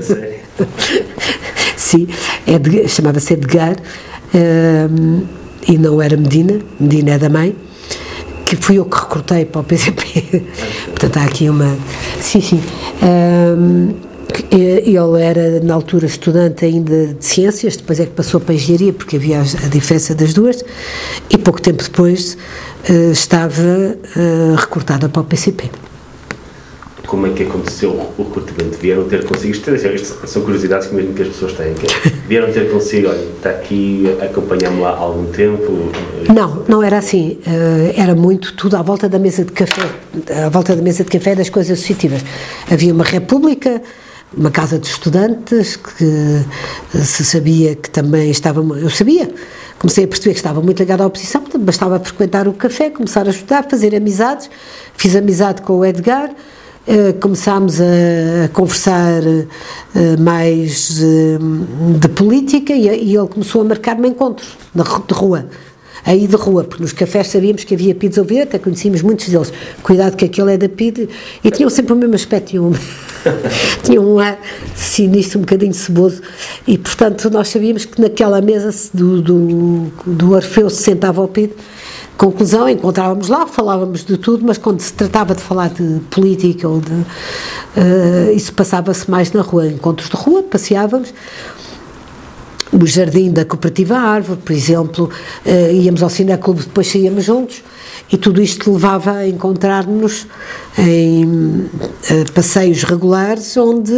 Sério? 0.01 0.41
Sim, 1.77 2.09
é 2.47 2.89
chamava-se 2.89 3.33
Edgar, 3.35 3.77
um, 4.35 5.23
e 5.67 5.79
não 5.79 6.01
era 6.01 6.17
Medina, 6.17 6.59
Medina 6.79 7.13
é 7.13 7.19
da 7.19 7.29
mãe, 7.29 7.57
que 8.57 8.57
fui 8.57 8.78
eu 8.78 8.84
que 8.84 8.98
recrutei 8.98 9.44
para 9.44 9.61
o 9.61 9.64
PCP. 9.64 10.42
Portanto, 10.90 11.16
há 11.18 11.24
aqui 11.24 11.48
uma. 11.48 11.76
Sim, 12.20 12.40
sim. 12.40 12.61
Um, 13.03 13.94
ele 14.51 15.22
era, 15.22 15.61
na 15.61 15.74
altura, 15.74 16.07
estudante 16.07 16.64
ainda 16.64 17.09
de 17.09 17.24
ciências, 17.24 17.76
depois 17.76 18.01
é 18.01 18.07
que 18.07 18.12
passou 18.12 18.40
para 18.40 18.53
a 18.53 18.55
engenharia, 18.57 18.92
porque 18.92 19.16
havia 19.16 19.40
a 19.40 19.68
diferença 19.68 20.14
das 20.14 20.34
duas, 20.34 20.64
e 21.28 21.38
pouco 21.38 21.61
tempo 21.61 21.82
depois 21.82 22.36
uh, 22.88 23.12
estava 23.12 23.62
uh, 23.62 24.55
recrutada 24.57 25.09
para 25.09 25.22
o 25.22 25.24
PCP 25.24 25.70
como 27.11 27.27
é 27.27 27.31
que 27.31 27.43
aconteceu 27.43 27.91
o 28.17 28.23
recrutamento? 28.23 28.79
Vieram 28.79 29.03
ter 29.09 29.25
consigo, 29.25 29.51
isto, 29.51 29.69
isto 29.75 30.29
são 30.29 30.43
curiosidades 30.43 30.87
que 30.87 30.95
mesmo 30.95 31.13
que 31.13 31.23
as 31.23 31.29
pessoas 31.29 31.55
têm, 31.55 31.73
é, 31.73 32.09
vieram 32.29 32.53
ter 32.53 32.71
consigo, 32.71 33.09
olha, 33.09 33.19
está 33.19 33.51
aqui, 33.51 34.05
acompanhamos 34.23 34.81
lá 34.81 34.91
há 34.91 34.99
algum 34.99 35.27
tempo? 35.33 35.91
Não, 36.33 36.65
não 36.69 36.81
era 36.81 36.99
assim, 36.99 37.41
uh, 37.45 38.01
era 38.01 38.15
muito 38.15 38.55
tudo 38.55 38.77
à 38.77 38.83
volta 38.83 39.09
da 39.09 39.19
mesa 39.19 39.45
de 39.45 39.51
café, 39.51 39.91
à 40.47 40.49
volta 40.49 40.77
da 40.77 40.81
mesa 40.81 41.03
de 41.03 41.11
café 41.11 41.35
das 41.35 41.51
coisas 41.51 41.77
associativas. 41.77 42.25
Havia 42.71 42.95
uma 42.95 43.03
república, 43.03 43.83
uma 44.33 44.53
casa 44.53 44.79
de 44.79 44.87
estudantes 44.87 45.75
que 45.75 46.45
se 46.95 47.25
sabia 47.25 47.75
que 47.75 47.91
também 47.91 48.31
estava, 48.31 48.61
eu 48.79 48.89
sabia, 48.89 49.29
comecei 49.81 50.05
a 50.05 50.07
perceber 50.07 50.35
que 50.35 50.39
estava 50.39 50.61
muito 50.61 50.79
ligado 50.79 51.01
à 51.01 51.07
oposição, 51.07 51.41
portanto, 51.41 51.65
bastava 51.65 51.99
frequentar 51.99 52.47
o 52.47 52.53
café, 52.53 52.89
começar 52.89 53.27
a 53.27 53.31
estudar, 53.31 53.67
fazer 53.69 53.97
amizades. 53.97 54.49
Fiz 54.95 55.17
amizade 55.17 55.63
com 55.63 55.79
o 55.79 55.85
Edgar, 55.85 56.31
começámos 57.20 57.80
a, 57.80 58.49
conversar 58.53 59.22
uh, 59.22 60.20
mais 60.20 61.01
uh, 61.01 61.99
de 61.99 62.09
política 62.09 62.72
e, 62.72 62.88
ele 62.88 63.28
começou 63.28 63.61
a 63.61 63.64
marcar-me 63.64 64.09
encontros 64.09 64.57
de 64.74 65.14
rua 65.14 65.47
aí 66.05 66.26
de 66.26 66.36
rua, 66.36 66.64
porque 66.64 66.82
nos 66.82 66.93
cafés 66.93 67.28
sabíamos 67.28 67.64
que 67.64 67.74
havia 67.74 67.95
PIDs 67.95 68.18
a 68.18 68.22
ouvir, 68.22 68.43
até 68.43 68.59
conhecíamos 68.59 69.03
muitos 69.03 69.28
deles. 69.28 69.53
Cuidado 69.82 70.16
que 70.16 70.24
aquele 70.24 70.55
é 70.55 70.57
da 70.57 70.68
PID, 70.68 71.09
e 71.45 71.51
tinham 71.51 71.68
sempre 71.70 71.93
o 71.93 71.97
mesmo 71.97 72.14
aspecto, 72.14 72.49
tinham, 72.49 72.72
tinham 73.82 74.05
um 74.05 74.18
ar 74.18 74.41
sinistro, 74.74 75.38
um 75.38 75.43
bocadinho 75.43 75.74
ceboso, 75.74 76.22
e 76.66 76.78
portanto 76.78 77.30
nós 77.30 77.49
sabíamos 77.49 77.84
que 77.84 78.01
naquela 78.01 78.41
mesa 78.41 78.74
do, 78.95 79.20
do, 79.20 79.93
do 80.07 80.32
Orfeu 80.32 80.70
se 80.70 80.82
sentava 80.82 81.20
o 81.20 81.28
PID. 81.28 81.53
Conclusão, 82.21 82.68
encontrávamos 82.68 83.29
lá, 83.29 83.47
falávamos 83.47 84.05
de 84.05 84.18
tudo, 84.18 84.45
mas 84.45 84.59
quando 84.59 84.79
se 84.81 84.93
tratava 84.93 85.35
de 85.35 85.41
falar 85.41 85.71
de 85.71 86.01
política 86.11 86.68
ou 86.68 86.79
de. 86.79 86.93
Uh, 86.93 88.37
isso 88.37 88.53
passava-se 88.53 89.11
mais 89.11 89.33
na 89.33 89.41
rua, 89.41 89.66
encontros 89.68 90.11
de 90.11 90.16
rua, 90.16 90.43
passeávamos 90.43 91.14
o 92.71 92.87
jardim 92.87 93.33
da 93.33 93.47
Cooperativa 93.47 93.97
Árvore, 93.97 94.39
por 94.45 94.53
exemplo, 94.53 95.11
uh, 95.47 95.73
íamos 95.73 96.03
ao 96.03 96.11
Cineclube, 96.11 96.61
depois 96.61 96.89
saíamos 96.89 97.25
juntos, 97.25 97.62
e 98.12 98.18
tudo 98.18 98.43
isto 98.43 98.71
levava 98.71 99.12
a 99.12 99.27
encontrar-nos 99.27 100.27
em 100.77 101.25
uh, 101.25 102.33
passeios 102.35 102.83
regulares, 102.83 103.57
onde 103.57 103.95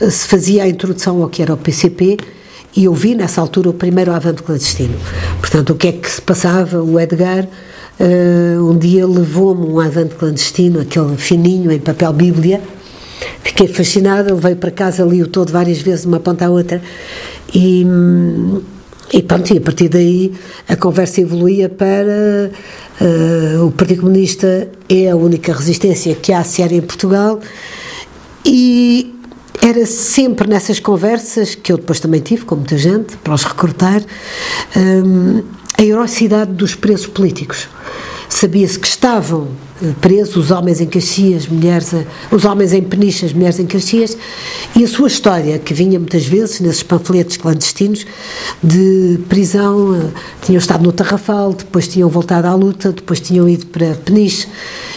uh, 0.00 0.10
se 0.10 0.26
fazia 0.26 0.64
a 0.64 0.68
introdução 0.68 1.22
ao 1.22 1.28
que 1.28 1.40
era 1.40 1.54
o 1.54 1.56
PCP, 1.56 2.18
e 2.74 2.84
eu 2.84 2.94
vi 2.94 3.14
nessa 3.14 3.40
altura 3.40 3.70
o 3.70 3.74
primeiro 3.74 4.12
Avante 4.12 4.42
Clandestino. 4.42 4.94
Portanto, 5.40 5.70
o 5.70 5.76
que 5.76 5.88
é 5.88 5.92
que 5.92 6.10
se 6.10 6.20
passava? 6.22 6.82
O 6.82 6.98
Edgar, 6.98 7.46
um 8.60 8.76
dia 8.76 9.06
levou-me 9.06 9.66
um 9.66 9.78
Avante 9.78 10.14
Clandestino, 10.14 10.80
aquele 10.80 11.16
fininho 11.16 11.70
em 11.70 11.78
papel 11.78 12.12
Bíblia, 12.12 12.60
Fiquei 13.42 13.68
fascinada, 13.68 14.30
ele 14.30 14.40
veio 14.40 14.56
para 14.56 14.70
casa, 14.70 15.04
li-o 15.04 15.26
todo 15.26 15.52
várias 15.52 15.80
vezes, 15.80 16.02
de 16.02 16.08
uma 16.08 16.20
ponta 16.20 16.46
à 16.46 16.50
outra, 16.50 16.80
e, 17.54 17.84
e 19.12 19.22
pronto, 19.22 19.52
e 19.52 19.58
a 19.58 19.60
partir 19.60 19.88
daí 19.88 20.32
a 20.68 20.76
conversa 20.76 21.20
evoluía 21.20 21.68
para 21.68 22.50
uh, 23.00 23.66
o 23.66 23.70
Partido 23.72 24.00
Comunista 24.00 24.68
é 24.88 25.10
a 25.10 25.16
única 25.16 25.52
resistência 25.52 26.14
que 26.14 26.32
há 26.32 26.42
séria 26.44 26.76
em 26.76 26.82
Portugal 26.82 27.40
e 28.44 29.11
era 29.62 29.86
sempre 29.86 30.48
nessas 30.48 30.80
conversas, 30.80 31.54
que 31.54 31.70
eu 31.70 31.76
depois 31.76 32.00
também 32.00 32.20
tive 32.20 32.44
com 32.44 32.56
muita 32.56 32.76
gente, 32.76 33.16
para 33.18 33.32
os 33.32 33.44
recrutar, 33.44 34.02
um, 34.76 35.44
a 35.78 35.82
heroicidade 35.82 36.52
dos 36.52 36.74
presos 36.74 37.06
políticos. 37.06 37.68
Sabia-se 38.28 38.76
que 38.76 38.88
estavam 38.88 39.48
presos, 40.00 40.36
os 40.36 40.50
homens 40.50 40.80
em 40.80 40.86
Caxias, 40.86 41.46
mulheres, 41.46 41.92
os 42.30 42.44
homens 42.44 42.72
em 42.72 42.82
Peniche, 42.82 43.26
as 43.26 43.32
mulheres 43.32 43.58
em 43.58 43.66
Caxias, 43.66 44.16
e 44.76 44.84
a 44.84 44.88
sua 44.88 45.08
história, 45.08 45.58
que 45.58 45.74
vinha 45.74 45.98
muitas 45.98 46.26
vezes 46.26 46.60
nesses 46.60 46.82
panfletos 46.82 47.36
clandestinos 47.36 48.06
de 48.62 49.18
prisão, 49.28 49.94
eh, 49.94 50.10
tinham 50.44 50.58
estado 50.58 50.82
no 50.82 50.92
Tarrafal, 50.92 51.52
depois 51.52 51.88
tinham 51.88 52.08
voltado 52.08 52.46
à 52.46 52.54
luta, 52.54 52.92
depois 52.92 53.20
tinham 53.20 53.48
ido 53.48 53.66
para 53.66 53.94
Peniche, 53.94 54.48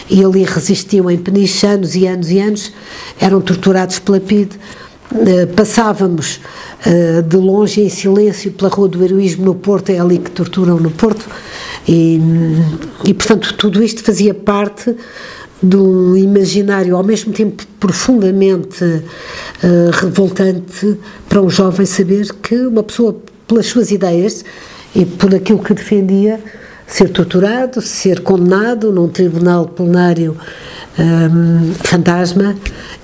e 0.08 0.24
ali 0.24 0.44
resistiam 0.44 1.10
em 1.10 1.18
Peniche 1.18 1.66
anos 1.66 1.94
e 1.94 2.06
anos 2.06 2.30
e 2.30 2.38
anos, 2.38 2.72
eram 3.20 3.40
torturados 3.40 3.98
pela 3.98 4.20
PIDE, 4.20 4.56
eh, 5.14 5.46
passávamos 5.46 6.40
uh, 6.84 7.22
de 7.22 7.36
longe 7.36 7.80
em 7.80 7.88
silêncio 7.88 8.50
pela 8.50 8.68
Rua 8.68 8.88
do 8.88 9.04
Heroísmo 9.04 9.44
no 9.44 9.54
Porto, 9.54 9.90
é 9.90 9.98
ali 10.00 10.18
que 10.18 10.30
torturam 10.30 10.78
no 10.78 10.90
Porto, 10.90 11.24
e, 11.88 12.20
e 13.04 13.14
portanto 13.14 13.54
tudo 13.54 13.82
isto 13.82 14.02
fazia 14.02 14.34
parte 14.34 14.94
de 15.62 15.76
um 15.76 16.16
imaginário 16.16 16.96
ao 16.96 17.02
mesmo 17.02 17.32
tempo 17.32 17.64
profundamente 17.80 18.84
uh, 18.84 19.90
revoltante 19.92 20.98
para 21.28 21.40
um 21.40 21.48
jovem 21.48 21.86
saber 21.86 22.32
que 22.42 22.54
uma 22.66 22.82
pessoa, 22.82 23.16
pelas 23.48 23.66
suas 23.66 23.90
ideias 23.90 24.44
e 24.94 25.04
por 25.04 25.34
aquilo 25.34 25.58
que 25.58 25.72
defendia, 25.72 26.40
ser 26.86 27.08
torturado, 27.08 27.80
ser 27.80 28.20
condenado 28.20 28.92
num 28.92 29.08
tribunal 29.08 29.66
plenário 29.66 30.36
um, 30.98 31.74
fantasma 31.74 32.56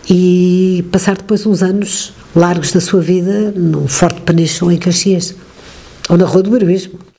e 0.09 0.85
passar 0.93 1.16
depois 1.16 1.45
uns 1.47 1.62
anos 1.62 2.12
largos 2.35 2.72
da 2.72 2.80
sua 2.80 3.01
vida 3.01 3.53
num 3.53 3.89
forte 3.89 4.20
panicho 4.22 4.70
em 4.70 4.78
Caxias 4.78 5.35
ou 6.09 6.16
na 6.16 6.24
Rua 6.24 6.43
do 6.43 6.57
Heroísmo. 6.57 7.12